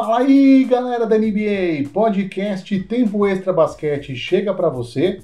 Fala 0.00 0.20
aí, 0.20 0.64
galera 0.64 1.06
da 1.06 1.18
NBA! 1.18 1.90
Podcast 1.92 2.80
Tempo 2.84 3.26
Extra 3.26 3.52
Basquete 3.52 4.16
chega 4.16 4.54
para 4.54 4.70
você, 4.70 5.20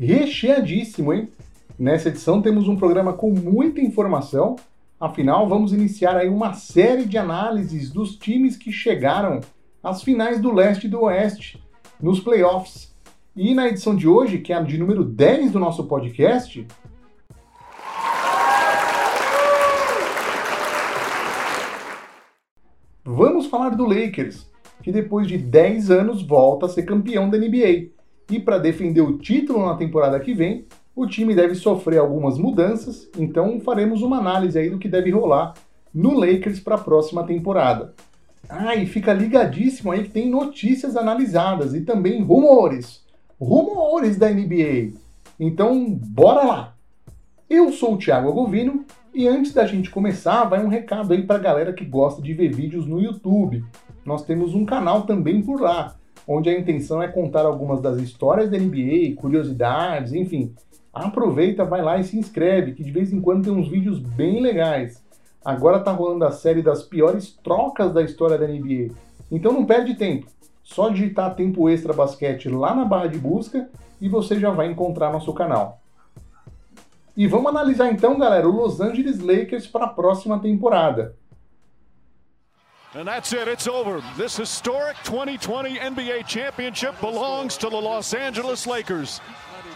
recheadíssimo, 0.00 1.12
hein? 1.12 1.28
Nessa 1.78 2.08
edição 2.08 2.40
temos 2.40 2.66
um 2.66 2.74
programa 2.74 3.12
com 3.12 3.30
muita 3.30 3.82
informação, 3.82 4.56
afinal 4.98 5.46
vamos 5.46 5.74
iniciar 5.74 6.16
aí 6.16 6.30
uma 6.30 6.54
série 6.54 7.04
de 7.04 7.18
análises 7.18 7.90
dos 7.90 8.16
times 8.16 8.56
que 8.56 8.72
chegaram 8.72 9.40
às 9.82 10.02
finais 10.02 10.40
do 10.40 10.50
leste 10.50 10.86
e 10.86 10.90
do 10.90 11.02
oeste, 11.02 11.62
nos 12.00 12.18
playoffs. 12.18 12.94
E 13.36 13.52
na 13.52 13.68
edição 13.68 13.94
de 13.94 14.08
hoje, 14.08 14.38
que 14.38 14.54
é 14.54 14.56
a 14.56 14.62
de 14.62 14.78
número 14.78 15.04
10 15.04 15.52
do 15.52 15.60
nosso 15.60 15.84
podcast, 15.84 16.66
falar 23.54 23.70
do 23.70 23.86
Lakers, 23.86 24.50
que 24.82 24.90
depois 24.90 25.28
de 25.28 25.38
10 25.38 25.88
anos 25.88 26.26
volta 26.26 26.66
a 26.66 26.68
ser 26.68 26.82
campeão 26.82 27.30
da 27.30 27.38
NBA. 27.38 27.90
E 28.28 28.40
para 28.40 28.58
defender 28.58 29.00
o 29.00 29.16
título 29.16 29.64
na 29.64 29.76
temporada 29.76 30.18
que 30.18 30.34
vem, 30.34 30.66
o 30.96 31.06
time 31.06 31.36
deve 31.36 31.54
sofrer 31.54 31.98
algumas 31.98 32.36
mudanças, 32.36 33.08
então 33.16 33.60
faremos 33.60 34.02
uma 34.02 34.18
análise 34.18 34.58
aí 34.58 34.68
do 34.68 34.78
que 34.78 34.88
deve 34.88 35.10
rolar 35.10 35.54
no 35.94 36.18
Lakers 36.18 36.58
para 36.58 36.74
a 36.74 36.78
próxima 36.78 37.22
temporada. 37.22 37.94
Ah, 38.48 38.74
e 38.74 38.86
fica 38.86 39.12
ligadíssimo 39.12 39.92
aí 39.92 40.02
que 40.02 40.10
tem 40.10 40.28
notícias 40.28 40.96
analisadas 40.96 41.74
e 41.74 41.82
também 41.82 42.24
rumores. 42.24 43.04
Rumores 43.40 44.16
da 44.16 44.28
NBA. 44.28 44.94
Então, 45.38 45.88
bora 45.88 46.44
lá! 46.44 46.74
Eu 47.48 47.70
sou 47.70 47.94
o 47.94 47.98
Thiago 47.98 48.28
Agovino 48.28 48.84
e 49.14 49.28
antes 49.28 49.52
da 49.52 49.64
gente 49.64 49.90
começar, 49.90 50.44
vai 50.44 50.64
um 50.64 50.68
recado 50.68 51.12
aí 51.12 51.22
para 51.22 51.36
a 51.36 51.42
galera 51.42 51.72
que 51.72 51.84
gosta 51.84 52.20
de 52.20 52.34
ver 52.34 52.52
vídeos 52.52 52.84
no 52.84 53.00
YouTube. 53.00 53.64
Nós 54.04 54.24
temos 54.24 54.54
um 54.54 54.64
canal 54.64 55.02
também 55.02 55.40
por 55.40 55.60
lá, 55.60 55.94
onde 56.26 56.50
a 56.50 56.58
intenção 56.58 57.00
é 57.00 57.06
contar 57.06 57.46
algumas 57.46 57.80
das 57.80 57.98
histórias 57.98 58.50
da 58.50 58.58
NBA, 58.58 59.14
curiosidades, 59.16 60.12
enfim. 60.12 60.52
Aproveita, 60.92 61.64
vai 61.64 61.80
lá 61.80 61.98
e 61.98 62.04
se 62.04 62.18
inscreve, 62.18 62.72
que 62.72 62.82
de 62.82 62.90
vez 62.90 63.12
em 63.12 63.20
quando 63.20 63.44
tem 63.44 63.52
uns 63.52 63.68
vídeos 63.68 64.00
bem 64.00 64.40
legais. 64.40 65.00
Agora 65.44 65.78
tá 65.78 65.92
rolando 65.92 66.24
a 66.24 66.32
série 66.32 66.62
das 66.62 66.82
piores 66.82 67.38
trocas 67.42 67.92
da 67.92 68.02
história 68.02 68.36
da 68.36 68.48
NBA. 68.48 68.94
Então 69.30 69.52
não 69.52 69.64
perde 69.64 69.94
tempo. 69.94 70.26
Só 70.64 70.88
digitar 70.88 71.36
Tempo 71.36 71.68
Extra 71.68 71.92
Basquete 71.92 72.48
lá 72.48 72.74
na 72.74 72.84
barra 72.84 73.06
de 73.06 73.18
busca 73.18 73.68
e 74.00 74.08
você 74.08 74.40
já 74.40 74.50
vai 74.50 74.66
encontrar 74.68 75.12
nosso 75.12 75.32
canal. 75.32 75.83
E 77.16 77.28
vamos 77.28 77.46
analisar 77.46 77.92
então, 77.92 78.18
galera, 78.18 78.48
o 78.48 78.52
Los 78.52 78.80
Angeles 78.80 79.20
Lakers 79.20 79.66
para 79.66 79.84
a 79.84 79.88
próxima 79.88 80.38
temporada. 80.40 81.14
And 82.94 83.04
that's 83.06 83.32
it, 83.32 83.48
it's 83.48 83.66
over. 83.66 84.00
This 84.16 84.36
historic 84.36 84.96
2020 85.04 85.78
NBA 85.78 86.26
championship 86.26 86.94
belongs 87.00 87.56
to 87.58 87.68
the 87.68 87.76
Los 87.76 88.14
Angeles 88.14 88.66
Lakers. 88.66 89.20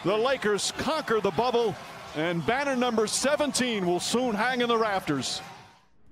The 0.04 0.16
Lakers 0.16 0.72
conquer 0.78 1.20
the 1.20 1.32
bubble 1.32 1.74
and 2.16 2.44
banner 2.46 2.76
number 2.76 3.06
17 3.06 3.84
will 3.84 4.00
soon 4.00 4.34
hang 4.34 4.60
in 4.60 4.68
the 4.68 4.78
rafters. 4.78 5.42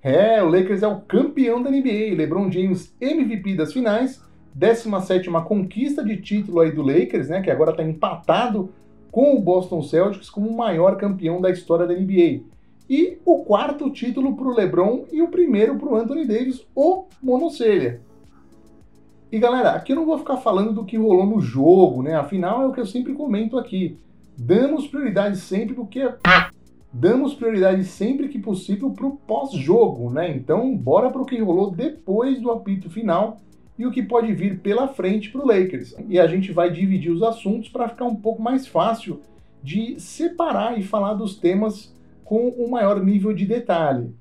É, 0.03 0.41
o 0.41 0.47
Lakers 0.47 0.83
é 0.83 0.87
o 0.87 1.01
campeão 1.01 1.61
da 1.61 1.69
NBA. 1.69 2.15
LeBron 2.15 2.51
James 2.51 2.93
MVP 3.01 3.55
das 3.55 3.73
finais, 3.73 4.21
17ª 4.57 5.43
conquista 5.43 6.03
de 6.03 6.17
título 6.17 6.61
aí 6.61 6.71
do 6.71 6.81
Lakers, 6.81 7.29
né, 7.29 7.41
que 7.41 7.51
agora 7.51 7.71
está 7.71 7.83
empatado 7.83 8.73
com 9.17 9.35
o 9.35 9.41
Boston 9.41 9.81
Celtics 9.81 10.29
como 10.29 10.47
o 10.47 10.55
maior 10.55 10.95
campeão 10.95 11.41
da 11.41 11.49
história 11.49 11.87
da 11.87 11.95
NBA. 11.95 12.41
E 12.87 13.17
o 13.25 13.39
quarto 13.39 13.89
título 13.89 14.35
para 14.35 14.47
o 14.47 14.53
LeBron 14.53 15.05
e 15.11 15.23
o 15.23 15.29
primeiro 15.29 15.75
para 15.75 15.89
o 15.89 15.95
Anthony 15.95 16.23
Davis, 16.23 16.63
o 16.75 17.05
monocelha. 17.19 17.99
E 19.31 19.39
galera, 19.39 19.71
aqui 19.71 19.91
eu 19.91 19.95
não 19.95 20.05
vou 20.05 20.19
ficar 20.19 20.37
falando 20.37 20.71
do 20.71 20.85
que 20.85 20.97
rolou 20.97 21.25
no 21.25 21.41
jogo, 21.41 22.03
né? 22.03 22.13
Afinal, 22.13 22.61
é 22.61 22.67
o 22.67 22.71
que 22.71 22.79
eu 22.79 22.85
sempre 22.85 23.13
comento 23.13 23.57
aqui. 23.57 23.97
Damos 24.37 24.85
prioridade 24.85 25.37
sempre 25.37 25.73
porque 25.73 26.01
é... 26.01 26.15
damos 26.93 27.33
prioridade 27.33 27.85
sempre 27.85 28.27
que 28.27 28.37
possível 28.37 28.91
para 28.91 29.07
o 29.07 29.17
pós-jogo, 29.17 30.11
né? 30.11 30.29
Então, 30.29 30.77
bora 30.77 31.09
para 31.09 31.23
o 31.23 31.25
que 31.25 31.41
rolou 31.41 31.71
depois 31.71 32.39
do 32.39 32.51
apito 32.51 32.87
final 32.87 33.39
e 33.77 33.85
o 33.85 33.91
que 33.91 34.01
pode 34.01 34.33
vir 34.33 34.59
pela 34.59 34.87
frente 34.87 35.29
para 35.29 35.41
o 35.41 35.47
Lakers. 35.47 35.95
E 36.09 36.19
a 36.19 36.25
gente 36.25 36.51
vai 36.51 36.71
dividir 36.71 37.11
os 37.11 37.21
assuntos 37.21 37.69
para 37.69 37.87
ficar 37.87 38.05
um 38.05 38.15
pouco 38.15 38.41
mais 38.41 38.65
fácil 38.65 39.21
de 39.61 39.99
separar 39.99 40.79
e 40.79 40.83
falar 40.83 41.13
dos 41.13 41.37
temas 41.37 41.95
com 42.23 42.49
um 42.57 42.69
maior 42.69 43.03
nível 43.03 43.33
de 43.33 43.45
detalhe. 43.45 44.15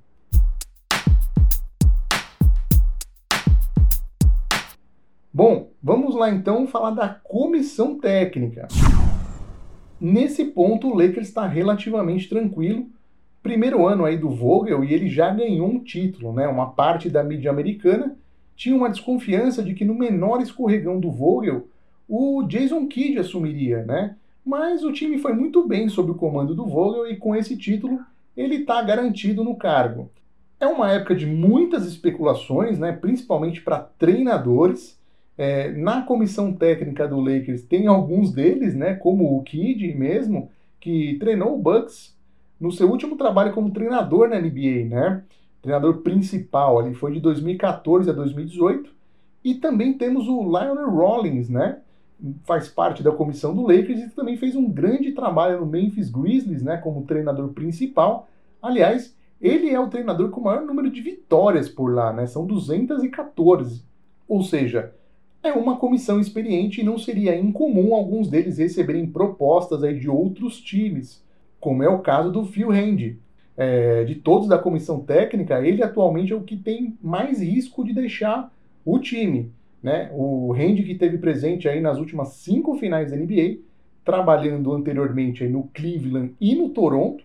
Bom, 5.33 5.71
vamos 5.83 6.15
lá 6.15 6.31
então 6.31 6.67
falar 6.67 6.91
da 6.91 7.09
comissão 7.09 7.99
técnica. 7.99 8.69
Nesse 10.01 10.47
ponto, 10.47 10.89
o 10.89 10.95
Lakers 10.95 11.29
está 11.29 11.47
relativamente 11.47 12.29
tranquilo. 12.29 12.87
Primeiro 13.43 13.87
ano 13.87 14.05
aí 14.05 14.17
do 14.17 14.31
Vogel 14.31 14.83
e 14.85 14.93
ele 14.93 15.09
já 15.09 15.31
ganhou 15.31 15.69
um 15.69 15.79
título, 15.79 16.33
né? 16.33 16.49
Uma 16.49 16.71
parte 16.71 17.09
da 17.09 17.23
mídia 17.23 17.51
americana 17.51 18.17
tinha 18.57 18.75
uma 18.75 18.91
desconfiança 18.91 19.63
de 19.63 19.75
que 19.75 19.85
no 19.85 19.95
menor 19.95 20.41
escorregão 20.41 20.99
do 20.99 21.11
Vogel, 21.11 21.69
o 22.09 22.43
Jason 22.45 22.87
Kidd 22.87 23.19
assumiria, 23.19 23.85
né? 23.85 24.17
Mas 24.45 24.83
o 24.83 24.93
time 24.93 25.19
foi 25.19 25.35
muito 25.35 25.67
bem 25.67 25.89
sob 25.89 26.13
o 26.13 26.15
comando 26.15 26.55
do 26.55 26.67
Vogel 26.67 27.09
e 27.09 27.17
com 27.17 27.35
esse 27.35 27.57
título 27.57 28.01
ele 28.37 28.57
está 28.57 28.81
garantido 28.83 29.43
no 29.43 29.57
cargo. 29.57 30.11
É 30.59 30.67
uma 30.67 30.91
época 30.91 31.15
de 31.15 31.27
muitas 31.27 31.87
especulações, 31.87 32.79
né? 32.79 32.93
principalmente 32.93 33.61
para 33.61 33.81
treinadores. 33.81 34.97
É, 35.39 35.71
na 35.73 36.01
comissão 36.01 36.51
técnica 36.51 37.07
do 37.07 37.21
Lakers 37.21 37.63
tem 37.63 37.87
alguns 37.87 38.33
deles, 38.33 38.75
né? 38.75 38.95
como 38.95 39.37
o 39.37 39.43
Kidd 39.43 39.95
mesmo, 39.95 40.51
que 40.81 41.19
treinou 41.19 41.55
o 41.55 41.59
Bucks 41.59 42.17
no 42.59 42.73
seu 42.73 42.91
último 42.91 43.17
trabalho 43.17 43.53
como 43.53 43.71
treinador 43.71 44.29
na 44.29 44.41
NBA, 44.41 44.87
né? 44.89 45.23
Treinador 45.67 45.99
principal 45.99 46.79
ali, 46.79 46.95
foi 46.95 47.13
de 47.13 47.21
2014 47.21 48.09
a 48.09 48.13
2018. 48.13 48.89
E 49.43 49.57
também 49.57 49.93
temos 49.95 50.29
o 50.29 50.43
Lionel 50.43 50.91
Rollins, 50.91 51.49
né? 51.49 51.79
Faz 52.45 52.69
parte 52.69 53.03
da 53.03 53.11
comissão 53.11 53.55
do 53.55 53.63
Lakers 53.63 54.01
e 54.01 54.11
também 54.11 54.37
fez 54.37 54.55
um 54.55 54.71
grande 54.71 55.11
trabalho 55.13 55.61
no 55.61 55.67
Memphis 55.67 56.09
Grizzlies, 56.09 56.63
né? 56.63 56.77
Como 56.77 57.05
treinador 57.05 57.49
principal. 57.49 58.29
Aliás, 58.63 59.15
ele 59.41 59.69
é 59.69 59.79
o 59.79 59.89
treinador 59.89 60.31
com 60.31 60.41
o 60.41 60.45
maior 60.45 60.63
número 60.63 60.89
de 60.89 61.01
vitórias 61.01 61.69
por 61.69 61.93
lá, 61.93 62.13
né? 62.13 62.27
São 62.27 62.47
214. 62.47 63.85
Ou 64.29 64.43
seja, 64.45 64.95
é 65.43 65.53
uma 65.53 65.77
comissão 65.77 66.21
experiente 66.21 66.81
e 66.81 66.85
não 66.85 66.97
seria 66.97 67.37
incomum 67.37 67.93
alguns 67.93 68.29
deles 68.29 68.59
receberem 68.59 69.07
propostas 69.07 69.83
aí 69.83 69.99
de 69.99 70.09
outros 70.09 70.61
times, 70.61 71.25
como 71.59 71.83
é 71.83 71.89
o 71.89 71.99
caso 71.99 72.31
do 72.31 72.45
Phil 72.45 72.71
Handy, 72.71 73.19
é, 73.57 74.05
de 74.05 74.15
todos 74.17 74.49
da 74.49 74.59
comissão 74.59 75.01
técnica, 75.01 75.67
ele 75.67 75.83
atualmente 75.83 76.33
é 76.33 76.37
o 76.37 76.43
que 76.43 76.57
tem 76.57 76.97
mais 77.03 77.41
risco 77.41 77.85
de 77.85 77.93
deixar 77.93 78.53
o 78.85 78.99
time. 78.99 79.51
Né? 79.83 80.11
O 80.13 80.53
Randy 80.53 80.83
que 80.83 80.95
teve 80.95 81.19
presente 81.19 81.69
aí 81.69 81.81
nas 81.81 81.99
últimas 81.99 82.29
cinco 82.29 82.75
finais 82.75 83.11
da 83.11 83.17
NBA, 83.17 83.59
trabalhando 84.05 84.73
anteriormente 84.73 85.43
aí 85.43 85.51
no 85.51 85.65
Cleveland 85.75 86.35
e 86.41 86.55
no 86.55 86.69
Toronto, 86.69 87.25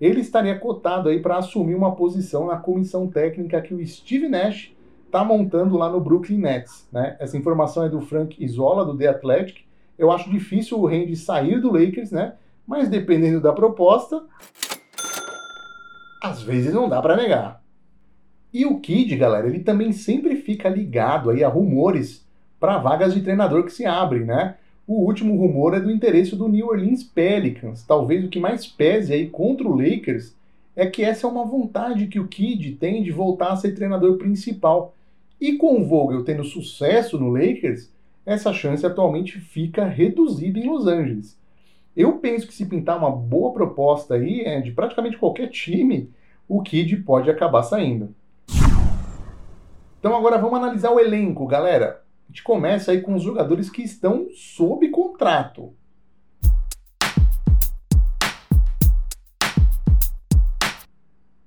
ele 0.00 0.20
estaria 0.20 0.58
cotado 0.58 1.08
aí 1.08 1.20
para 1.20 1.36
assumir 1.36 1.74
uma 1.74 1.94
posição 1.94 2.46
na 2.46 2.56
comissão 2.56 3.06
técnica 3.06 3.60
que 3.60 3.74
o 3.74 3.86
Steve 3.86 4.28
Nash 4.28 4.72
está 5.06 5.22
montando 5.22 5.76
lá 5.76 5.90
no 5.90 6.00
Brooklyn 6.00 6.38
Nets. 6.38 6.88
Né? 6.90 7.16
Essa 7.20 7.36
informação 7.36 7.84
é 7.84 7.88
do 7.88 8.00
Frank 8.00 8.42
Isola, 8.42 8.84
do 8.84 8.96
The 8.96 9.08
Athletic. 9.08 9.64
Eu 9.98 10.10
acho 10.10 10.30
difícil 10.30 10.80
o 10.80 10.86
Randy 10.86 11.14
sair 11.14 11.60
do 11.60 11.70
Lakers, 11.70 12.10
né? 12.10 12.34
mas 12.66 12.88
dependendo 12.88 13.40
da 13.40 13.52
proposta, 13.52 14.24
às 16.22 16.40
vezes 16.40 16.72
não 16.72 16.88
dá 16.88 17.02
para 17.02 17.16
negar. 17.16 17.60
E 18.52 18.64
o 18.64 18.78
Kid, 18.78 19.16
galera, 19.16 19.48
ele 19.48 19.60
também 19.60 19.92
sempre 19.92 20.36
fica 20.36 20.68
ligado 20.68 21.30
aí 21.30 21.42
a 21.42 21.48
rumores 21.48 22.24
para 22.60 22.78
vagas 22.78 23.12
de 23.12 23.22
treinador 23.22 23.64
que 23.64 23.72
se 23.72 23.84
abrem, 23.84 24.24
né? 24.24 24.54
O 24.86 25.04
último 25.04 25.36
rumor 25.36 25.74
é 25.74 25.80
do 25.80 25.90
interesse 25.90 26.36
do 26.36 26.48
New 26.48 26.68
Orleans 26.68 27.02
Pelicans. 27.02 27.82
Talvez 27.82 28.24
o 28.24 28.28
que 28.28 28.38
mais 28.38 28.66
pese 28.66 29.12
aí 29.12 29.28
contra 29.28 29.66
o 29.66 29.74
Lakers 29.74 30.32
é 30.76 30.86
que 30.86 31.02
essa 31.02 31.26
é 31.26 31.30
uma 31.30 31.44
vontade 31.44 32.06
que 32.06 32.20
o 32.20 32.28
Kid 32.28 32.72
tem 32.72 33.02
de 33.02 33.10
voltar 33.10 33.52
a 33.52 33.56
ser 33.56 33.74
treinador 33.74 34.16
principal. 34.16 34.94
E 35.40 35.54
com 35.54 35.80
o 35.80 35.84
Vogel 35.84 36.24
tendo 36.24 36.44
sucesso 36.44 37.18
no 37.18 37.30
Lakers, 37.30 37.90
essa 38.24 38.52
chance 38.52 38.86
atualmente 38.86 39.40
fica 39.40 39.86
reduzida 39.86 40.58
em 40.58 40.68
Los 40.68 40.86
Angeles. 40.86 41.36
Eu 41.94 42.18
penso 42.18 42.46
que 42.46 42.54
se 42.54 42.64
pintar 42.64 42.96
uma 42.96 43.10
boa 43.10 43.52
proposta 43.52 44.14
aí, 44.14 44.40
é, 44.40 44.62
de 44.62 44.72
praticamente 44.72 45.18
qualquer 45.18 45.48
time, 45.48 46.10
o 46.48 46.62
Kid 46.62 46.96
pode 46.98 47.30
acabar 47.30 47.62
saindo. 47.62 48.14
Então 50.00 50.16
agora 50.16 50.38
vamos 50.38 50.58
analisar 50.58 50.90
o 50.90 50.98
elenco, 50.98 51.46
galera. 51.46 52.02
A 52.26 52.32
gente 52.32 52.42
começa 52.42 52.92
aí 52.92 53.02
com 53.02 53.14
os 53.14 53.22
jogadores 53.22 53.68
que 53.68 53.82
estão 53.82 54.28
sob 54.34 54.88
contrato. 54.88 55.74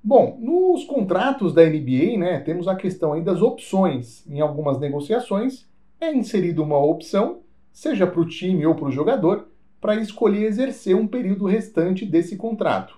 Bom, 0.04 0.38
nos 0.40 0.84
contratos 0.84 1.56
da 1.56 1.66
NBA, 1.66 2.20
né, 2.20 2.40
temos 2.40 2.68
a 2.68 2.76
questão 2.76 3.14
aí 3.14 3.24
das 3.24 3.42
opções. 3.42 4.24
Em 4.30 4.42
algumas 4.42 4.80
negociações, 4.80 5.68
é 6.00 6.14
inserida 6.14 6.62
uma 6.62 6.78
opção, 6.78 7.40
seja 7.74 8.06
para 8.06 8.22
o 8.22 8.28
time 8.28 8.64
ou 8.68 8.76
para 8.76 8.86
o 8.86 8.92
jogador, 8.92 9.48
para 9.86 10.02
escolher 10.02 10.48
exercer 10.48 10.96
um 10.96 11.06
período 11.06 11.46
restante 11.46 12.08
desse 12.08 12.36
contrato. 12.36 12.98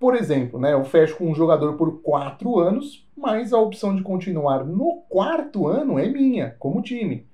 Por 0.00 0.16
exemplo, 0.16 0.58
né, 0.58 0.72
eu 0.72 0.82
fecho 0.82 1.18
com 1.18 1.30
um 1.30 1.34
jogador 1.34 1.74
por 1.74 2.00
quatro 2.00 2.58
anos, 2.58 3.06
mas 3.14 3.52
a 3.52 3.58
opção 3.58 3.94
de 3.94 4.02
continuar 4.02 4.64
no 4.64 5.02
quarto 5.06 5.66
ano 5.66 5.98
é 5.98 6.08
minha, 6.08 6.56
como 6.58 6.80
time. 6.80 7.26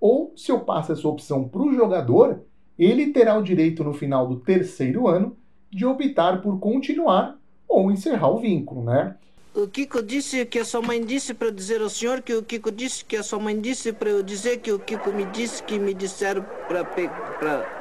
Ou, 0.00 0.32
se 0.36 0.52
eu 0.52 0.60
passo 0.60 0.92
essa 0.92 1.08
opção 1.08 1.48
para 1.48 1.62
o 1.62 1.74
jogador, 1.74 2.44
ele 2.78 3.12
terá 3.12 3.36
o 3.36 3.42
direito 3.42 3.82
no 3.82 3.92
final 3.92 4.28
do 4.28 4.36
terceiro 4.36 5.08
ano 5.08 5.36
de 5.68 5.84
optar 5.84 6.40
por 6.40 6.60
continuar 6.60 7.36
ou 7.66 7.90
encerrar 7.90 8.30
o 8.30 8.38
vínculo, 8.38 8.84
né? 8.84 9.16
O 9.52 9.66
Kiko 9.66 10.00
disse 10.00 10.46
que 10.46 10.60
a 10.60 10.64
sua 10.64 10.80
mãe 10.80 11.04
disse 11.04 11.34
para 11.34 11.50
dizer 11.50 11.80
ao 11.80 11.88
senhor 11.88 12.22
que 12.22 12.34
o 12.34 12.42
Kiko 12.44 12.70
disse 12.70 13.04
que 13.04 13.16
a 13.16 13.24
sua 13.24 13.40
mãe 13.40 13.60
disse 13.60 13.92
para 13.92 14.10
eu 14.10 14.22
dizer 14.22 14.58
que 14.58 14.70
o 14.70 14.78
Kiko 14.78 15.12
me 15.12 15.24
disse 15.24 15.60
que 15.60 15.76
me 15.76 15.92
disseram 15.92 16.46
para. 16.68 17.77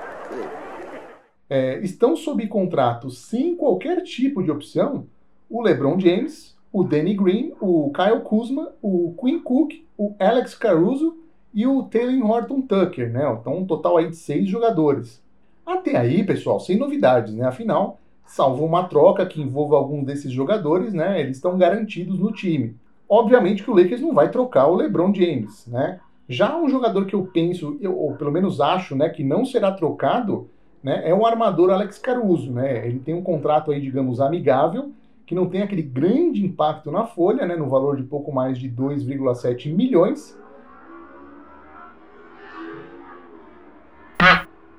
É, 1.50 1.79
estão 1.79 2.15
sob 2.15 2.45
contrato 2.47 3.09
sem 3.09 3.56
qualquer 3.56 4.03
tipo 4.03 4.44
de 4.44 4.51
opção 4.51 5.06
o 5.50 5.62
LeBron 5.62 5.97
James, 6.00 6.56
o 6.74 6.83
Danny 6.83 7.15
Green, 7.15 7.53
o 7.62 7.91
Kyle 7.94 8.21
Kuzma, 8.21 8.74
o 8.81 9.15
Quinn 9.19 9.39
Cook, 9.39 9.74
o 9.97 10.13
Alex 10.19 10.53
Caruso 10.56 11.18
e 11.53 11.65
o 11.65 11.83
Taylor 11.83 12.29
Horton 12.29 12.62
Tucker, 12.62 13.09
né? 13.09 13.38
Então 13.39 13.57
um 13.57 13.65
total 13.65 13.97
aí 13.97 14.09
de 14.09 14.18
seis 14.18 14.47
jogadores. 14.47 15.24
Até 15.65 15.97
aí, 15.97 16.24
pessoal, 16.24 16.59
sem 16.59 16.77
novidades, 16.77 17.33
né? 17.33 17.45
Afinal, 17.47 18.00
salvo 18.25 18.65
uma 18.65 18.83
troca 18.83 19.25
que 19.25 19.41
envolva 19.41 19.77
algum 19.77 20.03
desses 20.03 20.31
jogadores, 20.31 20.94
né, 20.94 21.19
eles 21.19 21.38
estão 21.38 21.57
garantidos 21.57 22.19
no 22.19 22.31
time. 22.31 22.75
Obviamente 23.09 23.63
que 23.63 23.71
o 23.71 23.75
Lakers 23.75 24.01
não 24.01 24.13
vai 24.13 24.30
trocar 24.30 24.68
o 24.68 24.75
LeBron 24.75 25.13
James, 25.13 25.65
né? 25.68 26.00
Já 26.29 26.57
um 26.57 26.68
jogador 26.68 27.06
que 27.06 27.15
eu 27.15 27.24
penso, 27.25 27.77
eu, 27.79 27.97
ou 27.97 28.15
pelo 28.15 28.31
menos 28.31 28.59
acho, 28.59 28.95
né, 28.95 29.07
que 29.07 29.24
não 29.24 29.45
será 29.45 29.71
trocado, 29.71 30.50
né, 30.83 31.01
é 31.09 31.13
o 31.13 31.25
armador 31.25 31.69
Alex 31.69 31.97
Caruso, 31.97 32.51
né? 32.51 32.85
Ele 32.85 33.00
tem 33.00 33.13
um 33.13 33.21
contrato 33.21 33.71
aí, 33.71 33.79
digamos, 33.79 34.19
amigável, 34.19 34.91
que 35.25 35.33
não 35.33 35.47
tem 35.50 35.62
aquele 35.62 35.81
grande 35.81 36.45
impacto 36.45 36.91
na 36.91 37.06
folha, 37.06 37.45
né, 37.45 37.56
no 37.56 37.69
valor 37.69 37.95
de 37.95 38.03
pouco 38.03 38.31
mais 38.31 38.57
de 38.57 38.69
2,7 38.69 39.74
milhões. 39.74 40.38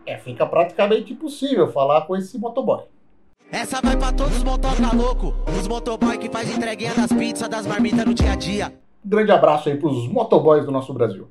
É, 0.05 0.17
fica 0.19 0.47
praticamente 0.47 1.13
impossível 1.13 1.71
falar 1.71 2.07
com 2.07 2.17
esse 2.17 2.39
motoboy. 2.39 2.83
Essa 3.51 3.81
vai 3.83 3.97
pra 3.97 4.13
todos 4.13 4.37
os 4.37 4.45
motoca 4.45 4.95
louco, 4.95 5.35
os 5.59 5.67
motoboy 5.67 6.19
que 6.19 6.29
faz 6.31 6.55
entreguinha 6.55 6.95
das 6.95 7.11
pizzas, 7.11 7.49
das 7.49 7.67
marmitas 7.67 8.05
no 8.05 8.13
dia 8.13 8.33
a 8.33 8.37
dia. 8.37 8.73
Grande 9.03 9.33
abraço 9.33 9.71
aí 9.71 9.77
pros 9.77 10.07
motoboys 10.09 10.67
do 10.67 10.73
nosso 10.73 10.93
Brasil. 10.93 11.29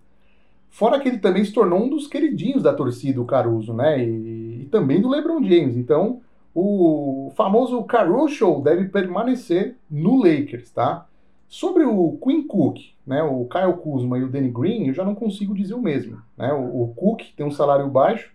Fora 0.69 0.99
que 0.99 1.07
ele 1.07 1.17
também 1.17 1.43
se 1.43 1.51
tornou 1.51 1.83
um 1.83 1.89
dos 1.89 2.07
queridinhos 2.07 2.63
da 2.63 2.73
torcida, 2.73 3.21
o 3.21 3.25
Caruso, 3.25 3.73
né? 3.73 4.03
E, 4.03 4.61
e 4.61 4.67
também 4.71 5.01
do 5.01 5.09
LeBron 5.09 5.43
James. 5.43 5.75
Então, 5.75 6.21
o 6.53 7.31
famoso 7.35 7.83
Caruso 7.83 8.61
deve 8.61 8.85
permanecer 8.85 9.75
no 9.89 10.17
Lakers, 10.17 10.71
tá? 10.71 11.07
Sobre 11.47 11.83
o 11.83 12.17
Quinn 12.21 12.45
Cook, 12.45 12.79
né, 13.05 13.23
o 13.23 13.45
Kyle 13.45 13.73
Kuzma 13.81 14.17
e 14.17 14.23
o 14.23 14.27
Danny 14.27 14.49
Green, 14.49 14.87
eu 14.87 14.93
já 14.93 15.05
não 15.05 15.15
consigo 15.15 15.55
dizer 15.55 15.75
o 15.75 15.81
mesmo. 15.81 16.21
Né? 16.35 16.51
O, 16.51 16.83
o 16.83 16.93
Cook 16.95 17.21
tem 17.37 17.45
um 17.45 17.51
salário 17.51 17.87
baixo. 17.87 18.33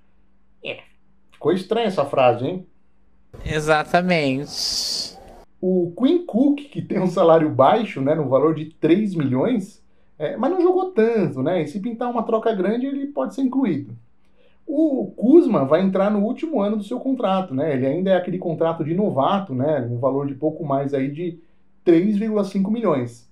É, 0.64 0.78
ficou 1.31 1.52
estranha 1.52 1.88
essa 1.88 2.06
frase, 2.06 2.46
hein? 2.46 2.67
Exatamente. 3.44 5.19
O 5.61 5.93
Quinn 5.96 6.25
Cook, 6.25 6.61
que 6.70 6.81
tem 6.81 7.00
um 7.00 7.08
salário 7.08 7.50
baixo, 7.50 8.00
né, 8.00 8.14
no 8.14 8.28
valor 8.28 8.55
de 8.55 8.67
3 8.67 9.14
milhões, 9.14 9.81
é, 10.23 10.37
mas 10.37 10.53
não 10.53 10.61
jogou 10.61 10.93
tanto, 10.93 11.43
né? 11.43 11.63
E 11.63 11.67
se 11.67 11.81
pintar 11.81 12.09
uma 12.09 12.23
troca 12.23 12.55
grande, 12.55 12.87
ele 12.87 13.09
pode 13.09 13.35
ser 13.35 13.43
incluído. 13.43 13.93
O 14.65 15.07
Kuzma 15.17 15.65
vai 15.65 15.83
entrar 15.83 16.13
no 16.13 16.25
último 16.25 16.61
ano 16.61 16.77
do 16.77 16.85
seu 16.85 17.01
contrato, 17.01 17.53
né? 17.53 17.75
Ele 17.75 17.87
ainda 17.87 18.11
é 18.11 18.17
aquele 18.17 18.39
contrato 18.39 18.85
de 18.85 18.95
novato, 18.95 19.53
né? 19.53 19.81
No 19.81 19.99
valor 19.99 20.29
de 20.29 20.35
pouco 20.37 20.65
mais 20.65 20.95
aí 20.95 21.11
de 21.11 21.41
3,5 21.85 22.71
milhões. 22.71 23.29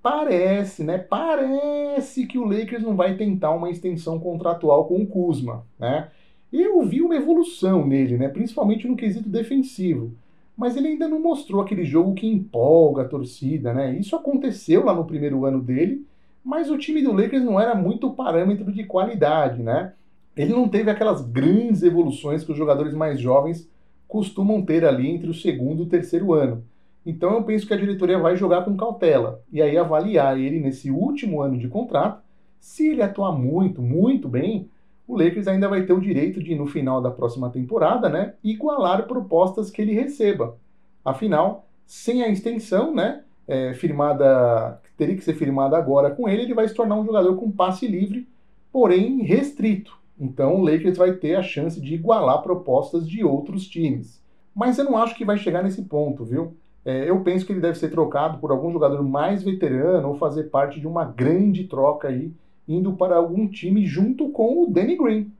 Parece, 0.00 0.84
né? 0.84 0.96
Parece 0.96 2.24
que 2.24 2.38
o 2.38 2.44
Lakers 2.44 2.84
não 2.84 2.94
vai 2.94 3.16
tentar 3.16 3.50
uma 3.50 3.68
extensão 3.68 4.20
contratual 4.20 4.86
com 4.86 5.02
o 5.02 5.06
Kuzma, 5.08 5.66
né? 5.76 6.08
Eu 6.52 6.80
vi 6.82 7.02
uma 7.02 7.16
evolução 7.16 7.84
nele, 7.84 8.16
né? 8.16 8.28
principalmente 8.28 8.86
no 8.86 8.96
quesito 8.96 9.28
defensivo. 9.28 10.12
Mas 10.56 10.76
ele 10.76 10.88
ainda 10.88 11.06
não 11.06 11.20
mostrou 11.20 11.60
aquele 11.60 11.84
jogo 11.84 12.14
que 12.14 12.26
empolga 12.26 13.02
a 13.02 13.08
torcida, 13.08 13.74
né? 13.74 13.96
Isso 13.98 14.16
aconteceu 14.16 14.84
lá 14.84 14.94
no 14.94 15.04
primeiro 15.04 15.44
ano 15.44 15.60
dele, 15.60 16.06
mas 16.48 16.70
o 16.70 16.78
time 16.78 17.02
do 17.02 17.12
Lakers 17.12 17.44
não 17.44 17.60
era 17.60 17.74
muito 17.74 18.10
parâmetro 18.12 18.72
de 18.72 18.82
qualidade, 18.82 19.62
né? 19.62 19.92
Ele 20.34 20.54
não 20.54 20.66
teve 20.66 20.90
aquelas 20.90 21.20
grandes 21.20 21.82
evoluções 21.82 22.42
que 22.42 22.50
os 22.50 22.56
jogadores 22.56 22.94
mais 22.94 23.20
jovens 23.20 23.68
costumam 24.06 24.62
ter 24.62 24.82
ali 24.82 25.10
entre 25.10 25.28
o 25.28 25.34
segundo 25.34 25.82
e 25.82 25.86
o 25.86 25.88
terceiro 25.90 26.32
ano. 26.32 26.64
Então 27.04 27.34
eu 27.34 27.42
penso 27.42 27.66
que 27.66 27.74
a 27.74 27.76
diretoria 27.76 28.18
vai 28.18 28.34
jogar 28.34 28.64
com 28.64 28.78
cautela 28.78 29.42
e 29.52 29.60
aí 29.60 29.76
avaliar 29.76 30.40
ele 30.40 30.58
nesse 30.58 30.90
último 30.90 31.42
ano 31.42 31.58
de 31.58 31.68
contrato. 31.68 32.22
Se 32.58 32.88
ele 32.88 33.02
atuar 33.02 33.32
muito, 33.32 33.82
muito 33.82 34.26
bem, 34.26 34.70
o 35.06 35.18
Lakers 35.18 35.48
ainda 35.48 35.68
vai 35.68 35.84
ter 35.84 35.92
o 35.92 36.00
direito 36.00 36.42
de, 36.42 36.54
no 36.54 36.66
final 36.66 37.02
da 37.02 37.10
próxima 37.10 37.50
temporada, 37.50 38.08
né, 38.08 38.32
igualar 38.42 39.06
propostas 39.06 39.70
que 39.70 39.82
ele 39.82 39.92
receba. 39.92 40.56
Afinal, 41.04 41.68
sem 41.84 42.22
a 42.22 42.28
extensão, 42.30 42.94
né, 42.94 43.22
é, 43.48 43.72
firmada, 43.72 44.78
teria 44.96 45.16
que 45.16 45.24
ser 45.24 45.34
firmada 45.34 45.76
agora 45.76 46.10
com 46.10 46.28
ele, 46.28 46.42
ele 46.42 46.54
vai 46.54 46.68
se 46.68 46.74
tornar 46.74 46.96
um 46.96 47.06
jogador 47.06 47.34
com 47.36 47.50
passe 47.50 47.86
livre, 47.86 48.28
porém 48.70 49.22
restrito. 49.22 49.98
Então 50.20 50.56
o 50.56 50.62
Lakers 50.62 50.98
vai 50.98 51.12
ter 51.12 51.34
a 51.34 51.42
chance 51.42 51.80
de 51.80 51.94
igualar 51.94 52.42
propostas 52.42 53.08
de 53.08 53.24
outros 53.24 53.66
times. 53.66 54.22
Mas 54.54 54.76
eu 54.76 54.84
não 54.84 54.98
acho 54.98 55.14
que 55.14 55.24
vai 55.24 55.38
chegar 55.38 55.62
nesse 55.62 55.82
ponto, 55.82 56.24
viu? 56.24 56.54
É, 56.84 57.08
eu 57.08 57.20
penso 57.20 57.46
que 57.46 57.52
ele 57.52 57.60
deve 57.60 57.78
ser 57.78 57.90
trocado 57.90 58.38
por 58.38 58.50
algum 58.50 58.70
jogador 58.72 59.02
mais 59.02 59.42
veterano 59.42 60.08
ou 60.08 60.14
fazer 60.16 60.44
parte 60.44 60.78
de 60.78 60.86
uma 60.86 61.04
grande 61.04 61.64
troca 61.64 62.08
aí 62.08 62.32
indo 62.68 62.92
para 62.92 63.16
algum 63.16 63.46
time 63.46 63.86
junto 63.86 64.28
com 64.30 64.62
o 64.62 64.66
Danny 64.66 64.96
Green. 64.96 65.32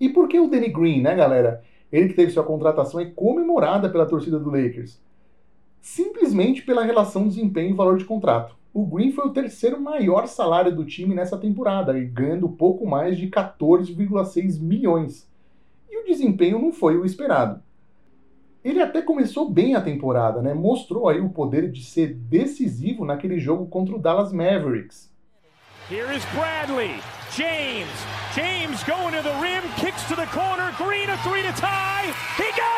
E 0.00 0.08
por 0.08 0.28
que 0.28 0.38
o 0.38 0.48
Danny 0.48 0.68
Green, 0.68 1.00
né, 1.00 1.14
galera? 1.14 1.62
Ele 1.90 2.08
que 2.08 2.14
teve 2.14 2.30
sua 2.30 2.44
contratação 2.44 3.00
é 3.00 3.06
comemorada 3.06 3.88
pela 3.88 4.06
torcida 4.06 4.38
do 4.38 4.50
Lakers. 4.50 5.00
Simplesmente 5.80 6.62
pela 6.62 6.84
relação 6.84 7.28
desempenho 7.28 7.70
e 7.70 7.76
valor 7.76 7.98
de 7.98 8.04
contrato. 8.04 8.56
O 8.72 8.84
Green 8.84 9.10
foi 9.12 9.26
o 9.26 9.32
terceiro 9.32 9.80
maior 9.80 10.26
salário 10.26 10.74
do 10.74 10.84
time 10.84 11.14
nessa 11.14 11.38
temporada, 11.38 11.98
ganhando 11.98 12.48
pouco 12.48 12.86
mais 12.86 13.16
de 13.16 13.28
14,6 13.28 14.60
milhões. 14.60 15.28
E 15.90 15.98
o 16.00 16.04
desempenho 16.04 16.58
não 16.58 16.72
foi 16.72 16.96
o 16.96 17.04
esperado. 17.04 17.62
Ele 18.64 18.82
até 18.82 19.00
começou 19.00 19.48
bem 19.48 19.74
a 19.74 19.80
temporada, 19.80 20.42
né? 20.42 20.52
Mostrou 20.52 21.08
aí 21.08 21.20
o 21.20 21.30
poder 21.30 21.70
de 21.70 21.84
ser 21.84 22.14
decisivo 22.14 23.04
naquele 23.04 23.38
jogo 23.38 23.66
contra 23.66 23.94
o 23.94 23.98
Dallas 23.98 24.32
Mavericks. 24.32 25.10
Here 25.90 26.14
is 26.14 26.24
Bradley. 26.34 27.00
James. 27.34 27.88
James 28.34 28.82
going 28.84 29.14
to 29.14 29.22
the 29.22 29.34
rim, 29.40 29.62
kicks 29.76 30.04
to 30.08 30.16
the 30.16 30.26
corner. 30.26 30.70
Green 30.76 31.08
a 31.08 31.16
three 31.18 31.42
to 31.42 31.52
tie. 31.52 32.12
He 32.36 32.50
got 32.52 32.77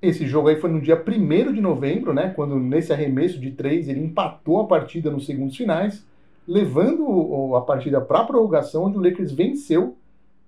Esse 0.00 0.26
jogo 0.26 0.48
aí 0.48 0.58
foi 0.58 0.70
no 0.70 0.80
dia 0.80 0.96
1 0.96 1.52
de 1.52 1.60
novembro, 1.60 2.12
né? 2.12 2.32
Quando 2.34 2.58
nesse 2.58 2.92
arremesso 2.92 3.38
de 3.38 3.50
três 3.50 3.88
ele 3.88 4.00
empatou 4.00 4.60
a 4.60 4.66
partida 4.66 5.10
nos 5.10 5.26
segundos 5.26 5.56
finais, 5.56 6.06
levando 6.46 7.54
a 7.54 7.60
partida 7.60 8.00
para 8.00 8.20
a 8.20 8.24
prorrogação, 8.24 8.84
onde 8.84 8.96
o 8.98 9.02
Lakers 9.02 9.32
venceu 9.32 9.96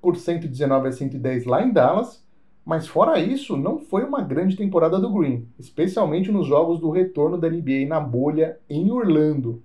por 0.00 0.16
119 0.16 0.88
a 0.88 0.92
110 0.92 1.44
lá 1.44 1.62
em 1.62 1.70
Dallas 1.70 2.22
mas 2.64 2.86
fora 2.86 3.18
isso, 3.18 3.56
não 3.56 3.80
foi 3.80 4.04
uma 4.04 4.22
grande 4.22 4.56
temporada 4.56 4.98
do 4.98 5.12
Green, 5.12 5.48
especialmente 5.58 6.30
nos 6.30 6.46
jogos 6.46 6.78
do 6.78 6.90
retorno 6.90 7.36
da 7.36 7.50
NBA 7.50 7.86
na 7.88 7.98
bolha 7.98 8.58
em 8.70 8.90
Orlando. 8.90 9.60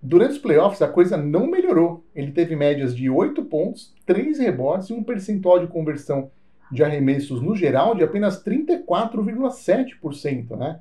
Durante 0.00 0.32
os 0.32 0.38
playoffs, 0.38 0.80
a 0.80 0.88
coisa 0.88 1.16
não 1.16 1.46
melhorou. 1.46 2.04
Ele 2.14 2.30
teve 2.30 2.54
médias 2.54 2.94
de 2.94 3.10
8 3.10 3.44
pontos, 3.46 3.92
3 4.06 4.38
rebotes 4.38 4.90
e 4.90 4.92
um 4.92 5.02
percentual 5.02 5.58
de 5.58 5.66
conversão 5.66 6.30
de 6.70 6.82
arremessos 6.82 7.40
no 7.40 7.54
geral 7.54 7.94
de 7.94 8.02
apenas 8.02 8.44
34,7%. 8.44 10.56
Né? 10.56 10.80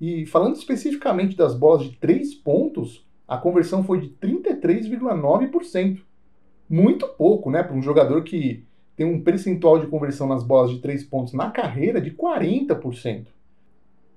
E 0.00 0.24
falando 0.26 0.56
especificamente 0.56 1.36
das 1.36 1.54
bolas 1.54 1.84
de 1.84 1.96
3 1.96 2.34
pontos, 2.36 3.04
a 3.26 3.36
conversão 3.36 3.82
foi 3.82 4.00
de 4.00 4.10
33,9%. 4.10 6.00
Muito 6.68 7.08
pouco 7.08 7.50
né, 7.50 7.62
para 7.62 7.76
um 7.76 7.82
jogador 7.82 8.22
que 8.22 8.64
tem 8.96 9.06
um 9.06 9.20
percentual 9.20 9.78
de 9.78 9.86
conversão 9.86 10.26
nas 10.26 10.42
bolas 10.42 10.70
de 10.70 10.78
três 10.78 11.04
pontos 11.04 11.32
na 11.32 11.50
carreira 11.50 12.00
de 12.00 12.12
40%. 12.12 13.26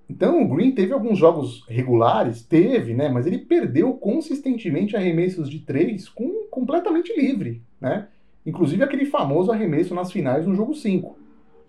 Então 0.10 0.42
o 0.42 0.48
Green 0.48 0.72
teve 0.72 0.94
alguns 0.94 1.18
jogos 1.18 1.66
regulares, 1.68 2.42
teve, 2.42 2.94
né? 2.94 3.10
Mas 3.10 3.28
ele 3.28 3.40
perdeu 3.40 3.94
consistentemente 3.96 4.96
arremessos 4.96 5.50
de 5.50 5.60
três 5.60 6.08
com 6.08 6.48
completamente 6.50 7.14
livre, 7.14 7.62
né? 7.80 8.08
Inclusive 8.48 8.82
aquele 8.82 9.06
famoso 9.06 9.51
arremesso 9.51 9.94
nas 9.94 10.10
finais 10.10 10.48
no 10.48 10.56
jogo 10.56 10.74
5. 10.74 11.18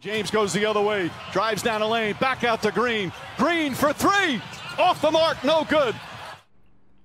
James 0.00 0.30
goes 0.30 0.52
the 0.52 0.64
other 0.64 0.82
way, 0.82 1.10
drives 1.32 1.60
down 1.60 1.80
the 1.80 1.84
lane, 1.84 2.14
back 2.20 2.46
out 2.46 2.62
to 2.62 2.70
Green. 2.70 3.10
Green 3.36 3.74
for 3.74 3.92
three, 3.92 4.40
off 4.78 5.00
the 5.00 5.10
mark, 5.10 5.42
no 5.42 5.64
good. 5.64 5.98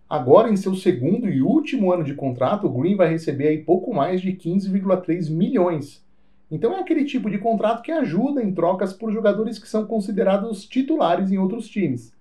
Agora, 0.07 0.51
em 0.51 0.55
seu 0.55 0.75
segundo 0.75 1.27
e 1.27 1.41
último 1.41 1.91
ano 1.91 2.03
de 2.03 2.13
contrato, 2.13 2.67
o 2.67 2.69
Green 2.69 2.95
vai 2.95 3.09
receber 3.09 3.47
aí 3.47 3.57
pouco 3.57 3.91
mais 3.91 4.21
de 4.21 4.31
15,3 4.33 5.31
milhões. 5.31 6.05
Então 6.51 6.71
é 6.71 6.79
aquele 6.79 7.03
tipo 7.03 7.31
de 7.31 7.39
contrato 7.39 7.81
que 7.81 7.91
ajuda 7.91 8.43
em 8.43 8.53
trocas 8.53 8.93
por 8.93 9.11
jogadores 9.11 9.57
que 9.57 9.67
são 9.67 9.87
considerados 9.87 10.67
titulares 10.67 11.31
em 11.31 11.39
outros 11.39 11.67
times. 11.67 12.13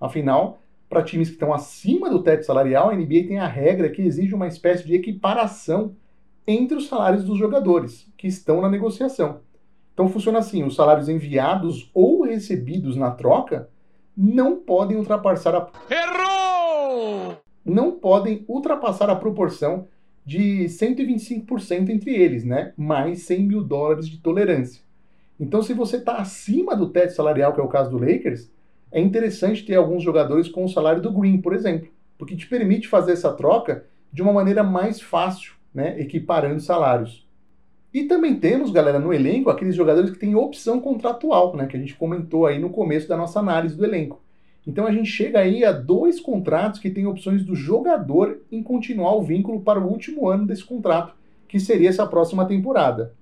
Afinal, 0.00 0.60
para 0.88 1.02
times 1.02 1.26
que 1.26 1.34
estão 1.34 1.52
acima 1.52 2.08
do 2.08 2.22
teto 2.22 2.46
salarial, 2.46 2.90
a 2.90 2.94
NBA 2.94 3.26
tem 3.26 3.40
a 3.40 3.48
regra 3.48 3.88
que 3.88 4.02
exige 4.02 4.32
uma 4.32 4.46
espécie 4.46 4.86
de 4.86 4.94
equiparação 4.94 5.96
entre 6.46 6.76
os 6.76 6.88
salários 6.88 7.24
dos 7.24 7.38
jogadores 7.38 8.10
que 8.16 8.26
estão 8.26 8.60
na 8.60 8.68
negociação. 8.68 9.40
Então 9.92 10.08
funciona 10.08 10.38
assim: 10.38 10.64
os 10.64 10.74
salários 10.74 11.08
enviados 11.08 11.90
ou 11.92 12.22
recebidos 12.22 12.96
na 12.96 13.10
troca 13.10 13.68
não 14.16 14.56
podem 14.56 14.96
ultrapassar 14.96 15.54
a. 15.54 15.68
Errou! 15.90 17.36
Não 17.64 17.92
podem 17.92 18.44
ultrapassar 18.48 19.10
a 19.10 19.16
proporção 19.16 19.86
de 20.24 20.64
125% 20.64 21.88
entre 21.90 22.14
eles, 22.14 22.44
né? 22.44 22.72
Mais 22.76 23.22
100 23.22 23.42
mil 23.46 23.64
dólares 23.64 24.08
de 24.08 24.18
tolerância. 24.18 24.82
Então, 25.38 25.62
se 25.62 25.72
você 25.72 25.96
está 25.96 26.16
acima 26.16 26.76
do 26.76 26.90
teto 26.90 27.14
salarial, 27.14 27.54
que 27.54 27.60
é 27.60 27.62
o 27.64 27.68
caso 27.68 27.90
do 27.90 27.98
Lakers, 27.98 28.50
é 28.92 29.00
interessante 29.00 29.64
ter 29.64 29.76
alguns 29.76 30.02
jogadores 30.02 30.48
com 30.48 30.64
o 30.64 30.68
salário 30.68 31.00
do 31.00 31.12
Green, 31.12 31.40
por 31.40 31.54
exemplo, 31.54 31.88
porque 32.18 32.36
te 32.36 32.46
permite 32.46 32.88
fazer 32.88 33.12
essa 33.12 33.32
troca 33.32 33.86
de 34.12 34.20
uma 34.20 34.32
maneira 34.32 34.62
mais 34.62 35.00
fácil, 35.00 35.54
né? 35.74 36.00
Equiparando 36.00 36.60
salários. 36.60 37.26
E 37.92 38.04
também 38.04 38.36
temos, 38.36 38.70
galera, 38.70 38.98
no 38.98 39.12
elenco, 39.12 39.50
aqueles 39.50 39.74
jogadores 39.74 40.10
que 40.10 40.18
têm 40.18 40.34
opção 40.34 40.80
contratual, 40.80 41.56
né? 41.56 41.66
Que 41.66 41.76
a 41.76 41.80
gente 41.80 41.96
comentou 41.96 42.46
aí 42.46 42.58
no 42.58 42.70
começo 42.70 43.08
da 43.08 43.16
nossa 43.16 43.40
análise 43.40 43.76
do 43.76 43.84
elenco. 43.84 44.20
Então 44.66 44.86
a 44.86 44.92
gente 44.92 45.10
chega 45.10 45.40
aí 45.40 45.64
a 45.64 45.72
dois 45.72 46.20
contratos 46.20 46.80
que 46.80 46.90
têm 46.90 47.06
opções 47.06 47.44
do 47.44 47.54
jogador 47.54 48.40
em 48.52 48.62
continuar 48.62 49.14
o 49.14 49.22
vínculo 49.22 49.60
para 49.60 49.80
o 49.80 49.88
último 49.88 50.28
ano 50.28 50.46
desse 50.46 50.64
contrato, 50.64 51.14
que 51.48 51.58
seria 51.58 51.88
essa 51.88 52.06
próxima 52.06 52.44
temporada. 52.46 53.14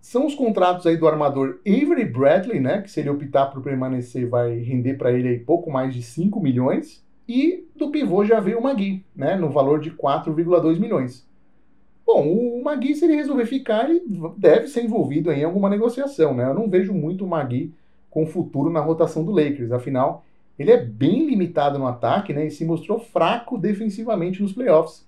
São 0.00 0.26
os 0.26 0.34
contratos 0.34 0.86
aí 0.86 0.96
do 0.96 1.08
armador 1.08 1.60
Avery 1.66 2.04
Bradley, 2.04 2.60
né, 2.60 2.82
que 2.82 2.90
se 2.90 3.00
ele 3.00 3.10
optar 3.10 3.46
por 3.46 3.62
permanecer 3.62 4.28
vai 4.28 4.58
render 4.58 4.94
para 4.94 5.12
ele 5.12 5.28
aí 5.28 5.38
pouco 5.38 5.70
mais 5.70 5.94
de 5.94 6.02
5 6.02 6.40
milhões, 6.40 7.02
e 7.26 7.66
do 7.74 7.90
pivô 7.90 8.22
já 8.24 8.38
veio 8.38 8.58
o 8.58 8.62
Magui, 8.62 9.02
né, 9.16 9.34
no 9.34 9.48
valor 9.48 9.80
de 9.80 9.90
4,2 9.90 10.78
milhões. 10.78 11.26
Bom, 12.06 12.28
o 12.28 12.62
Magui, 12.62 12.94
se 12.94 13.04
ele 13.04 13.16
resolver 13.16 13.46
ficar, 13.46 13.88
ele 13.88 14.02
deve 14.36 14.68
ser 14.68 14.84
envolvido 14.84 15.32
em 15.32 15.42
alguma 15.42 15.70
negociação, 15.70 16.34
né? 16.34 16.44
Eu 16.44 16.54
não 16.54 16.68
vejo 16.68 16.92
muito 16.92 17.24
o 17.24 17.28
Magui 17.28 17.72
com 18.10 18.26
futuro 18.26 18.70
na 18.70 18.80
rotação 18.80 19.24
do 19.24 19.32
Lakers, 19.32 19.72
afinal, 19.72 20.24
ele 20.58 20.70
é 20.70 20.76
bem 20.76 21.26
limitado 21.26 21.78
no 21.78 21.86
ataque 21.86 22.32
né, 22.32 22.46
e 22.46 22.50
se 22.50 22.64
mostrou 22.64 23.00
fraco 23.00 23.58
defensivamente 23.58 24.40
nos 24.40 24.52
playoffs, 24.52 25.04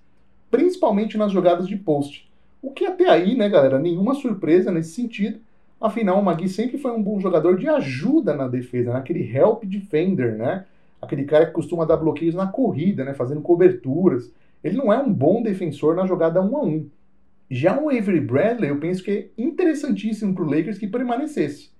principalmente 0.51 1.17
nas 1.17 1.31
jogadas 1.31 1.67
de 1.67 1.77
post. 1.77 2.29
O 2.61 2.71
que 2.71 2.85
até 2.85 3.07
aí, 3.09 3.35
né, 3.35 3.47
galera, 3.47 3.79
nenhuma 3.79 4.13
surpresa 4.13 4.71
nesse 4.71 4.91
sentido. 4.91 5.39
Afinal, 5.79 6.19
o 6.19 6.25
Magui 6.25 6.49
sempre 6.49 6.77
foi 6.77 6.91
um 6.91 7.01
bom 7.01 7.19
jogador 7.19 7.57
de 7.57 7.69
ajuda 7.69 8.35
na 8.35 8.47
defesa, 8.47 8.91
naquele 8.91 9.23
né, 9.23 9.39
help 9.39 9.63
defender, 9.63 10.35
né? 10.35 10.65
Aquele 10.99 11.23
cara 11.23 11.45
que 11.45 11.51
costuma 11.51 11.85
dar 11.85 11.97
bloqueios 11.97 12.33
na 12.33 12.47
corrida, 12.47 13.05
né, 13.05 13.13
fazendo 13.13 13.41
coberturas. 13.41 14.29
Ele 14.63 14.77
não 14.77 14.91
é 14.91 14.97
um 14.97 15.13
bom 15.13 15.41
defensor 15.41 15.95
na 15.95 16.05
jogada 16.05 16.41
1 16.41 16.57
a 16.57 16.63
1. 16.63 16.89
Já 17.49 17.79
o 17.79 17.89
Avery 17.89 18.19
Bradley, 18.19 18.69
eu 18.69 18.79
penso 18.79 19.03
que 19.03 19.11
é 19.11 19.29
interessantíssimo 19.37 20.33
para 20.33 20.43
o 20.43 20.49
Lakers 20.49 20.77
que 20.77 20.87
permanecesse. 20.87 21.71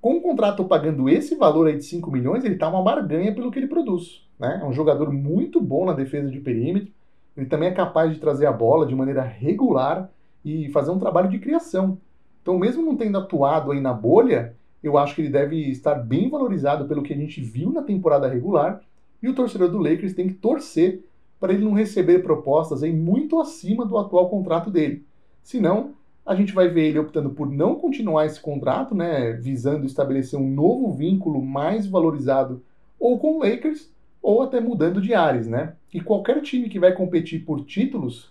Com 0.00 0.16
o 0.16 0.20
contrato 0.20 0.64
pagando 0.64 1.08
esse 1.08 1.34
valor 1.34 1.66
aí 1.66 1.76
de 1.76 1.84
5 1.84 2.10
milhões, 2.10 2.44
ele 2.44 2.54
está 2.54 2.68
uma 2.68 2.82
barganha 2.82 3.34
pelo 3.34 3.50
que 3.50 3.58
ele 3.58 3.66
produz. 3.66 4.26
Né? 4.38 4.60
É 4.62 4.66
um 4.66 4.72
jogador 4.72 5.12
muito 5.12 5.60
bom 5.60 5.84
na 5.84 5.92
defesa 5.92 6.30
de 6.30 6.40
perímetro. 6.40 6.92
Ele 7.36 7.46
também 7.46 7.68
é 7.68 7.72
capaz 7.72 8.12
de 8.12 8.18
trazer 8.18 8.46
a 8.46 8.52
bola 8.52 8.86
de 8.86 8.94
maneira 8.94 9.22
regular 9.22 10.10
e 10.44 10.68
fazer 10.70 10.90
um 10.90 10.98
trabalho 10.98 11.28
de 11.28 11.38
criação. 11.38 11.98
Então, 12.42 12.58
mesmo 12.58 12.82
não 12.82 12.96
tendo 12.96 13.18
atuado 13.18 13.72
aí 13.72 13.80
na 13.80 13.92
bolha, 13.92 14.54
eu 14.82 14.96
acho 14.96 15.14
que 15.14 15.22
ele 15.22 15.28
deve 15.28 15.56
estar 15.70 15.94
bem 15.94 16.28
valorizado 16.30 16.86
pelo 16.86 17.02
que 17.02 17.12
a 17.12 17.16
gente 17.16 17.40
viu 17.40 17.70
na 17.70 17.82
temporada 17.82 18.28
regular. 18.28 18.80
E 19.22 19.28
o 19.28 19.34
torcedor 19.34 19.68
do 19.68 19.78
Lakers 19.78 20.14
tem 20.14 20.28
que 20.28 20.34
torcer 20.34 21.04
para 21.40 21.54
ele 21.54 21.64
não 21.64 21.72
receber 21.72 22.22
propostas 22.22 22.82
aí 22.82 22.92
muito 22.92 23.40
acima 23.40 23.86
do 23.86 23.96
atual 23.96 24.28
contrato 24.28 24.70
dele. 24.70 25.04
Senão, 25.42 25.94
a 26.24 26.36
gente 26.36 26.52
vai 26.52 26.68
ver 26.68 26.88
ele 26.88 26.98
optando 26.98 27.30
por 27.30 27.50
não 27.50 27.74
continuar 27.74 28.26
esse 28.26 28.38
contrato, 28.38 28.94
né, 28.94 29.32
visando 29.32 29.86
estabelecer 29.86 30.38
um 30.38 30.48
novo 30.48 30.92
vínculo 30.92 31.42
mais 31.42 31.86
valorizado 31.86 32.62
ou 32.98 33.18
com 33.18 33.38
o 33.38 33.38
Lakers 33.38 33.90
ou 34.22 34.42
até 34.42 34.60
mudando 34.60 35.00
de 35.00 35.14
ares, 35.14 35.48
né? 35.48 35.74
E 35.92 36.00
qualquer 36.00 36.42
time 36.42 36.68
que 36.68 36.78
vai 36.78 36.92
competir 36.92 37.44
por 37.44 37.64
títulos, 37.64 38.30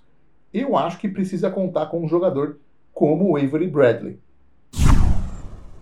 eu 0.53 0.77
acho 0.77 0.99
que 0.99 1.09
precisa 1.09 1.49
contar 1.49 1.87
com 1.87 2.03
um 2.03 2.07
jogador 2.07 2.59
como 2.93 3.31
o 3.31 3.37
Avery 3.37 3.67
Bradley. 3.67 4.19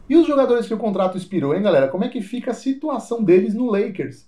E 0.10 0.16
os 0.16 0.26
jogadores 0.26 0.66
que 0.66 0.74
o 0.74 0.78
contrato 0.78 1.18
expirou, 1.18 1.54
hein, 1.54 1.62
galera? 1.62 1.90
Como 1.90 2.06
é 2.06 2.08
que 2.08 2.22
fica 2.22 2.52
a 2.52 2.54
situação 2.54 3.22
deles 3.22 3.54
no 3.54 3.70
Lakers? 3.70 4.26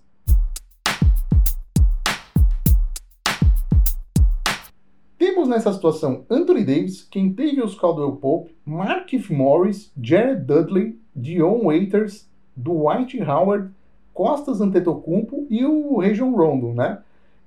Temos 5.39 5.55
nessa 5.55 5.71
situação 5.71 6.25
Anthony 6.29 6.65
Davis, 6.65 7.01
Kentavious 7.01 7.73
Caldwell 7.73 8.11
Pope, 8.17 8.53
Markif 8.65 9.31
Morris, 9.31 9.89
Jared 9.97 10.41
Dudley, 10.41 10.99
Dion 11.15 11.63
Waiters, 11.63 12.27
Dwight 12.57 13.23
Howard, 13.23 13.69
Costas 14.13 14.59
Antetokounmpo 14.59 15.47
e 15.49 15.65
o 15.65 15.97
Region 15.99 16.31
Rondo, 16.31 16.73
né? 16.73 16.97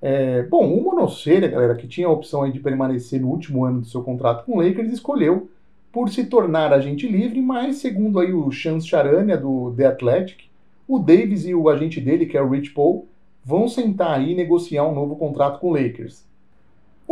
É, 0.00 0.42
bom, 0.44 0.72
o 0.72 0.82
Monocelha, 0.82 1.46
galera, 1.49 1.75
que 1.75 1.87
tinha 1.87 2.06
a 2.06 2.11
opção 2.11 2.50
de 2.50 2.61
permanecer 2.61 3.20
no 3.20 3.28
último 3.28 3.62
ano 3.62 3.82
do 3.82 3.87
seu 3.87 4.02
contrato 4.02 4.46
com 4.46 4.56
o 4.56 4.62
Lakers, 4.66 4.90
escolheu 4.90 5.50
por 5.92 6.08
se 6.08 6.25
tornar 6.25 6.72
agente 6.72 7.06
livre, 7.06 7.42
mas 7.42 7.76
segundo 7.76 8.20
aí 8.20 8.32
o 8.32 8.50
Chance 8.50 8.88
Charania 8.88 9.37
do 9.37 9.75
The 9.76 9.84
Athletic, 9.84 10.44
o 10.88 10.99
Davis 10.99 11.44
e 11.44 11.54
o 11.54 11.68
agente 11.68 12.00
dele, 12.00 12.25
que 12.25 12.38
é 12.38 12.42
o 12.42 12.49
Rich 12.49 12.70
Paul, 12.70 13.06
vão 13.44 13.68
sentar 13.68 14.18
aí 14.18 14.32
e 14.32 14.34
negociar 14.34 14.84
um 14.84 14.94
novo 14.94 15.14
contrato 15.14 15.61
com 15.61 15.68
o 15.68 15.75
Lakers. 15.75 16.31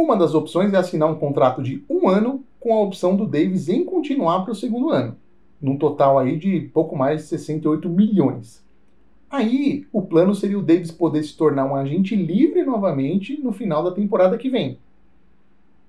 Uma 0.00 0.16
das 0.16 0.34
opções 0.34 0.72
é 0.72 0.78
assinar 0.78 1.10
um 1.10 1.14
contrato 1.14 1.62
de 1.62 1.84
um 1.88 2.08
ano 2.08 2.42
com 2.58 2.72
a 2.72 2.80
opção 2.80 3.14
do 3.14 3.26
Davis 3.26 3.68
em 3.68 3.84
continuar 3.84 4.40
para 4.44 4.52
o 4.52 4.56
segundo 4.56 4.88
ano, 4.88 5.14
num 5.60 5.76
total 5.76 6.18
aí 6.18 6.38
de 6.38 6.58
pouco 6.72 6.96
mais 6.96 7.20
de 7.20 7.28
68 7.28 7.86
milhões. 7.86 8.64
Aí, 9.28 9.86
o 9.92 10.00
plano 10.00 10.34
seria 10.34 10.58
o 10.58 10.62
Davis 10.62 10.90
poder 10.90 11.22
se 11.22 11.36
tornar 11.36 11.66
um 11.66 11.76
agente 11.76 12.16
livre 12.16 12.64
novamente 12.64 13.38
no 13.42 13.52
final 13.52 13.84
da 13.84 13.90
temporada 13.90 14.38
que 14.38 14.48
vem. 14.48 14.78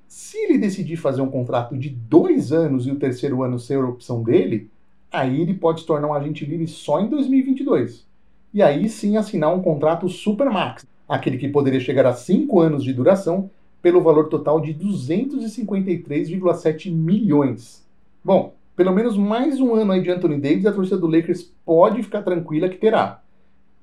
Se 0.09 0.37
ele 0.37 0.57
decidir 0.57 0.97
fazer 0.97 1.21
um 1.21 1.31
contrato 1.31 1.77
de 1.77 1.89
dois 1.89 2.51
anos 2.51 2.85
e 2.85 2.91
o 2.91 2.99
terceiro 2.99 3.41
ano 3.43 3.57
ser 3.57 3.79
a 3.79 3.87
opção 3.87 4.21
dele, 4.21 4.69
aí 5.09 5.39
ele 5.39 5.53
pode 5.53 5.81
se 5.81 5.87
tornar 5.87 6.09
um 6.09 6.13
agente 6.13 6.45
livre 6.45 6.67
só 6.67 6.99
em 6.99 7.07
2022. 7.07 8.05
E 8.53 8.61
aí 8.61 8.89
sim 8.89 9.15
assinar 9.15 9.55
um 9.55 9.61
contrato 9.61 10.09
Supermax, 10.09 10.85
aquele 11.07 11.37
que 11.37 11.47
poderia 11.47 11.79
chegar 11.79 12.05
a 12.05 12.13
cinco 12.13 12.59
anos 12.59 12.83
de 12.83 12.91
duração 12.91 13.49
pelo 13.81 14.01
valor 14.01 14.29
total 14.29 14.61
de 14.61 14.73
253,7 14.73 16.91
milhões. 16.91 17.85
Bom, 18.23 18.53
pelo 18.75 18.93
menos 18.93 19.17
mais 19.17 19.59
um 19.59 19.73
ano 19.73 19.91
aí 19.91 20.01
de 20.01 20.11
Anthony 20.11 20.39
Davis, 20.39 20.65
a 20.65 20.71
torcida 20.71 20.97
do 20.97 21.07
Lakers 21.07 21.51
pode 21.65 22.03
ficar 22.03 22.21
tranquila 22.21 22.69
que 22.69 22.77
terá. 22.77 23.21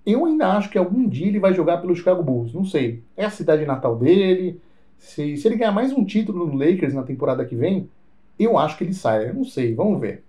Eu 0.06 0.24
ainda 0.24 0.52
acho 0.52 0.70
que 0.70 0.78
algum 0.78 1.08
dia 1.08 1.26
ele 1.26 1.40
vai 1.40 1.52
jogar 1.52 1.78
pelo 1.78 1.94
Chicago 1.94 2.22
Bulls, 2.22 2.54
não 2.54 2.64
sei. 2.64 3.02
É 3.16 3.24
a 3.24 3.30
cidade 3.30 3.66
natal 3.66 3.96
dele. 3.96 4.60
Se, 4.96 5.36
se 5.36 5.46
ele 5.46 5.56
ganhar 5.56 5.72
mais 5.72 5.92
um 5.92 6.04
título 6.04 6.46
no 6.46 6.56
Lakers 6.56 6.94
na 6.94 7.02
temporada 7.02 7.44
que 7.44 7.54
vem, 7.54 7.90
eu 8.38 8.56
acho 8.56 8.78
que 8.78 8.84
ele 8.84 8.94
sai. 8.94 9.28
Eu 9.28 9.34
não 9.34 9.44
sei, 9.44 9.74
vamos 9.74 10.00
ver. 10.00 10.24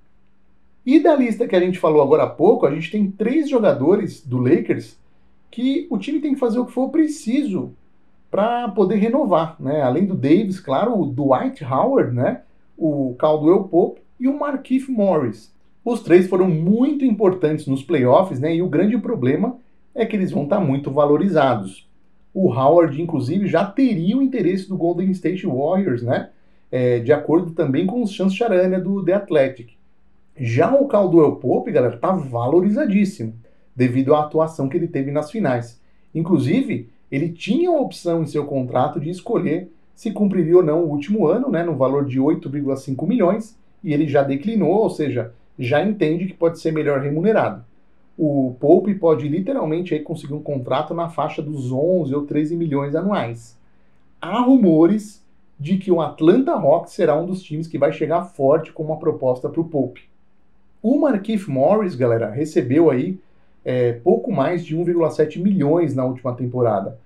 E 0.86 1.00
da 1.00 1.16
lista 1.16 1.48
que 1.48 1.56
a 1.56 1.60
gente 1.60 1.78
falou 1.78 2.02
agora 2.02 2.24
há 2.24 2.30
pouco, 2.30 2.66
a 2.66 2.74
gente 2.74 2.92
tem 2.92 3.10
três 3.10 3.50
jogadores 3.50 4.26
do 4.26 4.38
Lakers 4.38 4.98
que 5.52 5.88
o 5.90 5.98
time 5.98 6.20
tem 6.20 6.34
que 6.34 6.40
fazer 6.40 6.60
o 6.60 6.66
que 6.66 6.72
for 6.72 6.90
preciso 6.90 7.74
para 8.30 8.68
poder 8.70 8.96
renovar, 8.96 9.56
né? 9.60 9.82
Além 9.82 10.06
do 10.06 10.14
Davis, 10.14 10.60
claro, 10.60 11.00
o 11.00 11.06
Dwight 11.06 11.64
Howard, 11.64 12.16
né? 12.16 12.42
O 12.78 13.16
Caldwell 13.18 13.64
Pope 13.64 14.02
e 14.20 14.28
o 14.28 14.38
Markif 14.38 14.92
Morris. 14.92 15.54
Os 15.84 16.02
três 16.02 16.28
foram 16.28 16.48
muito 16.48 17.04
importantes 17.04 17.66
nos 17.66 17.84
playoffs, 17.84 18.40
né? 18.40 18.56
E 18.56 18.62
o 18.62 18.70
grande 18.70 18.98
problema 18.98 19.58
é 19.96 20.06
que 20.06 20.16
eles 20.16 20.32
vão 20.32 20.44
estar 20.44 20.58
tá 20.58 20.64
muito 20.64 20.92
valorizados. 20.92 21.90
O 22.34 22.54
Howard, 22.54 23.02
inclusive, 23.02 23.48
já 23.48 23.66
teria 23.66 24.18
o 24.18 24.22
interesse 24.22 24.70
do 24.70 24.78
Golden 24.78 25.10
State 25.12 25.46
Warriors, 25.48 26.04
né? 26.04 26.30
É, 26.72 27.00
de 27.00 27.12
acordo 27.12 27.52
também 27.52 27.88
com 27.88 28.04
os 28.04 28.12
chances 28.12 28.38
charania 28.38 28.80
do 28.80 29.04
The 29.04 29.14
Athletic. 29.14 29.72
Já 30.38 30.74
o 30.74 30.88
Caldwell 30.88 31.38
Pope, 31.38 31.72
galera, 31.72 31.98
tá 31.98 32.12
valorizadíssimo 32.12 33.34
devido 33.76 34.14
à 34.14 34.22
atuação 34.22 34.70
que 34.70 34.78
ele 34.78 34.88
teve 34.88 35.12
nas 35.12 35.32
finais. 35.32 35.82
Inclusive, 36.14 36.90
ele 37.12 37.30
tinha 37.30 37.70
a 37.70 37.80
opção 37.80 38.24
em 38.24 38.28
seu 38.28 38.46
contrato 38.46 39.00
de 39.00 39.10
escolher 39.10 39.72
se 39.96 40.12
cumpriria 40.12 40.56
ou 40.56 40.64
não 40.64 40.84
o 40.84 40.90
último 40.90 41.28
ano, 41.28 41.50
né, 41.50 41.62
no 41.62 41.76
valor 41.76 42.06
de 42.06 42.20
8,5 42.20 43.06
milhões, 43.06 43.58
e 43.84 43.94
ele 43.94 44.08
já 44.08 44.24
declinou, 44.24 44.72
ou 44.72 44.90
seja, 44.90 45.34
já 45.58 45.84
entende 45.84 46.26
que 46.26 46.34
pode 46.34 46.60
ser 46.60 46.72
melhor 46.72 47.02
remunerado. 47.02 47.66
O 48.18 48.56
Pope 48.60 48.96
pode 48.96 49.28
literalmente 49.28 49.94
aí 49.94 50.00
conseguir 50.00 50.34
um 50.34 50.42
contrato 50.42 50.94
na 50.94 51.10
faixa 51.10 51.42
dos 51.42 51.72
11 51.72 52.16
ou 52.16 52.26
13 52.26 52.56
milhões 52.56 52.96
anuais. 52.96 53.58
Há 54.22 54.40
rumores 54.40 55.22
de 55.60 55.78
que 55.78 55.92
o 55.92 56.00
Atlanta 56.00 56.54
Hawks 56.54 56.94
será 56.94 57.20
um 57.20 57.26
dos 57.26 57.44
times 57.44 57.68
que 57.68 57.78
vai 57.78 57.92
chegar 57.92 58.24
forte 58.24 58.72
com 58.72 58.84
uma 58.84 58.98
proposta 58.98 59.50
para 59.50 59.60
o 59.60 59.66
Pope. 59.66 60.04
O 60.82 60.98
Marquise 60.98 61.50
Morris, 61.50 61.96
galera, 61.96 62.30
recebeu 62.30 62.90
aí 62.90 63.20
é, 63.70 63.94
pouco 63.94 64.32
mais 64.32 64.66
de 64.66 64.76
1,7 64.76 65.40
milhões 65.40 65.94
na 65.94 66.04
última 66.04 66.34
temporada. 66.34 66.98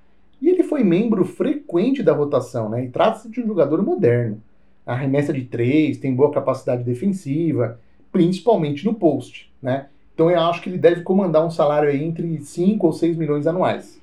E 0.42 0.48
ele 0.48 0.64
foi 0.64 0.82
membro 0.82 1.26
frequente 1.26 2.02
da 2.02 2.14
rotação, 2.14 2.70
né? 2.70 2.86
E 2.86 2.88
trata-se 2.88 3.30
de 3.30 3.42
um 3.42 3.48
jogador 3.48 3.84
moderno. 3.84 4.42
Arremessa 4.86 5.34
de 5.34 5.42
três, 5.44 5.98
tem 5.98 6.16
boa 6.16 6.32
capacidade 6.32 6.82
defensiva, 6.84 7.78
principalmente 8.14 8.86
no 8.86 8.94
post, 8.94 9.52
né? 9.62 9.88
Então 10.14 10.32
eu 10.32 10.40
acho 10.40 10.62
que 10.62 10.70
ele 10.70 10.78
deve 10.78 11.02
comandar 11.02 11.46
um 11.46 11.52
salário 11.52 11.90
entre 11.90 12.40
5 12.40 12.88
ou 12.88 12.94
6 12.94 13.18
milhões 13.18 13.46
anuais. 13.46 14.02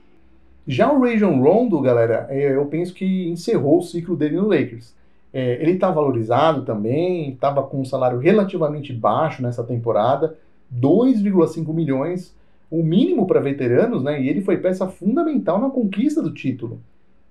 Já 0.67 0.93
o 0.93 1.01
Rajon 1.01 1.41
Rondo, 1.41 1.81
galera, 1.81 2.27
é, 2.29 2.55
eu 2.55 2.67
penso 2.67 2.93
que 2.93 3.27
encerrou 3.31 3.79
o 3.79 3.83
ciclo 3.83 4.15
dele 4.15 4.37
no 4.37 4.49
Lakers. 4.49 4.95
É, 5.33 5.55
ele 5.63 5.73
está 5.73 5.91
valorizado 5.91 6.63
também, 6.67 7.31
estava 7.31 7.63
com 7.63 7.81
um 7.81 7.87
salário 7.87 8.19
relativamente 8.19 8.93
baixo 8.93 9.41
nessa 9.41 9.65
temporada, 9.65 10.37
2,5 10.71 11.73
milhões, 11.73 12.39
o 12.71 12.83
mínimo 12.83 13.27
para 13.27 13.41
veteranos, 13.41 14.03
né? 14.03 14.23
E 14.23 14.29
ele 14.29 14.41
foi 14.41 14.57
peça 14.59 14.87
fundamental 14.87 15.61
na 15.61 15.71
conquista 15.71 16.23
do 16.23 16.33
título. 16.33 16.81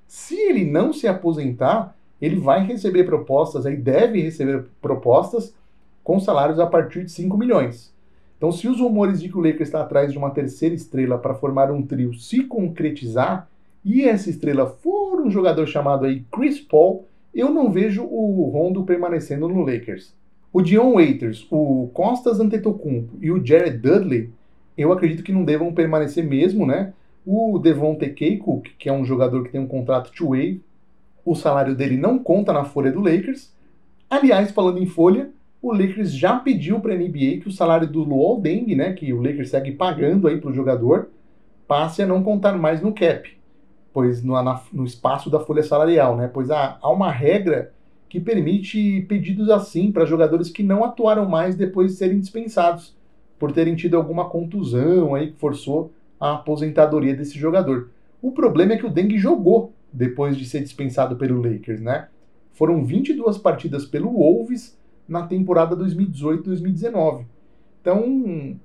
Se 0.07 0.35
ele 0.35 0.65
não 0.65 0.91
se 0.91 1.07
aposentar, 1.07 1.95
ele 2.21 2.35
vai 2.35 2.65
receber 2.65 3.05
propostas, 3.05 3.65
aí 3.65 3.77
deve 3.77 4.21
receber 4.21 4.65
propostas 4.81 5.55
com 6.03 6.19
salários 6.19 6.59
a 6.59 6.67
partir 6.67 7.05
de 7.05 7.11
5 7.11 7.37
milhões. 7.37 7.93
Então, 8.37 8.51
se 8.51 8.67
os 8.67 8.79
rumores 8.79 9.21
de 9.21 9.29
que 9.29 9.37
o 9.37 9.41
Lakers 9.41 9.67
está 9.67 9.81
atrás 9.81 10.11
de 10.11 10.17
uma 10.17 10.31
terceira 10.31 10.73
estrela 10.73 11.17
para 11.17 11.35
formar 11.35 11.71
um 11.71 11.81
trio 11.81 12.13
se 12.13 12.43
concretizar, 12.43 13.49
e 13.83 14.03
essa 14.03 14.29
estrela 14.29 14.65
for 14.67 15.21
um 15.21 15.29
jogador 15.29 15.65
chamado 15.67 16.05
aí 16.05 16.25
Chris 16.31 16.59
Paul, 16.59 17.05
eu 17.33 17.49
não 17.49 17.71
vejo 17.71 18.03
o 18.03 18.49
Rondo 18.49 18.83
permanecendo 18.83 19.47
no 19.47 19.61
Lakers. 19.61 20.13
O 20.51 20.61
Dion 20.61 20.93
Waiters, 20.93 21.45
o 21.51 21.89
Costas 21.93 22.39
Antetokounmpo 22.39 23.17
e 23.21 23.31
o 23.31 23.45
Jared 23.45 23.77
Dudley, 23.77 24.31
eu 24.81 24.91
acredito 24.91 25.23
que 25.23 25.31
não 25.31 25.43
devam 25.43 25.73
permanecer 25.73 26.23
mesmo, 26.23 26.65
né? 26.65 26.93
O 27.25 27.59
Devonte 27.59 28.09
Keiko, 28.09 28.61
que 28.77 28.87
é 28.87 28.93
um 28.93 29.05
jogador 29.05 29.43
que 29.43 29.51
tem 29.51 29.59
um 29.61 29.67
contrato 29.67 30.11
two-way, 30.11 30.61
o 31.25 31.35
salário 31.35 31.75
dele 31.75 31.97
não 31.97 32.17
conta 32.17 32.53
na 32.53 32.63
folha 32.63 32.91
do 32.91 33.01
Lakers. 33.01 33.53
Aliás, 34.09 34.51
falando 34.51 34.79
em 34.79 34.85
folha, 34.85 35.29
o 35.61 35.71
Lakers 35.73 36.13
já 36.13 36.37
pediu 36.37 36.79
para 36.79 36.93
a 36.93 36.97
NBA 36.97 37.41
que 37.41 37.47
o 37.47 37.51
salário 37.51 37.87
do 37.87 38.03
Luol 38.03 38.39
Deng, 38.39 38.73
né, 38.75 38.93
que 38.93 39.11
o 39.13 39.21
Lakers 39.21 39.49
segue 39.49 39.73
pagando 39.73 40.27
aí 40.27 40.39
para 40.39 40.49
o 40.49 40.53
jogador, 40.53 41.09
passe 41.67 42.01
a 42.01 42.07
não 42.07 42.23
contar 42.23 42.57
mais 42.57 42.81
no 42.81 42.93
cap, 42.93 43.29
pois 43.93 44.23
no, 44.23 44.41
na, 44.41 44.61
no 44.71 44.85
espaço 44.85 45.29
da 45.29 45.39
folha 45.39 45.61
salarial, 45.61 46.15
né, 46.15 46.29
pois 46.33 46.49
há, 46.49 46.79
há 46.81 46.89
uma 46.89 47.11
regra 47.11 47.73
que 48.07 48.19
permite 48.19 49.05
pedidos 49.07 49.49
assim 49.49 49.91
para 49.91 50.05
jogadores 50.05 50.49
que 50.49 50.63
não 50.63 50.83
atuaram 50.83 51.29
mais 51.29 51.55
depois 51.55 51.91
de 51.91 51.97
serem 51.97 52.19
dispensados, 52.19 52.97
por 53.39 53.51
terem 53.51 53.75
tido 53.75 53.95
alguma 53.95 54.29
contusão 54.29 55.15
aí 55.15 55.31
que 55.31 55.39
forçou 55.39 55.91
a 56.19 56.33
aposentadoria 56.33 57.15
desse 57.15 57.39
jogador. 57.39 57.89
O 58.21 58.31
problema 58.31 58.73
é 58.73 58.77
que 58.77 58.85
o 58.85 58.89
Deng 58.89 59.17
jogou 59.17 59.73
depois 59.91 60.37
de 60.37 60.45
ser 60.45 60.61
dispensado 60.61 61.15
pelo 61.15 61.41
Lakers, 61.41 61.81
né? 61.81 62.09
Foram 62.51 62.83
22 62.83 63.37
partidas 63.37 63.85
pelo 63.85 64.11
Wolves 64.11 64.77
na 65.07 65.25
temporada 65.25 65.75
2018-2019. 65.77 67.25
Então, 67.81 68.57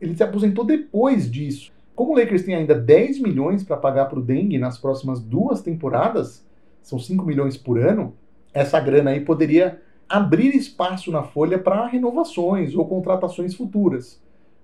ele 0.00 0.14
se 0.14 0.22
aposentou 0.22 0.64
depois 0.64 1.30
disso. 1.30 1.72
Como 1.94 2.12
o 2.12 2.16
Lakers 2.18 2.42
tem 2.42 2.54
ainda 2.54 2.74
10 2.74 3.20
milhões 3.20 3.64
para 3.64 3.78
pagar 3.78 4.04
para 4.04 4.18
o 4.18 4.22
Dengue 4.22 4.58
nas 4.58 4.76
próximas 4.76 5.18
duas 5.18 5.62
temporadas, 5.62 6.44
são 6.82 6.98
5 6.98 7.24
milhões 7.24 7.56
por 7.56 7.78
ano, 7.78 8.14
essa 8.52 8.78
grana 8.78 9.10
aí 9.10 9.20
poderia 9.20 9.80
abrir 10.08 10.54
espaço 10.54 11.10
na 11.10 11.22
folha 11.22 11.58
para 11.58 11.86
renovações 11.86 12.74
ou 12.74 12.86
contratações 12.86 13.54
futuras. 13.54 14.20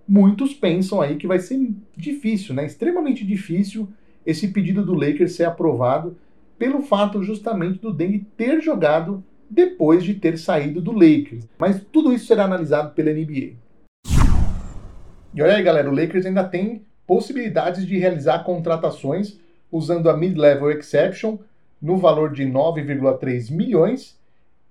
Muitos 0.07 0.55
pensam 0.55 1.01
aí 1.01 1.17
que 1.17 1.27
vai 1.27 1.39
ser 1.39 1.73
difícil, 1.97 2.55
né? 2.55 2.67
Extremamente 2.67 3.25
difícil 3.25 3.89
esse 4.25 4.49
pedido 4.49 4.85
do 4.85 4.95
Lakers 4.95 5.35
ser 5.35 5.45
aprovado 5.45 6.17
pelo 6.59 6.83
fato 6.83 7.23
justamente 7.23 7.81
do 7.81 7.93
Dengue 7.93 8.27
ter 8.37 8.61
jogado 8.61 9.23
depois 9.51 10.05
de 10.05 10.15
ter 10.15 10.39
saído 10.39 10.81
do 10.81 10.93
Lakers. 10.93 11.47
Mas 11.59 11.83
tudo 11.93 12.13
isso 12.13 12.27
será 12.27 12.45
analisado 12.45 12.95
pela 12.95 13.13
NBA. 13.13 13.55
E 15.35 15.43
olha 15.43 15.57
aí, 15.57 15.63
galera, 15.63 15.91
o 15.91 15.95
Lakers 15.95 16.27
ainda 16.27 16.45
tem 16.45 16.85
possibilidades 17.07 17.87
de 17.87 17.99
realizar 17.99 18.45
contratações 18.45 19.39
usando 19.71 20.09
a 20.09 20.17
Mid-Level 20.17 20.71
Exception 20.71 21.39
no 21.81 21.97
valor 21.97 22.33
de 22.33 22.45
9,3 22.45 23.51
milhões 23.51 24.17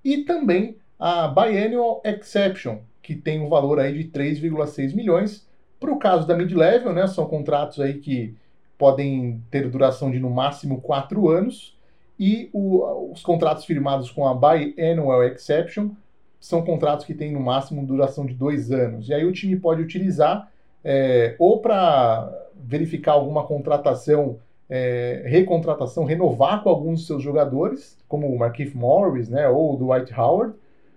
e 0.04 0.20
também 0.20 0.78
a 1.00 1.28
Biennial 1.28 2.02
Exception, 2.04 2.80
que 3.02 3.16
tem 3.16 3.40
um 3.40 3.50
valor 3.50 3.80
aí 3.80 4.04
de 4.04 4.10
3,6 4.10 4.96
milhões. 4.96 5.48
Para 5.80 5.92
o 5.92 5.98
caso 5.98 6.28
da 6.28 6.36
Mid-Level, 6.36 6.94
né, 6.94 7.08
são 7.08 7.26
contratos 7.26 7.80
aí 7.80 7.96
que 7.96 8.36
podem 8.78 9.44
ter 9.50 9.70
duração 9.70 10.12
de 10.12 10.20
no 10.20 10.30
máximo 10.30 10.82
4 10.82 11.30
anos 11.30 11.78
e 12.20 12.50
o, 12.54 13.12
os 13.12 13.24
contratos 13.24 13.66
firmados 13.66 14.12
com 14.12 14.28
a 14.28 14.34
Biannual 14.34 15.24
Exception 15.24 15.90
são 16.40 16.64
contratos 16.64 17.06
que 17.06 17.14
têm 17.14 17.32
no 17.32 17.40
máximo 17.40 17.86
duração 17.86 18.26
de 18.26 18.34
dois 18.34 18.72
anos. 18.72 19.10
E 19.10 19.14
aí 19.14 19.26
o 19.26 19.32
time 19.32 19.56
pode 19.56 19.82
utilizar 19.82 20.52
é, 20.84 21.36
ou 21.38 21.60
para 21.60 22.32
verificar 22.56 23.14
alguma 23.14 23.44
contratação, 23.46 24.40
é, 24.74 25.24
recontratação, 25.26 26.06
renovar 26.06 26.64
com 26.64 26.70
alguns 26.70 27.02
de 27.02 27.08
seus 27.08 27.22
jogadores, 27.22 27.98
como 28.08 28.28
o 28.28 28.40
Marquise 28.40 28.76
Morris, 28.76 29.28
né, 29.28 29.50
ou 29.50 29.74
o 29.74 29.78
Dwight 29.78 30.18
Howard, 30.18 30.54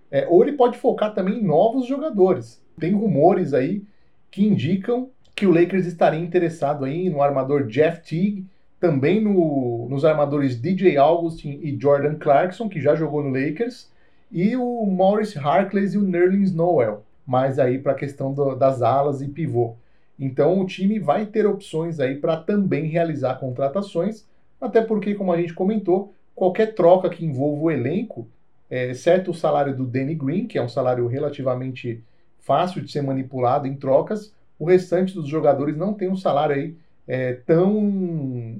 é, 0.09 0.25
ou 0.29 0.41
ele 0.41 0.53
pode 0.53 0.77
focar 0.77 1.13
também 1.13 1.39
em 1.39 1.43
novos 1.43 1.85
jogadores. 1.85 2.61
Tem 2.79 2.93
rumores 2.93 3.53
aí 3.53 3.83
que 4.31 4.45
indicam 4.45 5.09
que 5.35 5.45
o 5.45 5.51
Lakers 5.51 5.85
estaria 5.85 6.21
interessado 6.21 6.85
aí 6.85 7.09
no 7.09 7.21
armador 7.21 7.67
Jeff 7.67 8.01
Teague, 8.01 8.45
também 8.79 9.19
no, 9.21 9.87
nos 9.89 10.05
armadores 10.05 10.59
DJ 10.59 10.95
Augustin 10.95 11.59
e 11.61 11.77
Jordan 11.77 12.15
Clarkson, 12.15 12.69
que 12.69 12.79
já 12.79 12.95
jogou 12.95 13.21
no 13.21 13.29
Lakers, 13.29 13.91
e 14.31 14.55
o 14.55 14.85
Maurice 14.85 15.37
Harkless 15.37 15.95
e 15.95 15.97
o 15.97 16.01
Nerlens 16.01 16.53
Noel, 16.53 17.03
mais 17.27 17.59
aí 17.59 17.77
para 17.77 17.91
a 17.91 17.95
questão 17.95 18.33
do, 18.33 18.55
das 18.55 18.81
alas 18.81 19.21
e 19.21 19.27
pivô. 19.27 19.75
Então 20.19 20.59
o 20.59 20.65
time 20.65 20.99
vai 20.99 21.25
ter 21.25 21.45
opções 21.45 21.99
aí 21.99 22.15
para 22.15 22.37
também 22.37 22.85
realizar 22.85 23.35
contratações, 23.35 24.25
até 24.59 24.81
porque, 24.81 25.13
como 25.13 25.33
a 25.33 25.37
gente 25.39 25.53
comentou, 25.53 26.13
qualquer 26.33 26.73
troca 26.73 27.09
que 27.09 27.25
envolva 27.25 27.63
o 27.63 27.71
elenco, 27.71 28.27
é, 28.69 28.93
certo 28.93 29.31
o 29.31 29.33
salário 29.33 29.75
do 29.75 29.85
Danny 29.85 30.15
Green, 30.15 30.47
que 30.47 30.57
é 30.57 30.61
um 30.61 30.69
salário 30.69 31.05
relativamente 31.07 32.03
fácil 32.39 32.81
de 32.81 32.91
ser 32.91 33.01
manipulado 33.01 33.67
em 33.67 33.75
trocas, 33.75 34.33
o 34.57 34.65
restante 34.65 35.13
dos 35.13 35.27
jogadores 35.27 35.75
não 35.75 35.93
tem 35.93 36.09
um 36.09 36.15
salário 36.15 36.55
aí 36.55 36.75
é, 37.07 37.33
tão 37.33 38.59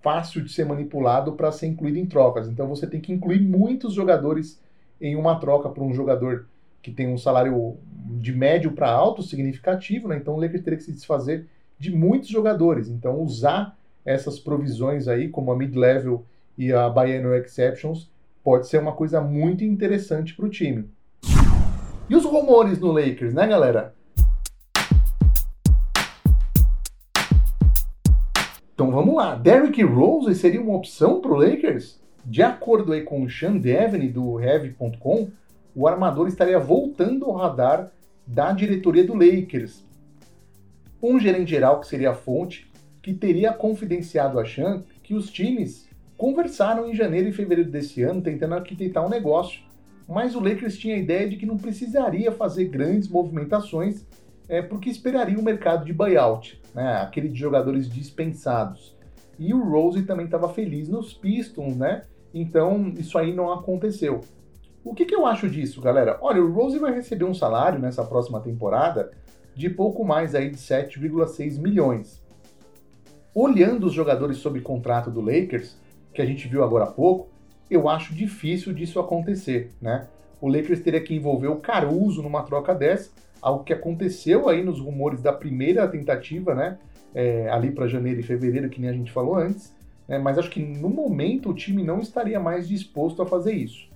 fácil 0.00 0.42
de 0.42 0.50
ser 0.50 0.64
manipulado 0.64 1.32
para 1.32 1.52
ser 1.52 1.66
incluído 1.66 1.98
em 1.98 2.06
trocas. 2.06 2.48
Então 2.48 2.66
você 2.66 2.86
tem 2.86 3.00
que 3.00 3.12
incluir 3.12 3.40
muitos 3.40 3.94
jogadores 3.94 4.60
em 5.00 5.16
uma 5.16 5.38
troca 5.38 5.68
para 5.68 5.82
um 5.82 5.92
jogador 5.92 6.46
que 6.82 6.90
tem 6.90 7.08
um 7.08 7.18
salário 7.18 7.76
de 8.18 8.32
médio 8.32 8.72
para 8.72 8.90
alto 8.90 9.22
significativo, 9.22 10.08
né? 10.08 10.16
Então 10.16 10.34
o 10.34 10.40
Lakers 10.40 10.62
teria 10.62 10.78
que 10.78 10.84
se 10.84 10.92
desfazer 10.92 11.46
de 11.78 11.90
muitos 11.90 12.28
jogadores. 12.28 12.88
Então 12.88 13.20
usar 13.20 13.76
essas 14.04 14.38
provisões 14.38 15.08
aí, 15.08 15.28
como 15.28 15.52
a 15.52 15.56
mid-level 15.56 16.24
e 16.56 16.72
a 16.72 16.88
biennial 16.88 17.34
exceptions, 17.34 18.10
pode 18.42 18.66
ser 18.68 18.78
uma 18.78 18.92
coisa 18.92 19.20
muito 19.20 19.64
interessante 19.64 20.34
para 20.34 20.46
o 20.46 20.50
time. 20.50 20.88
E 22.08 22.16
os 22.16 22.24
rumores 22.24 22.78
no 22.78 22.90
Lakers, 22.90 23.32
né, 23.34 23.46
galera? 23.46 23.94
Então 28.74 28.90
vamos 28.90 29.14
lá. 29.14 29.34
Derrick 29.34 29.82
Rose 29.82 30.34
seria 30.34 30.60
uma 30.60 30.74
opção 30.74 31.20
para 31.20 31.30
o 31.30 31.36
Lakers? 31.36 32.00
De 32.24 32.42
acordo 32.42 32.92
aí 32.92 33.02
com 33.02 33.22
o 33.22 33.30
Sean 33.30 33.56
Devney 33.56 34.08
do 34.08 34.40
Heavy.com, 34.40 35.30
o 35.80 35.88
armador 35.88 36.28
estaria 36.28 36.58
voltando 36.58 37.24
ao 37.24 37.32
radar 37.32 37.90
da 38.26 38.52
diretoria 38.52 39.02
do 39.02 39.14
Lakers. 39.14 39.82
Um 41.02 41.18
gerente 41.18 41.50
geral, 41.50 41.80
que 41.80 41.86
seria 41.86 42.10
a 42.10 42.14
fonte, 42.14 42.70
que 43.00 43.14
teria 43.14 43.50
confidenciado 43.52 44.38
a 44.38 44.44
Sean 44.44 44.82
que 45.02 45.14
os 45.14 45.30
times 45.30 45.88
conversaram 46.18 46.86
em 46.86 46.94
janeiro 46.94 47.28
e 47.28 47.32
fevereiro 47.32 47.70
desse 47.70 48.02
ano 48.02 48.20
tentando 48.20 48.56
arquitetar 48.56 49.06
um 49.06 49.08
negócio, 49.08 49.62
mas 50.06 50.36
o 50.36 50.40
Lakers 50.40 50.76
tinha 50.76 50.96
a 50.96 50.98
ideia 50.98 51.26
de 51.26 51.36
que 51.36 51.46
não 51.46 51.56
precisaria 51.56 52.30
fazer 52.30 52.66
grandes 52.66 53.08
movimentações 53.08 54.04
é, 54.48 54.60
porque 54.60 54.90
esperaria 54.90 55.38
o 55.38 55.42
mercado 55.42 55.86
de 55.86 55.94
buyout 55.94 56.60
né? 56.74 56.98
Aquele 56.98 57.28
de 57.28 57.38
jogadores 57.38 57.88
dispensados. 57.88 58.94
E 59.38 59.54
o 59.54 59.64
Rose 59.64 60.02
também 60.02 60.26
estava 60.26 60.52
feliz 60.52 60.90
nos 60.90 61.14
Pistons, 61.14 61.74
né? 61.74 62.04
Então, 62.34 62.92
isso 62.98 63.16
aí 63.16 63.34
não 63.34 63.50
aconteceu. 63.50 64.20
O 64.82 64.94
que, 64.94 65.04
que 65.04 65.14
eu 65.14 65.26
acho 65.26 65.48
disso, 65.48 65.80
galera? 65.80 66.18
Olha, 66.22 66.42
o 66.42 66.50
Rose 66.50 66.78
vai 66.78 66.94
receber 66.94 67.24
um 67.24 67.34
salário 67.34 67.78
nessa 67.78 68.02
próxima 68.02 68.40
temporada 68.40 69.10
de 69.54 69.68
pouco 69.68 70.04
mais 70.04 70.34
aí 70.34 70.48
de 70.48 70.56
7,6 70.56 71.58
milhões. 71.58 72.22
Olhando 73.34 73.86
os 73.86 73.92
jogadores 73.92 74.38
sob 74.38 74.58
contrato 74.62 75.10
do 75.10 75.20
Lakers, 75.20 75.76
que 76.14 76.22
a 76.22 76.24
gente 76.24 76.48
viu 76.48 76.64
agora 76.64 76.84
há 76.84 76.90
pouco, 76.90 77.28
eu 77.70 77.90
acho 77.90 78.14
difícil 78.14 78.72
disso 78.72 78.98
acontecer, 78.98 79.70
né? 79.82 80.08
O 80.40 80.48
Lakers 80.48 80.80
teria 80.80 81.00
que 81.02 81.14
envolver 81.14 81.48
o 81.48 81.56
Caruso 81.56 82.22
numa 82.22 82.42
troca 82.42 82.74
dessa, 82.74 83.10
algo 83.42 83.64
que 83.64 83.74
aconteceu 83.74 84.48
aí 84.48 84.64
nos 84.64 84.80
rumores 84.80 85.20
da 85.20 85.32
primeira 85.32 85.86
tentativa, 85.86 86.54
né? 86.54 86.78
É, 87.14 87.50
ali 87.50 87.70
para 87.70 87.86
janeiro 87.86 88.20
e 88.20 88.22
fevereiro, 88.22 88.70
que 88.70 88.80
nem 88.80 88.88
a 88.88 88.94
gente 88.94 89.12
falou 89.12 89.36
antes. 89.36 89.76
Né? 90.08 90.18
Mas 90.18 90.38
acho 90.38 90.50
que 90.50 90.60
no 90.60 90.88
momento 90.88 91.50
o 91.50 91.54
time 91.54 91.84
não 91.84 92.00
estaria 92.00 92.40
mais 92.40 92.66
disposto 92.66 93.20
a 93.20 93.26
fazer 93.26 93.52
isso. 93.52 93.89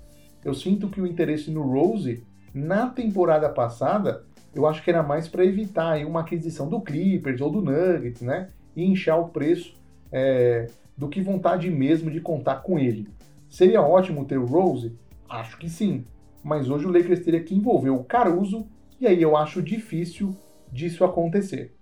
Eu 0.45 0.53
sinto 0.53 0.89
que 0.89 1.01
o 1.01 1.07
interesse 1.07 1.51
no 1.51 1.63
Rose, 1.63 2.23
na 2.53 2.89
temporada 2.89 3.49
passada, 3.49 4.25
eu 4.55 4.67
acho 4.67 4.83
que 4.83 4.91
era 4.91 5.03
mais 5.03 5.27
para 5.27 5.45
evitar 5.45 5.93
aí 5.93 6.05
uma 6.05 6.21
aquisição 6.21 6.69
do 6.69 6.81
Clippers 6.81 7.41
ou 7.41 7.51
do 7.51 7.63
Nuggets, 7.63 8.21
né? 8.21 8.51
E 8.77 8.85
inchar 8.85 9.19
o 9.19 9.29
preço 9.29 9.75
é, 10.13 10.69
do 10.97 11.09
que 11.09 11.23
vontade 11.23 11.71
mesmo 11.71 12.11
de 12.11 12.21
contar 12.21 12.57
com 12.57 12.79
ele. 12.79 13.09
Seria 13.49 13.81
ótimo 13.81 14.25
ter 14.27 14.39
o 14.39 14.45
Rose? 14.45 14.93
Acho 15.29 15.57
que 15.59 15.69
sim. 15.69 16.05
Mas 16.43 16.69
hoje 16.69 16.87
o 16.87 16.93
Lakers 16.93 17.21
teria 17.21 17.43
que 17.43 17.55
envolver 17.55 17.91
o 17.91 18.05
Caruso 18.05 18.67
e 19.01 19.07
aí 19.07 19.23
eu 19.23 19.37
acho 19.37 19.63
difícil 19.63 20.37
disso 20.71 21.05
acontecer. 21.05 21.73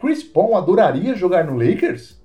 Chris 0.00 0.22
Paul 0.22 0.56
adoraria 0.56 1.14
jogar 1.14 1.44
no 1.44 1.56
Lakers? 1.56 2.22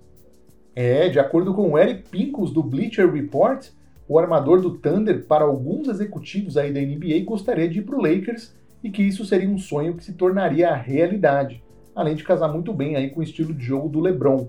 É, 0.76 1.10
de 1.10 1.20
acordo 1.20 1.54
com 1.54 1.72
o 1.72 1.78
Eric 1.78 2.10
Pincus 2.10 2.52
do 2.52 2.62
Bleacher 2.62 3.12
Report, 3.12 3.70
o 4.08 4.20
armador 4.20 4.62
do 4.62 4.72
Thunder, 4.72 5.26
para 5.26 5.46
alguns 5.46 5.88
executivos 5.88 6.58
aí 6.58 6.74
da 6.74 6.82
NBA, 6.82 7.24
gostaria 7.26 7.70
de 7.70 7.80
ir 7.80 7.84
para 7.84 7.96
o 7.96 8.02
Lakers 8.02 8.54
e 8.84 8.90
que 8.90 9.02
isso 9.02 9.26
seria 9.26 9.50
um 9.50 9.58
sonho 9.58 9.96
que 9.96 10.04
se 10.04 10.14
tornaria 10.14 10.74
realidade, 10.74 11.64
além 11.96 12.16
de 12.16 12.24
casar 12.24 12.50
muito 12.50 12.74
bem 12.74 12.96
aí 12.96 13.10
com 13.10 13.22
o 13.22 13.24
estilo 13.24 13.54
de 13.54 13.64
jogo 13.64 13.88
do 13.88 14.02
LeBron. 14.02 14.48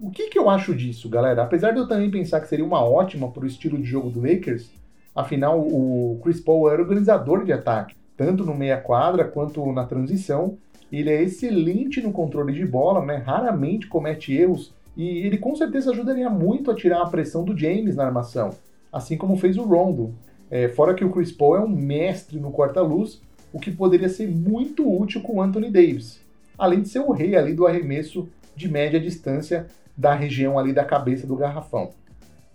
O 0.00 0.10
que, 0.10 0.28
que 0.28 0.38
eu 0.38 0.48
acho 0.48 0.74
disso, 0.74 1.08
galera? 1.08 1.42
Apesar 1.42 1.72
de 1.72 1.78
eu 1.78 1.86
também 1.86 2.10
pensar 2.10 2.40
que 2.40 2.48
seria 2.48 2.64
uma 2.64 2.82
ótima 2.82 3.30
para 3.30 3.44
o 3.44 3.46
estilo 3.46 3.78
de 3.78 3.84
jogo 3.84 4.10
do 4.10 4.20
Lakers, 4.20 4.70
afinal 5.14 5.60
o 5.60 6.18
Chris 6.22 6.40
Paul 6.40 6.70
era 6.70 6.82
organizador 6.82 7.44
de 7.44 7.52
ataque, 7.52 7.94
tanto 8.16 8.44
no 8.44 8.54
meia 8.54 8.78
quadra 8.78 9.24
quanto 9.24 9.70
na 9.70 9.84
transição. 9.84 10.56
Ele 10.90 11.10
é 11.10 11.22
excelente 11.22 12.00
no 12.00 12.10
controle 12.10 12.52
de 12.52 12.66
bola, 12.66 13.04
né? 13.04 13.16
raramente 13.16 13.86
comete 13.86 14.34
erros 14.34 14.74
e 14.96 15.18
ele 15.26 15.38
com 15.38 15.54
certeza 15.54 15.90
ajudaria 15.90 16.28
muito 16.28 16.70
a 16.70 16.74
tirar 16.74 17.02
a 17.02 17.06
pressão 17.06 17.44
do 17.44 17.56
James 17.56 17.96
na 17.96 18.04
armação, 18.04 18.50
assim 18.92 19.16
como 19.16 19.36
fez 19.36 19.56
o 19.56 19.62
Rondo. 19.62 20.14
É, 20.50 20.68
fora 20.68 20.94
que 20.94 21.04
o 21.04 21.10
Chris 21.10 21.32
Paul 21.32 21.56
é 21.56 21.60
um 21.60 21.68
mestre 21.68 22.38
no 22.38 22.50
corta-luz, 22.50 23.22
o 23.52 23.58
que 23.58 23.70
poderia 23.70 24.08
ser 24.08 24.28
muito 24.28 24.86
útil 24.86 25.22
com 25.22 25.36
o 25.36 25.42
Anthony 25.42 25.70
Davis, 25.70 26.20
além 26.58 26.82
de 26.82 26.88
ser 26.88 27.00
o 27.00 27.10
rei 27.10 27.36
ali 27.36 27.54
do 27.54 27.66
arremesso 27.66 28.28
de 28.54 28.68
média 28.68 29.00
distância 29.00 29.66
da 29.96 30.14
região 30.14 30.58
ali 30.58 30.72
da 30.72 30.84
cabeça 30.84 31.26
do 31.26 31.36
garrafão. 31.36 31.90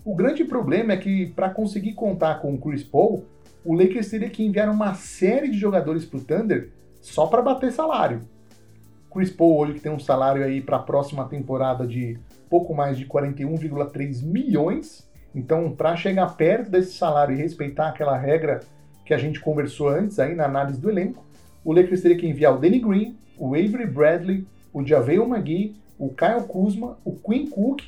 O 0.05 0.15
grande 0.15 0.45
problema 0.45 0.93
é 0.93 0.97
que 0.97 1.27
para 1.27 1.49
conseguir 1.49 1.93
contar 1.93 2.35
com 2.35 2.53
o 2.53 2.57
Chris 2.57 2.83
Paul, 2.83 3.25
o 3.65 3.73
Lakers 3.73 4.09
teria 4.09 4.29
que 4.29 4.43
enviar 4.43 4.69
uma 4.69 4.93
série 4.93 5.49
de 5.49 5.57
jogadores 5.57 6.05
para 6.05 6.17
o 6.17 6.21
Thunder 6.21 6.69
só 7.01 7.27
para 7.27 7.41
bater 7.41 7.71
salário. 7.71 8.21
Chris 9.11 9.29
Paul 9.29 9.57
hoje 9.57 9.73
que 9.73 9.79
tem 9.79 9.91
um 9.91 9.99
salário 9.99 10.43
aí 10.43 10.61
para 10.61 10.77
a 10.77 10.81
próxima 10.81 11.25
temporada 11.25 11.85
de 11.85 12.17
pouco 12.49 12.73
mais 12.73 12.97
de 12.97 13.05
41,3 13.05 14.23
milhões. 14.23 15.07
Então, 15.33 15.71
para 15.71 15.95
chegar 15.95 16.35
perto 16.35 16.69
desse 16.69 16.93
salário 16.93 17.35
e 17.35 17.37
respeitar 17.37 17.89
aquela 17.89 18.17
regra 18.17 18.61
que 19.05 19.13
a 19.13 19.17
gente 19.17 19.39
conversou 19.39 19.89
antes 19.89 20.19
aí 20.19 20.35
na 20.35 20.45
análise 20.45 20.79
do 20.79 20.89
elenco, 20.89 21.25
o 21.63 21.73
Lakers 21.73 22.01
teria 22.01 22.17
que 22.17 22.27
enviar 22.27 22.55
o 22.55 22.57
Danny 22.57 22.79
Green, 22.79 23.17
o 23.37 23.53
Avery 23.53 23.85
Bradley, 23.85 24.45
o 24.73 24.83
JaVale 24.83 25.19
McGee, 25.19 25.75
o 25.97 26.09
Kyle 26.09 26.47
Kuzma, 26.47 26.97
o 27.03 27.13
Quinn 27.13 27.47
Cook 27.47 27.81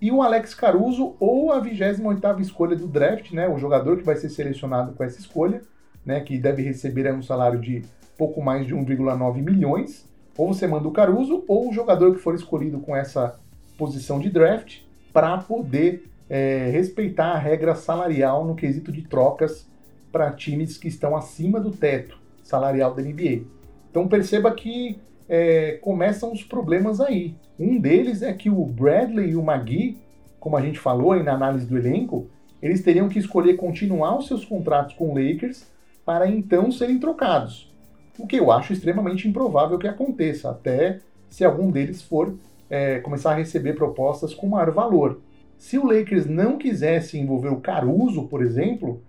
e 0.00 0.10
o 0.10 0.22
Alex 0.22 0.54
Caruso 0.54 1.14
ou 1.20 1.52
a 1.52 1.60
28ª 1.60 2.40
escolha 2.40 2.76
do 2.76 2.86
draft, 2.86 3.32
né, 3.32 3.48
o 3.48 3.58
jogador 3.58 3.98
que 3.98 4.04
vai 4.04 4.16
ser 4.16 4.28
selecionado 4.28 4.92
com 4.92 5.04
essa 5.04 5.18
escolha, 5.18 5.60
né, 6.04 6.20
que 6.20 6.38
deve 6.38 6.62
receber 6.62 7.12
um 7.12 7.22
salário 7.22 7.60
de 7.60 7.82
pouco 8.16 8.42
mais 8.42 8.66
de 8.66 8.74
1,9 8.74 9.42
milhões. 9.42 10.08
Ou 10.36 10.48
você 10.54 10.66
manda 10.66 10.88
o 10.88 10.92
Caruso 10.92 11.44
ou 11.46 11.68
o 11.68 11.72
jogador 11.72 12.14
que 12.14 12.20
for 12.20 12.34
escolhido 12.34 12.80
com 12.80 12.96
essa 12.96 13.38
posição 13.80 14.20
de 14.20 14.28
draft 14.28 14.80
para 15.10 15.38
poder 15.38 16.04
é, 16.28 16.68
respeitar 16.70 17.32
a 17.32 17.38
regra 17.38 17.74
salarial 17.74 18.44
no 18.44 18.54
quesito 18.54 18.92
de 18.92 19.00
trocas 19.00 19.66
para 20.12 20.30
times 20.32 20.76
que 20.76 20.86
estão 20.86 21.16
acima 21.16 21.58
do 21.58 21.70
teto 21.70 22.18
salarial 22.42 22.94
da 22.94 23.02
NBA. 23.02 23.44
Então 23.90 24.06
perceba 24.06 24.52
que 24.52 24.98
é, 25.26 25.78
começam 25.80 26.30
os 26.30 26.44
problemas 26.44 27.00
aí. 27.00 27.34
Um 27.58 27.80
deles 27.80 28.20
é 28.20 28.34
que 28.34 28.50
o 28.50 28.62
Bradley 28.66 29.30
e 29.30 29.36
o 29.36 29.42
Magui, 29.42 29.96
como 30.38 30.58
a 30.58 30.60
gente 30.60 30.78
falou 30.78 31.12
aí 31.12 31.22
na 31.22 31.32
análise 31.32 31.64
do 31.66 31.78
elenco, 31.78 32.28
eles 32.60 32.82
teriam 32.82 33.08
que 33.08 33.18
escolher 33.18 33.56
continuar 33.56 34.18
os 34.18 34.26
seus 34.26 34.44
contratos 34.44 34.94
com 34.94 35.10
o 35.10 35.14
Lakers 35.14 35.66
para 36.04 36.28
então 36.28 36.70
serem 36.70 36.98
trocados. 36.98 37.72
O 38.18 38.26
que 38.26 38.36
eu 38.36 38.52
acho 38.52 38.74
extremamente 38.74 39.26
improvável 39.26 39.78
que 39.78 39.88
aconteça, 39.88 40.50
até 40.50 41.00
se 41.30 41.44
algum 41.44 41.70
deles 41.70 42.02
for 42.02 42.34
é, 42.70 43.00
começar 43.00 43.32
a 43.32 43.34
receber 43.34 43.74
propostas 43.74 44.32
com 44.32 44.48
maior 44.48 44.70
valor. 44.70 45.20
Se 45.58 45.76
o 45.76 45.84
Lakers 45.84 46.24
não 46.24 46.56
quisesse 46.56 47.18
envolver 47.18 47.50
o 47.50 47.60
Caruso, 47.60 48.22
por 48.28 48.42
exemplo, 48.42 49.02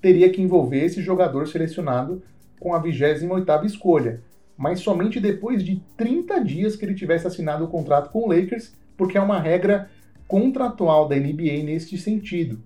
teria 0.00 0.30
que 0.30 0.40
envolver 0.40 0.84
esse 0.84 1.02
jogador 1.02 1.48
selecionado 1.48 2.22
com 2.58 2.72
a 2.72 2.82
28ª 2.82 3.64
escolha, 3.66 4.22
mas 4.56 4.80
somente 4.80 5.20
depois 5.20 5.62
de 5.62 5.82
30 5.96 6.42
dias 6.42 6.76
que 6.76 6.84
ele 6.84 6.94
tivesse 6.94 7.26
assinado 7.26 7.64
o 7.64 7.68
contrato 7.68 8.10
com 8.10 8.20
o 8.20 8.28
Lakers, 8.28 8.72
porque 8.96 9.18
é 9.18 9.20
uma 9.20 9.40
regra 9.40 9.90
contratual 10.26 11.08
da 11.08 11.16
NBA 11.16 11.62
neste 11.64 11.98
sentido. 11.98 12.58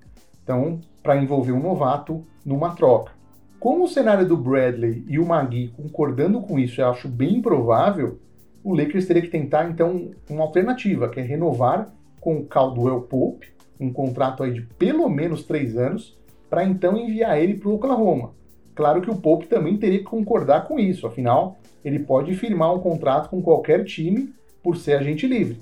Então, 0.42 0.80
para 1.02 1.16
envolver 1.16 1.52
um 1.52 1.62
novato 1.62 2.24
numa 2.44 2.74
troca. 2.74 3.12
Como 3.58 3.84
o 3.84 3.88
cenário 3.88 4.26
do 4.26 4.36
Bradley 4.36 5.04
e 5.06 5.18
o 5.18 5.26
Magui 5.26 5.68
concordando 5.76 6.40
com 6.40 6.58
isso 6.58 6.80
eu 6.80 6.88
acho 6.88 7.08
bem 7.08 7.36
improvável, 7.36 8.18
o 8.64 8.74
Lakers 8.74 9.06
teria 9.06 9.22
que 9.22 9.28
tentar 9.28 9.68
então 9.68 10.10
uma 10.28 10.42
alternativa, 10.42 11.08
que 11.08 11.20
é 11.20 11.22
renovar 11.22 11.92
com 12.20 12.36
o 12.36 12.44
Caldwell 12.44 13.02
Pope, 13.02 13.48
um 13.80 13.92
contrato 13.92 14.42
aí 14.42 14.52
de 14.52 14.62
pelo 14.62 15.08
menos 15.08 15.44
três 15.44 15.76
anos, 15.76 16.16
para 16.48 16.64
então 16.64 16.96
enviar 16.96 17.40
ele 17.40 17.54
para 17.54 17.68
o 17.68 17.74
Oklahoma. 17.74 18.34
Claro 18.74 19.02
que 19.02 19.10
o 19.10 19.16
Pope 19.16 19.46
também 19.46 19.76
teria 19.76 19.98
que 19.98 20.04
concordar 20.04 20.66
com 20.66 20.78
isso, 20.78 21.06
afinal, 21.06 21.58
ele 21.84 21.98
pode 21.98 22.34
firmar 22.34 22.74
um 22.74 22.78
contrato 22.78 23.28
com 23.28 23.42
qualquer 23.42 23.84
time 23.84 24.32
por 24.62 24.76
ser 24.76 24.94
agente 24.94 25.26
livre. 25.26 25.58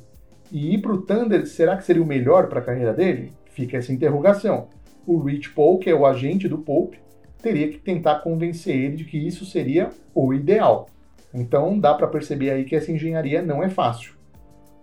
E 0.52 0.74
ir 0.74 0.78
para 0.78 0.92
o 0.92 1.00
Thunder, 1.00 1.46
será 1.46 1.76
que 1.76 1.84
seria 1.84 2.02
o 2.02 2.06
melhor 2.06 2.48
para 2.48 2.60
a 2.60 2.64
carreira 2.64 2.92
dele? 2.92 3.32
Fica 3.46 3.78
essa 3.78 3.92
interrogação. 3.92 4.68
O 5.06 5.18
Rich 5.18 5.50
Paul, 5.50 5.78
que 5.78 5.88
é 5.88 5.94
o 5.94 6.04
agente 6.04 6.48
do 6.48 6.58
Pope, 6.58 6.98
teria 7.40 7.68
que 7.68 7.78
tentar 7.78 8.16
convencer 8.16 8.76
ele 8.76 8.96
de 8.96 9.04
que 9.04 9.16
isso 9.16 9.46
seria 9.46 9.90
o 10.14 10.34
ideal. 10.34 10.88
Então 11.32 11.78
dá 11.78 11.94
para 11.94 12.08
perceber 12.08 12.50
aí 12.50 12.64
que 12.64 12.74
essa 12.74 12.90
engenharia 12.90 13.42
não 13.42 13.62
é 13.62 13.68
fácil. 13.68 14.14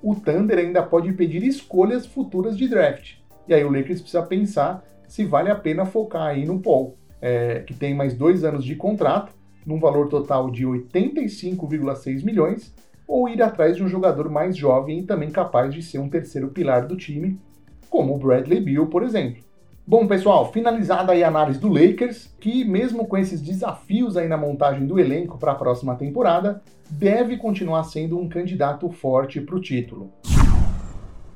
O 0.01 0.15
Thunder 0.15 0.59
ainda 0.59 0.83
pode 0.83 1.11
pedir 1.13 1.43
escolhas 1.43 2.05
futuras 2.05 2.57
de 2.57 2.67
draft. 2.67 3.15
E 3.47 3.53
aí 3.53 3.63
o 3.63 3.71
Lakers 3.71 4.01
precisa 4.01 4.21
pensar 4.23 4.83
se 5.07 5.25
vale 5.25 5.49
a 5.49 5.55
pena 5.55 5.85
focar 5.85 6.27
aí 6.27 6.45
no 6.45 6.59
Paul, 6.59 6.97
é, 7.21 7.61
que 7.61 7.73
tem 7.73 7.95
mais 7.95 8.13
dois 8.13 8.43
anos 8.43 8.63
de 8.63 8.75
contrato, 8.75 9.33
num 9.65 9.79
valor 9.79 10.07
total 10.07 10.49
de 10.51 10.65
85,6 10.65 12.23
milhões, 12.23 12.73
ou 13.07 13.27
ir 13.27 13.41
atrás 13.41 13.77
de 13.77 13.83
um 13.83 13.87
jogador 13.87 14.29
mais 14.29 14.55
jovem 14.55 14.99
e 14.99 15.03
também 15.03 15.31
capaz 15.31 15.73
de 15.73 15.81
ser 15.81 15.99
um 15.99 16.09
terceiro 16.09 16.49
pilar 16.49 16.85
do 16.85 16.97
time, 16.97 17.39
como 17.89 18.13
o 18.13 18.17
Bradley 18.17 18.59
Beal, 18.59 18.87
por 18.87 19.03
exemplo. 19.03 19.46
Bom, 19.89 20.05
pessoal, 20.05 20.51
finalizada 20.51 21.13
aí 21.13 21.23
a 21.23 21.29
análise 21.29 21.57
do 21.57 21.69
Lakers, 21.69 22.29
que 22.41 22.65
mesmo 22.65 23.07
com 23.07 23.17
esses 23.17 23.41
desafios 23.41 24.17
aí 24.17 24.27
na 24.27 24.35
montagem 24.35 24.85
do 24.85 24.99
elenco 24.99 25.37
para 25.37 25.53
a 25.53 25.55
próxima 25.55 25.95
temporada, 25.95 26.61
deve 26.89 27.37
continuar 27.37 27.85
sendo 27.85 28.19
um 28.19 28.27
candidato 28.27 28.89
forte 28.89 29.39
para 29.39 29.55
o 29.55 29.61
título. 29.61 30.11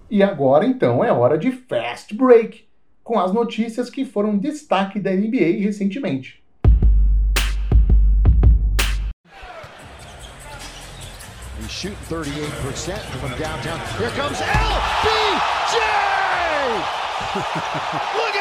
E 0.10 0.22
agora 0.22 0.66
então 0.66 1.02
é 1.02 1.14
hora 1.14 1.38
de 1.38 1.50
fast 1.50 2.14
break, 2.14 2.66
com 3.02 3.18
as 3.18 3.32
notícias 3.32 3.90
que 3.90 4.04
foram 4.04 4.38
destaque 4.38 5.00
da 5.00 5.12
NBA 5.12 5.62
recentemente. 5.62 6.44
He's 11.58 11.72
shooting 11.72 11.96
38% 12.10 12.98
from 13.16 13.30
downtown. 13.38 13.80
LBJ! 14.98 15.80
Look! 18.18 18.40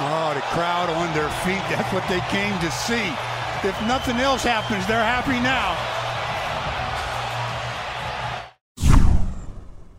Oh, 0.00 0.34
the 0.34 0.40
crowd 0.50 0.90
on 0.90 1.14
their 1.14 1.30
feet. 1.44 1.62
That's 1.70 1.92
what 1.92 2.02
they 2.08 2.18
came 2.26 2.58
to 2.58 2.70
see. 2.72 3.14
If 3.62 3.80
nothing 3.86 4.18
else 4.18 4.42
happens, 4.42 4.84
they're 4.88 4.98
happy 4.98 5.38
now. 5.38 5.76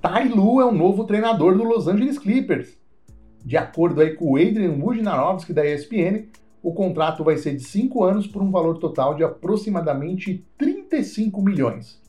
Ty 0.02 0.28
Lue 0.28 0.60
é 0.60 0.66
o 0.66 0.72
novo 0.74 1.06
treinador 1.06 1.56
do 1.56 1.64
Los 1.64 1.88
Angeles 1.88 2.20
Clippers. 2.20 2.78
De 3.46 3.56
acordo 3.56 4.02
aí 4.02 4.14
com 4.16 4.34
o 4.34 4.36
Adrian 4.36 4.78
Wojnarowski 4.82 5.54
da 5.54 5.66
ESPN, 5.66 6.28
o 6.62 6.74
contrato 6.74 7.24
vai 7.24 7.38
ser 7.38 7.56
de 7.56 7.64
5 7.64 8.04
anos 8.04 8.28
por 8.28 8.42
um 8.42 8.52
valor 8.52 8.80
total 8.80 9.16
de 9.16 9.24
aproximadamente 9.24 10.46
35 10.58 11.42
milhões. 11.42 12.02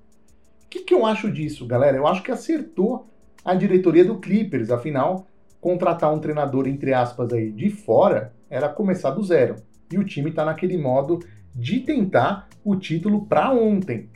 O 0.64 0.68
que, 0.68 0.80
que 0.80 0.92
eu 0.92 1.06
acho 1.06 1.30
disso, 1.30 1.64
galera? 1.64 1.96
Eu 1.96 2.06
acho 2.08 2.24
que 2.24 2.32
acertou 2.32 3.06
a 3.44 3.54
diretoria 3.54 4.04
do 4.04 4.18
Clippers, 4.18 4.72
afinal, 4.72 5.28
contratar 5.66 6.14
um 6.14 6.20
treinador, 6.20 6.68
entre 6.68 6.94
aspas, 6.94 7.32
aí, 7.32 7.50
de 7.50 7.70
fora 7.70 8.32
era 8.48 8.68
começar 8.68 9.10
do 9.10 9.24
zero. 9.24 9.56
E 9.92 9.98
o 9.98 10.04
time 10.04 10.30
está 10.30 10.44
naquele 10.44 10.78
modo 10.78 11.18
de 11.52 11.80
tentar 11.80 12.48
o 12.64 12.76
título 12.76 13.26
para 13.26 13.52
ontem. 13.52 14.08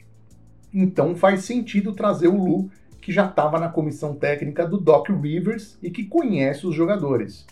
Então 0.73 1.17
faz 1.17 1.43
sentido 1.43 1.93
trazer 1.93 2.29
o 2.29 2.37
Lu, 2.37 2.71
que 3.03 3.11
já 3.11 3.27
estava 3.27 3.59
na 3.59 3.69
comissão 3.69 4.15
técnica 4.15 4.65
do 4.65 4.79
Doc 4.79 5.09
Rivers 5.09 5.77
e 5.83 5.91
que 5.91 6.05
conhece 6.05 6.69
os 6.69 6.75
jogadores. 6.77 7.45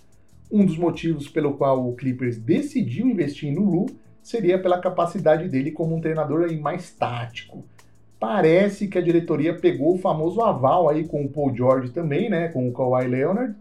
Um 0.48 0.64
dos 0.64 0.78
motivos 0.78 1.26
pelo 1.26 1.54
qual 1.54 1.88
o 1.88 1.96
Clippers 1.96 2.38
decidiu 2.38 3.04
investir 3.04 3.52
no 3.52 3.64
Lu 3.64 3.86
seria 4.22 4.62
pela 4.62 4.78
capacidade 4.78 5.48
dele 5.48 5.72
como 5.72 5.96
um 5.96 6.00
treinador 6.00 6.44
aí 6.44 6.56
mais 6.56 6.92
tático. 6.92 7.64
Parece 8.20 8.86
que 8.86 8.98
a 8.98 9.02
diretoria 9.02 9.58
pegou 9.58 9.94
o 9.94 9.98
famoso 9.98 10.40
aval 10.40 10.88
aí 10.88 11.06
com 11.06 11.24
o 11.24 11.28
Paul 11.28 11.52
George 11.52 11.90
também, 11.90 12.30
né, 12.30 12.46
com 12.46 12.68
o 12.68 12.72
Kawhi 12.72 13.08
Leonard. 13.08 13.56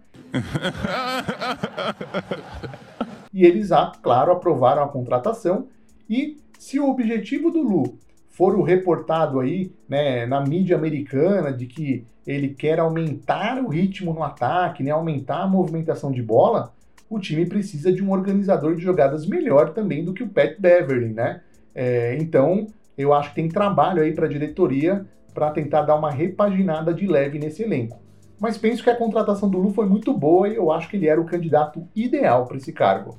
E 3.34 3.46
eles, 3.46 3.72
ah, 3.72 3.92
claro, 4.02 4.32
aprovaram 4.32 4.84
a 4.84 4.88
contratação. 4.88 5.68
E 6.10 6.38
se 6.58 6.80
o 6.80 6.90
objetivo 6.90 7.52
do 7.52 7.62
Lu 7.62 7.98
for 8.30 8.56
o 8.56 8.62
reportado 8.62 9.40
aí, 9.40 9.72
né, 9.90 10.26
na 10.26 10.42
mídia 10.42 10.76
americana 10.76 11.52
de 11.52 11.66
que 11.66 12.06
ele 12.26 12.50
quer 12.50 12.80
aumentar 12.80 13.58
o 13.64 13.68
ritmo 13.68 14.14
no 14.14 14.22
ataque, 14.22 14.84
né, 14.84 14.92
aumentar 14.92 15.44
a 15.44 15.48
movimentação 15.48 16.12
de 16.12 16.22
bola, 16.22 16.74
o 17.10 17.20
time 17.20 17.46
precisa 17.46 17.92
de 17.92 18.04
um 18.04 18.12
organizador 18.12 18.76
de 18.76 18.82
jogadas 18.82 19.26
melhor 19.26 19.70
também 19.72 20.04
do 20.04 20.14
que 20.14 20.24
o 20.24 20.28
Pat 20.28 20.60
Beverly, 20.60 21.14
né? 21.14 21.42
É, 21.74 22.18
então, 22.20 22.68
eu 22.98 23.14
acho 23.14 23.30
que 23.30 23.36
tem 23.36 23.48
trabalho 23.48 24.02
aí 24.02 24.14
para 24.14 24.26
a 24.26 24.30
diretoria 24.30 25.06
para 25.34 25.52
tentar 25.52 25.84
dar 25.84 25.96
uma 25.96 26.12
repaginada 26.12 26.94
de 26.94 27.08
leve 27.08 27.40
nesse 27.40 27.64
elenco. 27.64 28.00
Mas 28.40 28.58
penso 28.58 28.84
que 28.84 28.90
a 28.90 28.96
contratação 28.96 29.50
do 29.50 29.58
Lu 29.58 29.72
foi 29.72 29.88
muito 29.88 30.14
boa 30.14 30.48
e 30.48 30.56
eu 30.56 30.72
acho 30.72 30.90
que 30.90 30.98
ele 30.98 31.08
era 31.08 31.20
o 31.20 31.26
candidato 31.26 31.88
ideal 31.96 32.46
para 32.46 32.58
esse 32.58 32.72
cargo. 32.72 33.18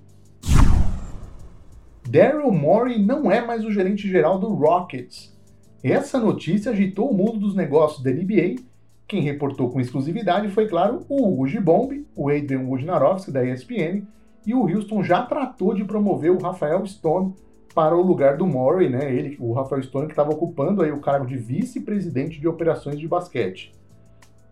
Daryl 2.08 2.50
Morey 2.52 3.04
não 3.04 3.30
é 3.30 3.44
mais 3.44 3.64
o 3.64 3.72
gerente 3.72 4.08
geral 4.08 4.38
do 4.38 4.48
Rockets. 4.54 5.36
Essa 5.82 6.18
notícia 6.18 6.72
agitou 6.72 7.10
o 7.10 7.14
mundo 7.14 7.38
dos 7.38 7.54
negócios 7.54 8.02
da 8.02 8.10
NBA 8.10 8.56
quem 9.08 9.22
reportou 9.22 9.70
com 9.70 9.80
exclusividade 9.80 10.50
foi, 10.50 10.68
claro, 10.68 11.00
o 11.08 11.26
Hugo 11.26 11.46
Gibombi, 11.46 12.06
o 12.14 12.28
Adrian 12.28 12.66
Wojnarowski, 12.66 13.32
da 13.32 13.42
ESPN, 13.42 14.02
e 14.46 14.54
o 14.54 14.68
Houston 14.68 15.02
já 15.02 15.22
tratou 15.22 15.74
de 15.74 15.82
promover 15.82 16.30
o 16.30 16.38
Rafael 16.38 16.84
Stone 16.86 17.34
para 17.74 17.96
o 17.96 18.02
lugar 18.02 18.36
do 18.36 18.46
Murray, 18.46 18.90
né? 18.90 19.10
Ele, 19.10 19.34
o 19.40 19.54
Rafael 19.54 19.82
Stone 19.82 20.08
que 20.08 20.12
estava 20.12 20.30
ocupando 20.30 20.82
aí 20.82 20.92
o 20.92 21.00
cargo 21.00 21.26
de 21.26 21.38
vice-presidente 21.38 22.38
de 22.38 22.46
operações 22.46 22.98
de 22.98 23.08
basquete. 23.08 23.74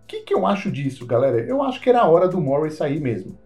O 0.06 0.08
que, 0.08 0.20
que 0.20 0.32
eu 0.32 0.46
acho 0.46 0.70
disso, 0.70 1.04
galera? 1.04 1.40
Eu 1.40 1.60
acho 1.64 1.80
que 1.80 1.90
era 1.90 2.02
a 2.02 2.08
hora 2.08 2.28
do 2.28 2.40
Murray 2.40 2.70
sair 2.70 3.00
mesmo. 3.00 3.36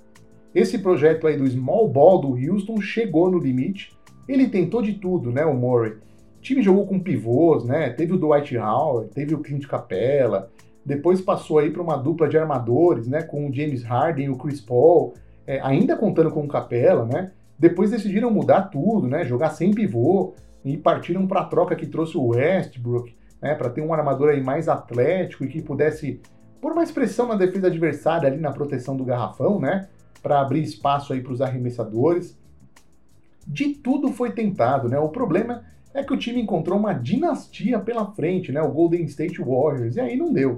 Esse 0.55 0.79
projeto 0.79 1.27
aí 1.27 1.35
do 1.35 1.49
small 1.49 1.89
ball 1.89 2.21
do 2.21 2.35
Houston 2.35 2.83
chegou 2.83 3.31
no 3.31 3.39
limite. 3.39 3.97
Ele 4.29 4.47
tentou 4.47 4.83
de 4.83 4.93
tudo, 4.93 5.33
né, 5.33 5.43
o 5.47 5.55
Murray. 5.55 5.93
O 5.93 6.43
time 6.43 6.61
jogou 6.61 6.87
com 6.87 7.01
pivôs, 7.01 7.65
né? 7.65 7.89
Teve 7.89 8.13
o 8.13 8.19
Dwight 8.19 8.59
Howard, 8.59 9.09
teve 9.09 9.35
o 9.35 9.39
Clint 9.39 9.67
Capella, 9.67 10.51
depois 10.85 11.23
passou 11.23 11.59
aí 11.59 11.71
para 11.71 11.81
uma 11.81 11.97
dupla 11.97 12.29
de 12.29 12.37
armadores, 12.37 13.09
né, 13.09 13.23
com 13.23 13.49
o 13.49 13.55
James 13.55 13.83
Harden 13.83 14.27
e 14.27 14.31
o 14.31 14.37
Chris 14.37 14.61
Paul, 14.61 15.15
é, 15.47 15.61
ainda 15.63 15.97
contando 15.97 16.31
com 16.31 16.43
o 16.43 16.49
Capela, 16.49 17.07
né? 17.07 17.33
Depois 17.59 17.91
decidiram 17.91 18.31
mudar 18.31 18.65
tudo, 18.65 19.09
né, 19.09 19.25
jogar 19.25 19.49
sem 19.49 19.73
pivô 19.73 20.35
e 20.63 20.77
partiram 20.77 21.27
para 21.27 21.41
a 21.41 21.45
troca 21.47 21.75
que 21.75 21.87
trouxe 21.87 22.19
o 22.19 22.27
Westbrook, 22.27 23.17
né, 23.41 23.55
para 23.55 23.71
ter 23.71 23.81
um 23.81 23.95
armador 23.95 24.29
aí 24.29 24.43
mais 24.43 24.69
atlético 24.69 25.43
e 25.45 25.49
que 25.49 25.63
pudesse 25.63 26.21
pôr 26.61 26.75
mais 26.75 26.91
pressão 26.91 27.27
na 27.27 27.35
defesa 27.35 27.69
adversária 27.69 28.29
ali 28.29 28.39
na 28.39 28.53
proteção 28.53 28.97
do 28.97 29.05
garrafão, 29.05 29.59
né, 29.59 29.89
para 30.23 30.41
abrir 30.41 30.63
espaço 30.63 31.13
aí 31.13 31.23
para 31.23 31.33
os 31.33 31.41
arremessadores. 31.41 32.39
De 33.47 33.71
tudo 33.71 34.13
foi 34.13 34.33
tentado, 34.33 34.89
né? 34.89 34.99
O 34.99 35.09
problema 35.09 35.65
é 35.95 36.05
que 36.05 36.13
o 36.13 36.17
time 36.17 36.41
encontrou 36.41 36.79
uma 36.79 36.93
dinastia 36.93 37.79
pela 37.79 38.07
frente, 38.13 38.53
né? 38.53 38.61
O 38.61 38.71
Golden 38.71 39.05
State 39.05 39.41
Warriors, 39.41 39.97
e 39.97 40.01
aí 40.01 40.17
não 40.17 40.33
deu. 40.33 40.57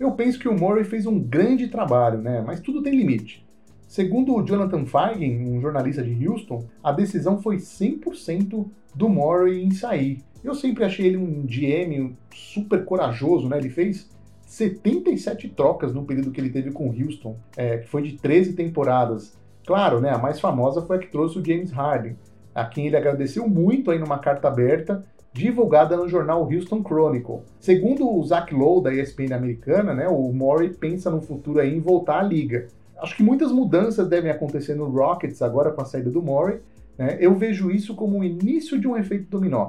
Eu 0.00 0.12
penso 0.12 0.38
que 0.38 0.48
o 0.48 0.58
Murray 0.58 0.84
fez 0.84 1.06
um 1.06 1.18
grande 1.18 1.68
trabalho, 1.68 2.18
né? 2.18 2.42
Mas 2.44 2.60
tudo 2.60 2.82
tem 2.82 2.94
limite. 2.94 3.46
Segundo 3.86 4.34
o 4.34 4.42
Jonathan 4.42 4.84
Feigen, 4.84 5.48
um 5.48 5.60
jornalista 5.60 6.02
de 6.02 6.28
Houston, 6.28 6.64
a 6.82 6.92
decisão 6.92 7.38
foi 7.38 7.56
100% 7.56 8.66
do 8.94 9.08
Murray 9.08 9.62
em 9.62 9.70
sair. 9.70 10.22
Eu 10.42 10.54
sempre 10.54 10.84
achei 10.84 11.06
ele 11.06 11.16
um 11.16 11.44
GM 11.46 12.14
super 12.32 12.84
corajoso, 12.84 13.48
né? 13.48 13.58
Ele 13.58 13.70
fez 13.70 14.08
77 14.48 15.50
trocas 15.50 15.92
no 15.92 16.04
período 16.04 16.30
que 16.30 16.40
ele 16.40 16.48
teve 16.48 16.70
com 16.70 16.88
Houston, 16.88 17.36
é, 17.54 17.78
que 17.78 17.86
foi 17.86 18.00
de 18.02 18.16
13 18.16 18.54
temporadas. 18.54 19.38
Claro, 19.66 20.00
né? 20.00 20.10
A 20.10 20.16
mais 20.16 20.40
famosa 20.40 20.80
foi 20.80 20.96
a 20.96 20.98
que 20.98 21.08
trouxe 21.08 21.38
o 21.38 21.44
James 21.44 21.70
Harden 21.70 22.16
a 22.54 22.64
quem 22.64 22.86
ele 22.86 22.96
agradeceu 22.96 23.46
muito 23.46 23.90
aí 23.90 23.98
numa 23.98 24.18
carta 24.18 24.48
aberta 24.48 25.04
divulgada 25.34 25.96
no 25.98 26.08
jornal 26.08 26.42
Houston 26.50 26.82
Chronicle. 26.82 27.42
Segundo 27.60 28.10
o 28.10 28.24
Zach 28.24 28.52
Lowe 28.52 28.82
da 28.82 28.92
ESPN 28.92 29.34
americana, 29.34 29.94
né, 29.94 30.08
o 30.08 30.32
Murray 30.32 30.70
pensa 30.70 31.10
no 31.10 31.20
futuro 31.20 31.60
aí 31.60 31.76
em 31.76 31.80
voltar 31.80 32.18
à 32.18 32.22
liga. 32.22 32.68
Acho 32.96 33.14
que 33.14 33.22
muitas 33.22 33.52
mudanças 33.52 34.08
devem 34.08 34.30
acontecer 34.30 34.74
no 34.74 34.88
Rockets 34.88 35.42
agora 35.42 35.70
com 35.70 35.82
a 35.82 35.84
saída 35.84 36.10
do 36.10 36.22
Murray. 36.22 36.58
Né? 36.96 37.18
Eu 37.20 37.34
vejo 37.36 37.70
isso 37.70 37.94
como 37.94 38.18
o 38.18 38.24
início 38.24 38.80
de 38.80 38.88
um 38.88 38.96
efeito 38.96 39.28
dominó. 39.28 39.68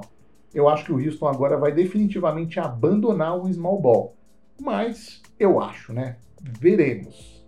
Eu 0.52 0.68
acho 0.68 0.86
que 0.86 0.92
o 0.92 0.96
Houston 0.96 1.28
agora 1.28 1.58
vai 1.58 1.70
definitivamente 1.70 2.58
abandonar 2.58 3.38
o 3.38 3.52
small 3.52 3.78
ball. 3.78 4.16
Mas 4.60 5.22
eu 5.38 5.60
acho, 5.60 5.92
né? 5.92 6.16
Veremos. 6.40 7.40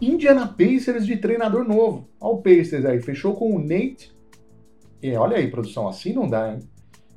Indiana 0.00 0.46
Pacers 0.46 1.06
de 1.06 1.16
treinador 1.16 1.64
novo. 1.64 2.08
Olha 2.20 2.34
o 2.34 2.42
Pacers 2.42 2.84
aí, 2.84 3.00
fechou 3.00 3.34
com 3.34 3.56
o 3.56 3.58
Nate. 3.58 4.14
E 5.02 5.14
olha 5.14 5.36
aí, 5.36 5.48
produção, 5.48 5.88
assim 5.88 6.12
não 6.12 6.28
dá, 6.28 6.52
hein? 6.52 6.60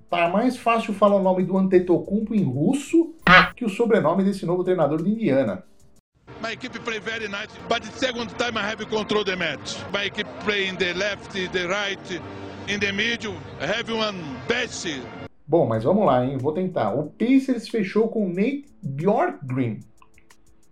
Tá 0.10 0.29
mais 0.29 0.58
fácil 0.58 0.93
falar 0.93 1.17
o 1.17 1.23
nome 1.23 1.43
do 1.43 1.58
Antetokounmpo 1.58 2.34
em 2.34 2.43
russo 2.43 3.13
que 3.55 3.65
o 3.65 3.69
sobrenome 3.69 4.23
desse 4.23 4.45
novo 4.45 4.63
treinador 4.63 5.03
de 5.03 5.12
Indiana. 5.12 5.63
My 6.41 6.53
equipe 6.53 6.79
play 6.79 6.99
very 6.99 7.27
nice, 7.27 7.49
but 7.67 7.82
the 7.82 7.91
second 7.91 8.29
time 8.38 8.58
I 8.58 8.63
have 8.63 8.86
control 8.86 9.23
the 9.23 9.36
match. 9.36 9.77
My 9.91 10.05
equipe 10.05 10.29
play 10.45 10.67
in 10.67 10.77
the 10.77 10.93
left, 10.93 11.34
the 11.34 11.67
right, 11.67 12.21
in 12.67 12.79
the 12.79 12.93
middle. 12.93 13.36
Have 13.60 13.91
one 13.91 14.17
best. 14.47 14.88
Bom, 15.49 15.65
mas 15.65 15.83
vamos 15.83 16.05
lá, 16.05 16.23
hein? 16.23 16.38
Vou 16.38 16.51
tentar. 16.51 16.93
O 16.93 17.05
Pacers 17.09 17.67
fechou 17.67 18.07
com 18.07 18.27
Nate 18.27 18.65
Bjorkgren. 18.83 19.79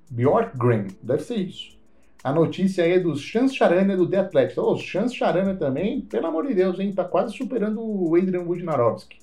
Bjorkgren, 0.08 0.86
deve 1.02 1.24
ser 1.24 1.38
isso. 1.38 1.76
A 2.24 2.32
notícia 2.32 2.84
aí 2.84 2.92
é 2.92 3.00
do 3.00 3.16
Chance 3.16 3.56
Charania 3.56 3.98
do 3.98 4.08
The 4.08 4.20
Athletic. 4.20 4.56
O 4.60 4.74
oh, 4.74 4.78
Chance 4.78 5.18
também, 5.58 6.02
pelo 6.02 6.28
amor 6.28 6.46
de 6.46 6.54
Deus, 6.54 6.80
hein? 6.80 6.94
Tá 6.94 7.04
quase 7.04 7.36
superando 7.36 7.82
o 7.82 8.16
Adrian 8.16 8.44
Wojnarowski. 8.44 9.18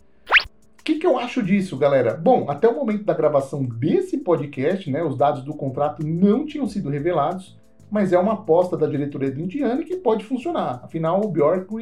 O 0.80 0.82
que, 0.82 0.96
que 0.96 1.06
eu 1.06 1.16
acho 1.20 1.40
disso, 1.40 1.76
galera? 1.76 2.14
Bom, 2.14 2.50
até 2.50 2.66
o 2.66 2.74
momento 2.74 3.04
da 3.04 3.14
gravação 3.14 3.62
desse 3.62 4.18
podcast, 4.18 4.90
né, 4.90 5.04
os 5.04 5.16
dados 5.16 5.44
do 5.44 5.54
contrato 5.54 6.04
não 6.04 6.44
tinham 6.44 6.66
sido 6.66 6.90
revelados, 6.90 7.56
mas 7.88 8.12
é 8.12 8.18
uma 8.18 8.32
aposta 8.32 8.76
da 8.76 8.88
diretoria 8.88 9.30
do 9.30 9.40
Indiana 9.40 9.84
que 9.84 9.94
pode 9.98 10.24
funcionar. 10.24 10.80
Afinal, 10.82 11.24
o 11.24 11.28
Bjork 11.28 11.72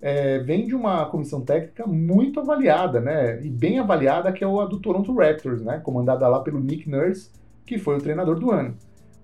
é, 0.00 0.38
vem 0.38 0.66
de 0.66 0.74
uma 0.74 1.06
comissão 1.06 1.40
técnica 1.40 1.86
muito 1.86 2.40
avaliada, 2.40 3.00
né? 3.00 3.42
E 3.42 3.48
bem 3.48 3.78
avaliada, 3.78 4.32
que 4.32 4.44
é 4.44 4.46
a 4.46 4.64
do 4.64 4.80
Toronto 4.80 5.14
Raptors, 5.14 5.62
né? 5.62 5.80
Comandada 5.80 6.26
lá 6.28 6.40
pelo 6.40 6.60
Nick 6.60 6.88
Nurse, 6.88 7.30
que 7.66 7.78
foi 7.78 7.96
o 7.96 8.00
treinador 8.00 8.38
do 8.38 8.50
ano 8.50 8.74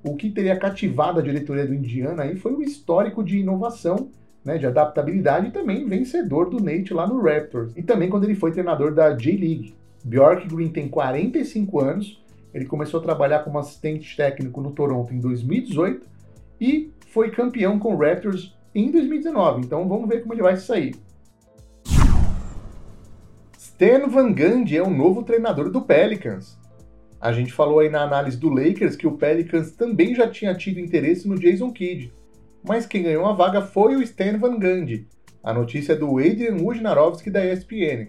o 0.05 0.15
que 0.15 0.31
teria 0.31 0.57
cativado 0.57 1.19
a 1.19 1.23
diretoria 1.23 1.67
do 1.67 1.75
Indiana 1.75 2.25
aí 2.25 2.37
foi 2.37 2.53
o 2.53 2.63
histórico 2.63 3.25
de 3.25 3.39
inovação, 3.39 4.11
né, 4.45 4.59
de 4.59 4.67
adaptabilidade 4.67 5.49
e 5.49 5.51
também 5.51 5.89
vencedor 5.89 6.51
do 6.51 6.63
Nate 6.63 6.93
lá 6.93 7.07
no 7.07 7.23
Raptors. 7.23 7.73
E 7.75 7.83
também 7.83 8.11
quando 8.11 8.25
ele 8.25 8.35
foi 8.35 8.53
treinador 8.53 8.95
da 8.95 9.15
J-League. 9.15 9.75
Bjork 10.05 10.47
Green 10.47 10.69
tem 10.69 10.87
45 10.87 11.81
anos, 11.81 12.23
ele 12.53 12.67
começou 12.67 13.01
a 13.01 13.03
trabalhar 13.03 13.39
como 13.39 13.59
assistente 13.59 14.15
técnico 14.15 14.61
no 14.61 14.71
Toronto 14.71 15.15
em 15.15 15.19
2018 15.19 16.07
e 16.61 16.93
foi 17.07 17.31
campeão 17.31 17.79
com 17.79 17.95
o 17.95 17.97
Raptors 17.97 18.55
em 18.75 18.91
2019. 18.91 19.63
Então 19.63 19.89
vamos 19.89 20.09
ver 20.09 20.21
como 20.23 20.35
ele 20.35 20.43
vai 20.43 20.57
sair. 20.57 20.95
Stan 23.57 24.09
Van 24.09 24.33
Gundy 24.33 24.77
é 24.77 24.83
o 24.83 24.91
novo 24.91 25.23
treinador 25.23 25.71
do 25.71 25.83
Pelicans. 25.83 26.59
A 27.21 27.33
gente 27.33 27.53
falou 27.53 27.81
aí 27.81 27.89
na 27.89 28.03
análise 28.03 28.37
do 28.37 28.49
Lakers 28.49 28.97
que 28.97 29.07
o 29.07 29.17
Pelicans 29.17 29.73
também 29.73 30.15
já 30.15 30.29
tinha 30.29 30.55
tido 30.55 30.79
interesse 30.79 31.27
no 31.27 31.39
Jason 31.39 31.73
Kidd, 31.73 32.13
mas 32.63 32.87
quem 32.87 33.03
ganhou 33.03 33.27
a 33.27 33.33
vaga 33.33 33.63
foi 33.63 33.97
o 33.97 34.03
Stan 34.03 34.39
Van 34.39 34.59
Gundy. 34.59 35.09
A 35.43 35.53
notícia 35.53 35.95
é 35.95 35.97
do 35.97 36.19
Adrian 36.19 36.57
Wojnarowski 36.57 37.31
da 37.31 37.45
ESPN. 37.45 38.09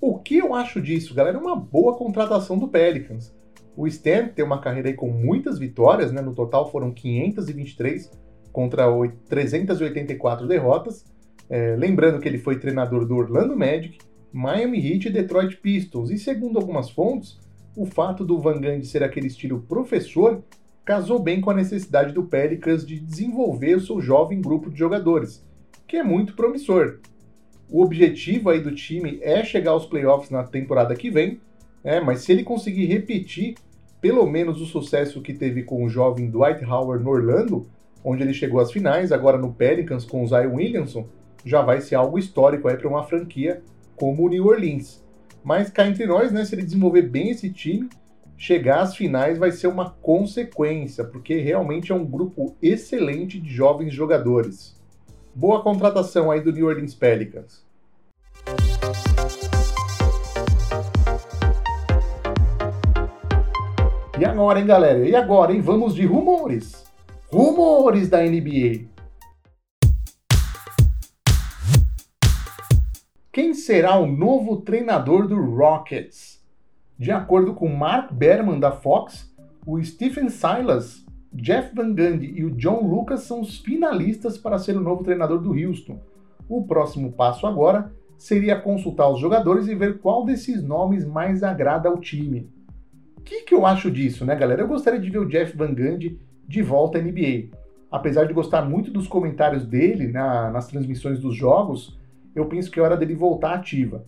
O 0.00 0.18
que 0.18 0.38
eu 0.38 0.54
acho 0.54 0.80
disso, 0.80 1.14
galera? 1.14 1.36
É 1.36 1.40
uma 1.40 1.56
boa 1.56 1.96
contratação 1.96 2.58
do 2.58 2.68
Pelicans. 2.68 3.34
O 3.76 3.86
Stan 3.86 4.28
tem 4.28 4.44
uma 4.44 4.60
carreira 4.60 4.88
aí 4.88 4.94
com 4.94 5.08
muitas 5.08 5.58
vitórias, 5.58 6.12
né? 6.12 6.20
No 6.20 6.34
total 6.34 6.70
foram 6.70 6.92
523 6.92 8.10
contra 8.52 8.86
384 9.28 10.46
derrotas. 10.46 11.04
É, 11.48 11.74
lembrando 11.76 12.20
que 12.20 12.28
ele 12.28 12.38
foi 12.38 12.58
treinador 12.58 13.04
do 13.04 13.16
Orlando 13.16 13.56
Magic, 13.56 13.98
Miami 14.32 14.78
Heat 14.78 15.08
e 15.08 15.12
Detroit 15.12 15.56
Pistons. 15.56 16.10
E 16.10 16.18
segundo 16.18 16.58
algumas 16.58 16.90
fontes, 16.90 17.38
o 17.76 17.84
fato 17.84 18.24
do 18.24 18.38
Van 18.38 18.60
Gundy 18.60 18.86
ser 18.86 19.02
aquele 19.02 19.26
estilo 19.26 19.60
professor 19.60 20.42
casou 20.84 21.18
bem 21.18 21.40
com 21.40 21.50
a 21.50 21.54
necessidade 21.54 22.12
do 22.12 22.24
Pelicans 22.24 22.84
de 22.84 22.98
desenvolver 22.98 23.76
o 23.76 23.80
seu 23.80 24.00
jovem 24.00 24.40
grupo 24.40 24.70
de 24.70 24.78
jogadores, 24.78 25.44
que 25.86 25.96
é 25.96 26.02
muito 26.02 26.34
promissor. 26.34 26.98
O 27.68 27.82
objetivo 27.82 28.50
aí 28.50 28.60
do 28.60 28.74
time 28.74 29.20
é 29.22 29.44
chegar 29.44 29.70
aos 29.70 29.86
playoffs 29.86 30.30
na 30.30 30.42
temporada 30.42 30.94
que 30.96 31.10
vem, 31.10 31.40
é, 31.84 32.00
mas 32.00 32.20
se 32.20 32.32
ele 32.32 32.42
conseguir 32.42 32.86
repetir 32.86 33.54
pelo 34.00 34.26
menos 34.26 34.60
o 34.60 34.66
sucesso 34.66 35.20
que 35.20 35.34
teve 35.34 35.62
com 35.62 35.84
o 35.84 35.88
jovem 35.88 36.30
Dwight 36.30 36.64
Howard 36.64 37.04
no 37.04 37.10
Orlando, 37.10 37.66
onde 38.04 38.22
ele 38.22 38.34
chegou 38.34 38.60
às 38.60 38.72
finais, 38.72 39.12
agora 39.12 39.38
no 39.38 39.52
Pelicans 39.52 40.04
com 40.04 40.22
o 40.22 40.26
Zion 40.26 40.54
Williamson, 40.54 41.06
já 41.44 41.62
vai 41.62 41.80
ser 41.80 41.94
algo 41.94 42.18
histórico 42.18 42.62
para 42.62 42.88
uma 42.88 43.04
franquia 43.04 43.62
como 43.96 44.24
o 44.24 44.28
New 44.28 44.46
Orleans. 44.46 45.04
Mas 45.42 45.70
cá 45.70 45.86
entre 45.86 46.06
nós, 46.06 46.32
né, 46.32 46.44
se 46.44 46.54
ele 46.54 46.62
desenvolver 46.62 47.02
bem 47.02 47.30
esse 47.30 47.50
time, 47.50 47.88
chegar 48.36 48.80
às 48.80 48.96
finais 48.96 49.38
vai 49.38 49.52
ser 49.52 49.66
uma 49.66 49.90
consequência, 49.90 51.04
porque 51.04 51.36
realmente 51.36 51.92
é 51.92 51.94
um 51.94 52.04
grupo 52.04 52.56
excelente 52.62 53.38
de 53.38 53.50
jovens 53.50 53.92
jogadores. 53.92 54.78
Boa 55.34 55.62
contratação 55.62 56.30
aí 56.30 56.40
do 56.40 56.52
New 56.52 56.66
Orleans 56.66 56.94
Pelicans. 56.94 57.64
E 64.18 64.24
agora, 64.24 64.60
hein, 64.60 64.66
galera? 64.66 65.08
E 65.08 65.14
agora, 65.14 65.52
hein? 65.52 65.62
Vamos 65.62 65.94
de 65.94 66.04
rumores. 66.04 66.89
Rumores 67.32 68.08
da 68.08 68.20
NBA. 68.24 68.88
Quem 73.32 73.54
será 73.54 73.96
o 73.96 74.04
novo 74.04 74.62
treinador 74.62 75.28
do 75.28 75.40
Rockets? 75.40 76.44
De 76.98 77.12
acordo 77.12 77.54
com 77.54 77.68
Mark 77.68 78.12
Berman 78.12 78.58
da 78.58 78.72
Fox, 78.72 79.32
o 79.64 79.80
Stephen 79.80 80.28
Silas, 80.28 81.06
Jeff 81.32 81.72
Van 81.72 81.94
Gundy 81.94 82.32
e 82.36 82.44
o 82.44 82.50
John 82.50 82.84
Lucas 82.84 83.20
são 83.20 83.42
os 83.42 83.58
finalistas 83.58 84.36
para 84.36 84.58
ser 84.58 84.76
o 84.76 84.82
novo 84.82 85.04
treinador 85.04 85.38
do 85.38 85.52
Houston. 85.52 86.00
O 86.48 86.66
próximo 86.66 87.12
passo 87.12 87.46
agora 87.46 87.92
seria 88.18 88.60
consultar 88.60 89.08
os 89.08 89.20
jogadores 89.20 89.68
e 89.68 89.74
ver 89.76 90.00
qual 90.00 90.24
desses 90.24 90.64
nomes 90.64 91.06
mais 91.06 91.44
agrada 91.44 91.88
ao 91.88 92.00
time. 92.00 92.50
O 93.16 93.20
que, 93.20 93.42
que 93.42 93.54
eu 93.54 93.64
acho 93.64 93.88
disso, 93.88 94.24
né, 94.24 94.34
galera? 94.34 94.62
Eu 94.62 94.68
gostaria 94.68 94.98
de 94.98 95.08
ver 95.08 95.18
o 95.18 95.28
Jeff 95.28 95.56
Van 95.56 95.72
Gundy 95.72 96.18
de 96.50 96.62
volta 96.62 96.98
à 96.98 97.00
NBA. 97.00 97.56
Apesar 97.92 98.24
de 98.24 98.32
gostar 98.32 98.62
muito 98.62 98.90
dos 98.90 99.06
comentários 99.06 99.64
dele 99.64 100.08
na, 100.08 100.50
nas 100.50 100.66
transmissões 100.66 101.20
dos 101.20 101.36
jogos, 101.36 101.96
eu 102.34 102.46
penso 102.46 102.68
que 102.68 102.80
é 102.80 102.82
hora 102.82 102.96
dele 102.96 103.14
voltar 103.14 103.54
ativa. 103.54 104.04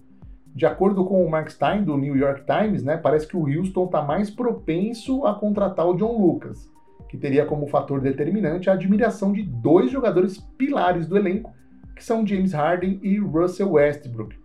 De 0.52 0.66
acordo 0.66 1.04
com 1.04 1.24
o 1.24 1.30
Mark 1.30 1.48
Stein, 1.50 1.84
do 1.84 1.96
New 1.96 2.16
York 2.16 2.42
Times, 2.44 2.82
né, 2.82 2.96
parece 2.96 3.28
que 3.28 3.36
o 3.36 3.46
Houston 3.46 3.84
está 3.84 4.02
mais 4.02 4.28
propenso 4.28 5.24
a 5.24 5.34
contratar 5.36 5.86
o 5.86 5.94
John 5.94 6.20
Lucas, 6.20 6.68
que 7.08 7.16
teria 7.16 7.46
como 7.46 7.68
fator 7.68 8.00
determinante 8.00 8.68
a 8.68 8.72
admiração 8.72 9.32
de 9.32 9.44
dois 9.44 9.88
jogadores 9.88 10.38
pilares 10.58 11.06
do 11.06 11.16
elenco, 11.16 11.52
que 11.94 12.02
são 12.02 12.26
James 12.26 12.52
Harden 12.52 12.98
e 13.04 13.18
Russell 13.18 13.70
Westbrook, 13.70 14.36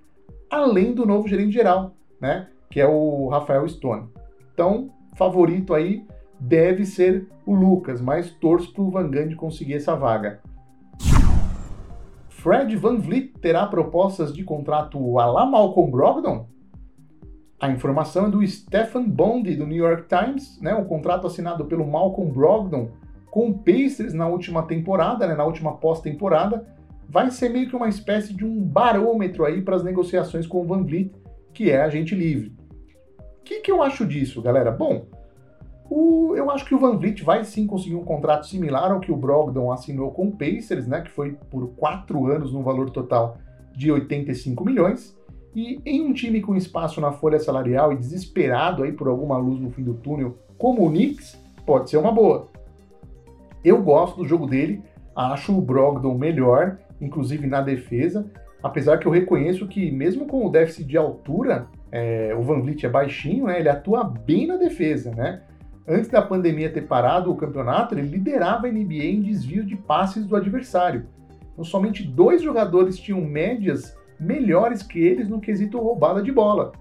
além 0.51 0.93
do 0.93 1.03
novo 1.03 1.27
gerente 1.27 1.51
geral, 1.51 1.95
né, 2.21 2.47
que 2.69 2.79
é 2.79 2.87
o 2.87 3.27
Rafael 3.27 3.67
Stone. 3.67 4.07
Então, 4.53 4.91
favorito 5.15 5.73
aí 5.73 6.05
deve 6.39 6.85
ser 6.85 7.27
o 7.45 7.53
Lucas, 7.53 8.01
mas 8.01 8.31
torço 8.31 8.73
para 8.73 8.83
o 8.83 8.91
Van 8.91 9.09
Gundy 9.09 9.35
conseguir 9.35 9.75
essa 9.75 9.95
vaga. 9.95 10.41
Fred 12.29 12.75
Van 12.75 12.97
Vliet 12.97 13.33
terá 13.41 13.65
propostas 13.65 14.33
de 14.33 14.43
contrato 14.43 15.19
a 15.19 15.25
la 15.25 15.45
Malcolm 15.45 15.91
Brogdon? 15.91 16.47
A 17.59 17.69
informação 17.71 18.27
é 18.27 18.29
do 18.29 18.45
Stephen 18.45 19.09
Bondi, 19.09 19.55
do 19.55 19.65
New 19.65 19.77
York 19.77 20.07
Times, 20.07 20.61
né, 20.61 20.75
o 20.75 20.85
contrato 20.85 21.25
assinado 21.25 21.65
pelo 21.65 21.87
Malcolm 21.87 22.31
Brogdon 22.31 22.91
com 23.31 23.49
o 23.49 23.57
Pacers 23.57 24.13
na 24.13 24.27
última 24.27 24.63
temporada, 24.63 25.27
né, 25.27 25.35
na 25.35 25.43
última 25.43 25.75
pós-temporada, 25.77 26.67
vai 27.09 27.31
ser 27.31 27.49
meio 27.49 27.67
que 27.67 27.75
uma 27.75 27.89
espécie 27.89 28.33
de 28.33 28.45
um 28.45 28.61
barômetro 28.61 29.43
aí 29.43 29.61
para 29.61 29.75
as 29.75 29.83
negociações 29.83 30.45
com 30.45 30.61
o 30.61 30.65
Van 30.65 30.83
Vliet, 30.83 31.11
que 31.53 31.71
é 31.71 31.81
agente 31.81 32.13
livre. 32.13 32.53
O 33.39 33.43
que, 33.43 33.61
que 33.61 33.71
eu 33.71 33.81
acho 33.81 34.05
disso, 34.05 34.41
galera? 34.41 34.71
Bom, 34.71 35.07
o, 35.89 36.35
eu 36.35 36.51
acho 36.51 36.65
que 36.65 36.75
o 36.75 36.79
Van 36.79 36.97
Vliet 36.97 37.23
vai 37.23 37.43
sim 37.43 37.65
conseguir 37.65 37.95
um 37.95 38.03
contrato 38.03 38.45
similar 38.45 38.91
ao 38.91 38.99
que 38.99 39.11
o 39.11 39.15
Brogdon 39.15 39.71
assinou 39.71 40.11
com 40.11 40.27
o 40.27 40.31
Pacers, 40.31 40.87
né, 40.87 41.01
que 41.01 41.11
foi 41.11 41.37
por 41.49 41.67
quatro 41.75 42.27
anos 42.27 42.51
no 42.51 42.61
valor 42.61 42.89
total 42.89 43.37
de 43.75 43.91
85 43.91 44.65
milhões. 44.65 45.17
E 45.55 45.81
em 45.85 46.01
um 46.01 46.13
time 46.13 46.41
com 46.41 46.55
espaço 46.55 46.99
na 46.99 47.11
folha 47.11 47.39
salarial 47.39 47.91
e 47.91 47.97
desesperado 47.97 48.83
aí 48.83 48.91
por 48.91 49.07
alguma 49.07 49.37
luz 49.37 49.59
no 49.59 49.71
fim 49.71 49.83
do 49.83 49.93
túnel, 49.93 50.37
como 50.57 50.85
o 50.85 50.89
Knicks, 50.89 51.41
pode 51.65 51.89
ser 51.89 51.97
uma 51.97 52.11
boa. 52.11 52.47
Eu 53.63 53.81
gosto 53.81 54.17
do 54.17 54.27
jogo 54.27 54.45
dele, 54.45 54.83
acho 55.15 55.57
o 55.57 55.61
Brogdon 55.61 56.17
melhor, 56.17 56.77
inclusive 57.01 57.47
na 57.47 57.61
defesa, 57.61 58.29
apesar 58.61 58.97
que 58.97 59.07
eu 59.07 59.11
reconheço 59.11 59.67
que 59.67 59.91
mesmo 59.91 60.27
com 60.27 60.45
o 60.45 60.49
déficit 60.49 60.85
de 60.85 60.97
altura, 60.97 61.67
é, 61.91 62.35
o 62.37 62.43
Van 62.43 62.61
Vliet 62.61 62.85
é 62.85 62.89
baixinho, 62.89 63.45
né, 63.45 63.59
ele 63.59 63.69
atua 63.69 64.03
bem 64.03 64.45
na 64.45 64.57
defesa, 64.57 65.11
né? 65.11 65.41
Antes 65.87 66.09
da 66.09 66.21
pandemia 66.21 66.69
ter 66.69 66.81
parado 66.81 67.31
o 67.31 67.35
campeonato, 67.35 67.95
ele 67.95 68.09
liderava 68.09 68.67
a 68.67 68.71
NBA 68.71 69.05
em 69.05 69.21
desvio 69.21 69.63
de 69.63 69.77
passes 69.77 70.25
do 70.25 70.35
adversário. 70.35 71.07
Então, 71.53 71.63
somente 71.63 72.03
dois 72.03 72.41
jogadores 72.41 72.99
tinham 72.99 73.21
médias 73.21 73.97
melhores 74.19 74.83
que 74.83 74.99
eles 74.99 75.29
no 75.29 75.39
quesito 75.39 75.79
roubada 75.79 76.21
de 76.21 76.31
bola. 76.31 76.73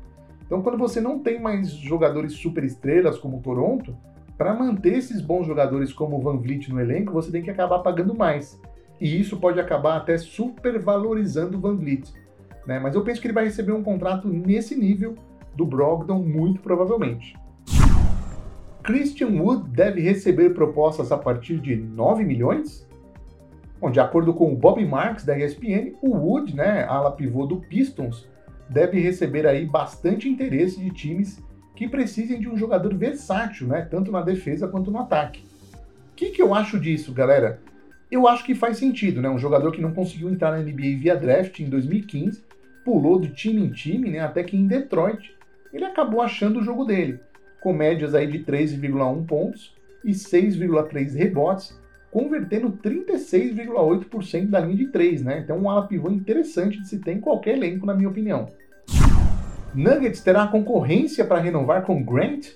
Então, 0.44 0.60
quando 0.60 0.76
você 0.76 1.00
não 1.00 1.20
tem 1.20 1.40
mais 1.40 1.70
jogadores 1.70 2.32
super 2.32 2.64
estrelas 2.64 3.16
como 3.16 3.38
o 3.38 3.40
Toronto, 3.40 3.96
para 4.36 4.54
manter 4.54 4.94
esses 4.94 5.20
bons 5.20 5.46
jogadores 5.46 5.92
como 5.92 6.18
o 6.18 6.20
Van 6.20 6.36
Vliet 6.36 6.68
no 6.68 6.80
elenco, 6.80 7.12
você 7.12 7.30
tem 7.30 7.42
que 7.42 7.50
acabar 7.50 7.78
pagando 7.80 8.14
mais. 8.14 8.60
E 9.00 9.20
isso 9.20 9.36
pode 9.36 9.60
acabar 9.60 9.96
até 9.96 10.18
supervalorizando 10.18 11.58
o 11.58 11.60
Van 11.60 11.76
Vliet. 11.76 12.12
Né? 12.66 12.80
Mas 12.80 12.94
eu 12.94 13.02
penso 13.02 13.20
que 13.20 13.28
ele 13.28 13.34
vai 13.34 13.44
receber 13.44 13.72
um 13.72 13.82
contrato 13.82 14.26
nesse 14.28 14.74
nível 14.74 15.14
do 15.54 15.64
Brogdon, 15.64 16.22
muito 16.22 16.60
provavelmente. 16.60 17.36
Christian 18.86 19.42
Wood 19.42 19.68
deve 19.70 20.00
receber 20.00 20.50
propostas 20.54 21.10
a 21.10 21.18
partir 21.18 21.58
de 21.58 21.74
9 21.74 22.24
milhões? 22.24 22.86
Bom, 23.80 23.90
de 23.90 23.98
acordo 23.98 24.32
com 24.32 24.52
o 24.52 24.56
Bob 24.56 24.82
Marks 24.86 25.24
da 25.24 25.36
ESPN, 25.36 25.94
o 26.00 26.16
Wood, 26.16 26.54
né, 26.54 26.84
ala 26.84 27.10
pivô 27.10 27.46
do 27.46 27.56
Pistons, 27.56 28.28
deve 28.70 29.00
receber 29.00 29.44
aí 29.44 29.66
bastante 29.66 30.28
interesse 30.28 30.78
de 30.78 30.90
times 30.90 31.44
que 31.74 31.88
precisem 31.88 32.38
de 32.38 32.48
um 32.48 32.56
jogador 32.56 32.94
versátil, 32.94 33.66
né, 33.66 33.82
tanto 33.82 34.12
na 34.12 34.22
defesa 34.22 34.68
quanto 34.68 34.88
no 34.88 35.00
ataque. 35.00 35.44
O 36.12 36.14
que, 36.14 36.30
que 36.30 36.40
eu 36.40 36.54
acho 36.54 36.78
disso, 36.78 37.12
galera? 37.12 37.60
Eu 38.08 38.28
acho 38.28 38.44
que 38.44 38.54
faz 38.54 38.76
sentido, 38.76 39.20
né? 39.20 39.28
Um 39.28 39.36
jogador 39.36 39.72
que 39.72 39.82
não 39.82 39.92
conseguiu 39.92 40.30
entrar 40.30 40.52
na 40.52 40.58
NBA 40.58 40.96
via 41.00 41.16
draft 41.16 41.58
em 41.58 41.68
2015, 41.68 42.44
pulou 42.84 43.20
de 43.20 43.30
time 43.30 43.60
em 43.62 43.72
time, 43.72 44.12
né? 44.12 44.20
Até 44.20 44.44
que 44.44 44.56
em 44.56 44.68
Detroit 44.68 45.34
ele 45.72 45.84
acabou 45.84 46.22
achando 46.22 46.60
o 46.60 46.62
jogo 46.62 46.84
dele 46.84 47.18
com 47.66 47.72
médias 47.72 48.14
aí 48.14 48.28
de 48.28 48.44
3,1 48.44 49.26
pontos 49.26 49.74
e 50.04 50.12
6,3 50.12 51.16
rebotes, 51.16 51.76
convertendo 52.12 52.70
36,8% 52.70 54.46
da 54.46 54.60
linha 54.60 54.76
de 54.76 54.86
3, 54.86 55.24
né? 55.24 55.40
Então 55.40 55.58
um 55.58 55.68
ala 55.68 55.88
pivô 55.88 56.08
interessante 56.08 56.80
de 56.80 56.88
se 56.88 57.00
ter 57.00 57.14
em 57.14 57.20
qualquer 57.20 57.56
elenco, 57.56 57.84
na 57.84 57.92
minha 57.92 58.08
opinião. 58.08 58.46
Nuggets 59.74 60.20
terá 60.20 60.46
concorrência 60.46 61.24
para 61.24 61.40
renovar 61.40 61.82
com 61.82 62.04
Grant? 62.04 62.50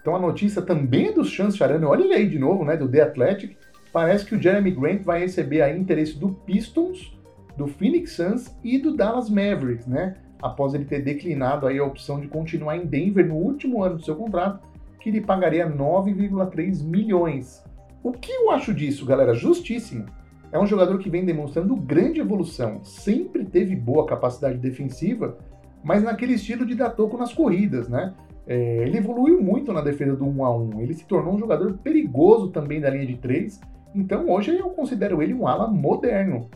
Então 0.00 0.16
a 0.16 0.18
notícia 0.18 0.60
também 0.60 1.06
é 1.06 1.12
do 1.12 1.24
Chance 1.24 1.56
Charano, 1.56 1.86
olha 1.86 2.02
ele 2.02 2.14
aí 2.14 2.28
de 2.28 2.40
novo, 2.40 2.64
né, 2.64 2.76
do 2.76 2.88
The 2.88 3.02
Athletic. 3.02 3.56
Parece 3.92 4.24
que 4.24 4.34
o 4.34 4.42
Jeremy 4.42 4.72
Grant 4.72 5.02
vai 5.02 5.20
receber 5.20 5.62
aí 5.62 5.78
interesse 5.78 6.18
do 6.18 6.30
Pistons, 6.30 7.16
do 7.56 7.68
Phoenix 7.68 8.10
Suns 8.10 8.52
e 8.64 8.76
do 8.76 8.96
Dallas 8.96 9.30
Mavericks, 9.30 9.86
né? 9.86 10.16
Após 10.42 10.74
ele 10.74 10.84
ter 10.84 11.02
declinado 11.02 11.66
aí 11.66 11.78
a 11.78 11.84
opção 11.84 12.20
de 12.20 12.28
continuar 12.28 12.76
em 12.76 12.86
Denver 12.86 13.26
no 13.26 13.34
último 13.34 13.82
ano 13.82 13.96
do 13.96 14.04
seu 14.04 14.16
contrato, 14.16 14.66
que 15.00 15.10
lhe 15.10 15.20
pagaria 15.20 15.68
9,3 15.68 16.84
milhões. 16.84 17.64
O 18.02 18.12
que 18.12 18.30
eu 18.30 18.50
acho 18.50 18.72
disso, 18.72 19.04
galera? 19.04 19.34
Justíssimo. 19.34 20.06
É 20.50 20.58
um 20.58 20.66
jogador 20.66 20.98
que 20.98 21.10
vem 21.10 21.24
demonstrando 21.24 21.76
grande 21.76 22.20
evolução, 22.20 22.82
sempre 22.82 23.44
teve 23.44 23.76
boa 23.76 24.06
capacidade 24.06 24.56
defensiva, 24.56 25.36
mas 25.84 26.02
naquele 26.02 26.34
estilo 26.34 26.64
de 26.64 26.74
dar 26.74 26.90
toco 26.90 27.18
nas 27.18 27.34
corridas, 27.34 27.88
né? 27.88 28.14
É, 28.46 28.78
ele 28.78 28.96
evoluiu 28.96 29.42
muito 29.42 29.74
na 29.74 29.82
defesa 29.82 30.16
do 30.16 30.26
1 30.26 30.44
a 30.44 30.56
1 30.56 30.80
ele 30.80 30.94
se 30.94 31.04
tornou 31.04 31.34
um 31.34 31.38
jogador 31.38 31.76
perigoso 31.84 32.48
também 32.48 32.80
da 32.80 32.88
linha 32.88 33.04
de 33.04 33.18
3, 33.18 33.60
então 33.94 34.30
hoje 34.30 34.56
eu 34.56 34.70
considero 34.70 35.22
ele 35.22 35.34
um 35.34 35.46
ala 35.46 35.68
moderno. 35.68 36.48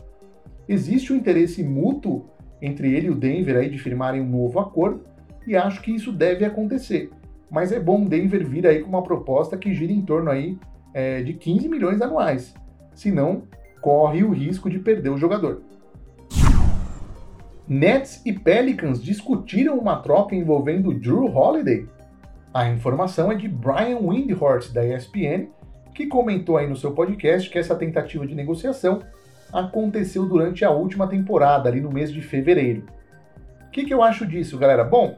Existe 0.67 1.13
um 1.13 1.17
interesse 1.17 1.63
mútuo 1.63 2.25
entre 2.63 2.95
ele 2.95 3.07
e 3.07 3.09
o 3.09 3.15
Denver 3.15 3.57
aí 3.57 3.69
de 3.69 3.77
firmarem 3.77 4.21
um 4.21 4.29
novo 4.29 4.57
acordo, 4.57 5.01
e 5.45 5.55
acho 5.55 5.81
que 5.81 5.91
isso 5.91 6.13
deve 6.13 6.45
acontecer. 6.45 7.11
mas 7.51 7.71
é 7.71 7.79
bom 7.79 8.05
Denver 8.05 8.47
vir 8.47 8.65
aí 8.65 8.81
com 8.81 8.89
uma 8.89 9.03
proposta 9.03 9.55
que 9.55 9.75
gira 9.75 9.91
em 9.91 10.01
torno 10.01 10.31
aí 10.31 10.57
é, 10.91 11.21
de 11.21 11.33
15 11.33 11.69
milhões 11.69 12.01
anuais. 12.01 12.55
Senão, 12.95 13.43
corre 13.79 14.23
o 14.23 14.31
risco 14.31 14.69
de 14.69 14.79
perder 14.79 15.09
o 15.09 15.17
jogador. 15.17 15.61
Nets 17.67 18.21
e 18.25 18.33
Pelicans 18.33 19.03
discutiram 19.03 19.77
uma 19.77 19.97
troca 19.97 20.35
envolvendo 20.35 20.93
Drew 20.93 21.25
Holiday. 21.25 21.85
A 22.53 22.69
informação 22.69 23.31
é 23.31 23.35
de 23.35 23.47
Brian 23.47 23.99
Windhorst, 23.99 24.73
da 24.73 24.85
ESPN, 24.85 25.47
que 25.93 26.07
comentou 26.07 26.57
aí 26.57 26.67
no 26.67 26.75
seu 26.75 26.91
podcast 26.91 27.49
que 27.49 27.59
essa 27.59 27.75
tentativa 27.75 28.25
de 28.25 28.33
negociação 28.33 28.99
aconteceu 29.53 30.25
durante 30.25 30.65
a 30.65 30.71
última 30.71 31.07
temporada, 31.07 31.69
ali 31.69 31.79
no 31.79 31.91
mês 31.91 32.11
de 32.11 32.21
fevereiro. 32.21 32.85
O 33.67 33.69
que, 33.69 33.85
que 33.85 33.93
eu 33.93 34.03
acho 34.03 34.25
disso, 34.25 34.57
galera? 34.57 34.83
Bom, 34.83 35.17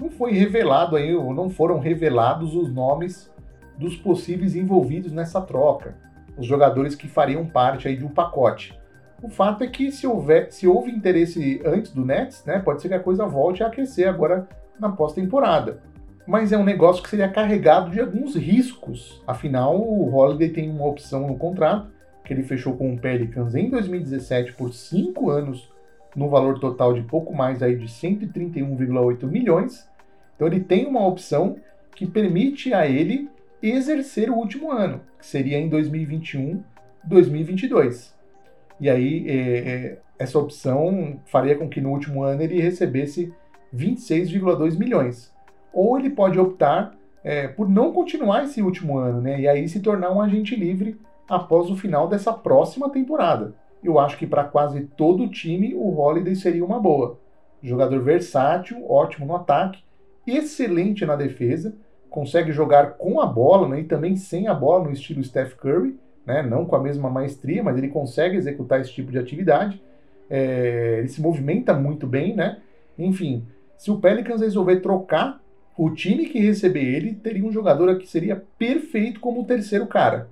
não 0.00 0.10
foi 0.10 0.32
revelado 0.32 0.96
aí, 0.96 1.14
ou 1.14 1.34
não 1.34 1.50
foram 1.50 1.78
revelados 1.78 2.54
os 2.54 2.72
nomes 2.72 3.32
dos 3.76 3.96
possíveis 3.96 4.54
envolvidos 4.54 5.12
nessa 5.12 5.40
troca, 5.40 5.96
os 6.38 6.46
jogadores 6.46 6.94
que 6.94 7.08
fariam 7.08 7.44
parte 7.44 7.88
aí 7.88 7.96
de 7.96 8.04
um 8.04 8.08
pacote. 8.08 8.78
O 9.22 9.28
fato 9.28 9.64
é 9.64 9.66
que 9.66 9.90
se, 9.90 10.06
houver, 10.06 10.52
se 10.52 10.66
houve 10.66 10.90
interesse 10.90 11.60
antes 11.64 11.92
do 11.92 12.04
Nets, 12.04 12.44
né, 12.44 12.58
pode 12.58 12.82
ser 12.82 12.88
que 12.88 12.94
a 12.94 13.00
coisa 13.00 13.26
volte 13.26 13.62
a 13.62 13.68
aquecer 13.68 14.08
agora 14.08 14.48
na 14.78 14.90
pós-temporada. 14.90 15.80
Mas 16.26 16.52
é 16.52 16.58
um 16.58 16.64
negócio 16.64 17.02
que 17.02 17.08
seria 17.08 17.28
carregado 17.28 17.90
de 17.90 18.00
alguns 18.00 18.34
riscos. 18.34 19.22
Afinal, 19.26 19.78
o 19.78 20.14
Holiday 20.14 20.48
tem 20.48 20.70
uma 20.70 20.86
opção 20.86 21.26
no 21.26 21.36
contrato, 21.36 21.93
que 22.24 22.32
ele 22.32 22.42
fechou 22.42 22.76
com 22.76 22.94
o 22.94 22.98
Pelicans 22.98 23.54
em 23.54 23.68
2017 23.68 24.54
por 24.54 24.72
5 24.72 25.30
anos, 25.30 25.70
no 26.16 26.28
valor 26.28 26.58
total 26.58 26.94
de 26.94 27.02
pouco 27.02 27.34
mais 27.34 27.62
aí 27.62 27.76
de 27.76 27.86
131,8 27.86 29.26
milhões. 29.26 29.88
Então 30.34 30.46
ele 30.46 30.60
tem 30.60 30.86
uma 30.86 31.06
opção 31.06 31.56
que 31.94 32.06
permite 32.06 32.72
a 32.72 32.86
ele 32.86 33.28
exercer 33.62 34.30
o 34.30 34.36
último 34.36 34.70
ano, 34.70 35.00
que 35.18 35.26
seria 35.26 35.58
em 35.58 35.68
2021, 35.68 36.62
2022. 37.04 38.14
E 38.80 38.90
aí, 38.90 39.24
é, 39.28 39.58
é, 39.58 39.98
essa 40.18 40.38
opção 40.38 41.20
faria 41.26 41.56
com 41.56 41.68
que 41.68 41.80
no 41.80 41.90
último 41.90 42.22
ano 42.22 42.42
ele 42.42 42.60
recebesse 42.60 43.32
26,2 43.74 44.78
milhões. 44.78 45.32
Ou 45.72 45.98
ele 45.98 46.10
pode 46.10 46.38
optar 46.38 46.94
é, 47.22 47.48
por 47.48 47.68
não 47.68 47.92
continuar 47.92 48.44
esse 48.44 48.62
último 48.62 48.98
ano, 48.98 49.20
né? 49.20 49.40
E 49.40 49.48
aí 49.48 49.68
se 49.68 49.80
tornar 49.80 50.12
um 50.12 50.20
agente 50.20 50.54
livre 50.54 50.98
após 51.28 51.70
o 51.70 51.76
final 51.76 52.08
dessa 52.08 52.32
próxima 52.32 52.90
temporada. 52.90 53.54
Eu 53.82 53.98
acho 53.98 54.16
que 54.18 54.26
para 54.26 54.44
quase 54.44 54.82
todo 54.96 55.24
o 55.24 55.30
time 55.30 55.74
o 55.74 55.98
Holiday 55.98 56.34
seria 56.34 56.64
uma 56.64 56.80
boa. 56.80 57.18
Jogador 57.62 58.02
versátil, 58.02 58.84
ótimo 58.90 59.26
no 59.26 59.36
ataque, 59.36 59.82
excelente 60.26 61.04
na 61.04 61.16
defesa, 61.16 61.74
consegue 62.10 62.52
jogar 62.52 62.92
com 62.92 63.20
a 63.20 63.26
bola 63.26 63.68
né, 63.68 63.80
e 63.80 63.84
também 63.84 64.16
sem 64.16 64.48
a 64.48 64.54
bola 64.54 64.84
no 64.84 64.92
estilo 64.92 65.22
Steph 65.22 65.54
Curry 65.54 65.98
né? 66.26 66.42
não 66.42 66.64
com 66.64 66.76
a 66.76 66.82
mesma 66.82 67.10
maestria, 67.10 67.62
mas 67.62 67.76
ele 67.76 67.88
consegue 67.88 68.36
executar 68.36 68.80
esse 68.80 68.92
tipo 68.92 69.10
de 69.10 69.18
atividade. 69.18 69.80
É, 70.28 70.96
ele 70.98 71.08
se 71.08 71.20
movimenta 71.20 71.74
muito 71.74 72.06
bem, 72.06 72.34
né? 72.34 72.58
Enfim, 72.98 73.46
se 73.76 73.90
o 73.90 73.98
Pelicans 73.98 74.40
resolver 74.40 74.80
trocar, 74.80 75.40
o 75.76 75.90
time 75.90 76.26
que 76.26 76.38
receber 76.38 76.84
ele 76.84 77.14
teria 77.14 77.44
um 77.44 77.52
jogador 77.52 77.98
que 77.98 78.06
seria 78.06 78.42
perfeito 78.58 79.20
como 79.20 79.42
o 79.42 79.44
terceiro 79.44 79.86
cara. 79.86 80.28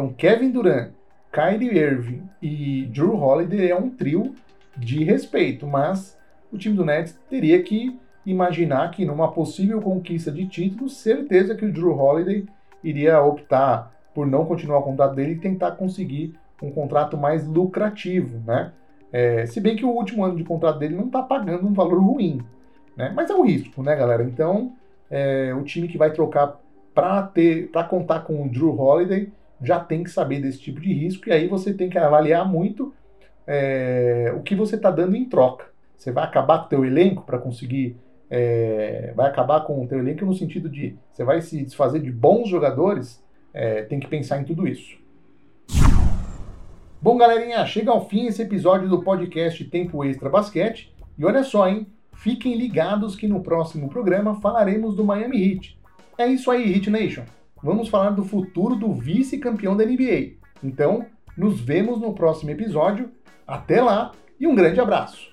Então, 0.00 0.14
Kevin 0.14 0.50
Durant, 0.50 0.92
Kyrie 1.30 1.76
Irving 1.76 2.22
e 2.40 2.86
Drew 2.86 3.14
Holiday 3.14 3.70
é 3.70 3.76
um 3.76 3.90
trio 3.90 4.34
de 4.74 5.04
respeito, 5.04 5.66
mas 5.66 6.18
o 6.50 6.56
time 6.56 6.74
do 6.74 6.86
Nets 6.86 7.20
teria 7.28 7.62
que 7.62 8.00
imaginar 8.24 8.90
que 8.92 9.04
numa 9.04 9.30
possível 9.30 9.78
conquista 9.82 10.32
de 10.32 10.46
título, 10.46 10.88
certeza 10.88 11.54
que 11.54 11.66
o 11.66 11.72
Drew 11.72 11.94
Holiday 11.94 12.46
iria 12.82 13.20
optar 13.20 13.94
por 14.14 14.26
não 14.26 14.46
continuar 14.46 14.78
o 14.78 14.82
contrato 14.84 15.14
dele 15.14 15.32
e 15.32 15.38
tentar 15.38 15.72
conseguir 15.72 16.34
um 16.62 16.70
contrato 16.70 17.18
mais 17.18 17.46
lucrativo, 17.46 18.42
né? 18.46 18.72
É, 19.12 19.44
se 19.44 19.60
bem 19.60 19.76
que 19.76 19.84
o 19.84 19.90
último 19.90 20.24
ano 20.24 20.36
de 20.36 20.44
contrato 20.44 20.78
dele 20.78 20.96
não 20.96 21.08
está 21.08 21.22
pagando 21.22 21.66
um 21.68 21.74
valor 21.74 22.00
ruim, 22.00 22.40
né? 22.96 23.12
Mas 23.14 23.28
é 23.28 23.34
um 23.34 23.44
risco, 23.44 23.82
né, 23.82 23.94
galera? 23.94 24.22
Então, 24.22 24.72
é, 25.10 25.52
o 25.54 25.62
time 25.62 25.88
que 25.88 25.98
vai 25.98 26.10
trocar 26.10 26.58
para 26.94 27.22
ter, 27.22 27.70
para 27.70 27.84
contar 27.84 28.20
com 28.20 28.42
o 28.42 28.48
Drew 28.48 28.80
Holiday 28.80 29.30
já 29.62 29.80
tem 29.80 30.02
que 30.02 30.10
saber 30.10 30.40
desse 30.40 30.60
tipo 30.60 30.80
de 30.80 30.92
risco 30.92 31.28
e 31.28 31.32
aí 31.32 31.48
você 31.48 31.74
tem 31.74 31.88
que 31.88 31.98
avaliar 31.98 32.48
muito 32.48 32.94
é, 33.46 34.32
o 34.36 34.42
que 34.42 34.54
você 34.54 34.76
está 34.76 34.90
dando 34.90 35.16
em 35.16 35.24
troca. 35.24 35.66
Você 35.96 36.10
vai 36.10 36.24
acabar 36.24 36.60
com 36.60 36.66
o 36.66 36.68
teu 36.68 36.84
elenco 36.84 37.24
para 37.24 37.38
conseguir, 37.38 37.96
é, 38.30 39.12
vai 39.14 39.28
acabar 39.28 39.60
com 39.62 39.82
o 39.82 39.86
teu 39.86 39.98
elenco 39.98 40.24
no 40.24 40.34
sentido 40.34 40.68
de 40.68 40.96
você 41.12 41.24
vai 41.24 41.40
se 41.42 41.62
desfazer 41.62 42.00
de 42.00 42.10
bons 42.10 42.48
jogadores 42.48 43.22
é, 43.52 43.82
tem 43.82 44.00
que 44.00 44.06
pensar 44.06 44.40
em 44.40 44.44
tudo 44.44 44.66
isso. 44.66 44.98
Bom, 47.02 47.16
galerinha, 47.16 47.64
chega 47.66 47.90
ao 47.90 48.06
fim 48.08 48.26
esse 48.26 48.42
episódio 48.42 48.88
do 48.88 49.02
podcast 49.02 49.64
Tempo 49.64 50.04
Extra 50.04 50.28
Basquete. 50.28 50.94
E 51.18 51.24
olha 51.24 51.42
só, 51.42 51.66
hein? 51.66 51.86
Fiquem 52.14 52.56
ligados 52.56 53.16
que 53.16 53.26
no 53.26 53.42
próximo 53.42 53.88
programa 53.88 54.40
falaremos 54.40 54.94
do 54.94 55.04
Miami 55.04 55.42
Heat. 55.42 55.78
É 56.18 56.26
isso 56.26 56.50
aí, 56.50 56.74
Heat 56.74 56.90
Nation. 56.90 57.24
Vamos 57.62 57.88
falar 57.88 58.10
do 58.10 58.24
futuro 58.24 58.74
do 58.74 58.92
vice-campeão 58.92 59.76
da 59.76 59.84
NBA. 59.84 60.38
Então, 60.62 61.06
nos 61.36 61.60
vemos 61.60 62.00
no 62.00 62.14
próximo 62.14 62.50
episódio. 62.50 63.10
Até 63.46 63.82
lá 63.82 64.12
e 64.38 64.46
um 64.46 64.54
grande 64.54 64.80
abraço! 64.80 65.29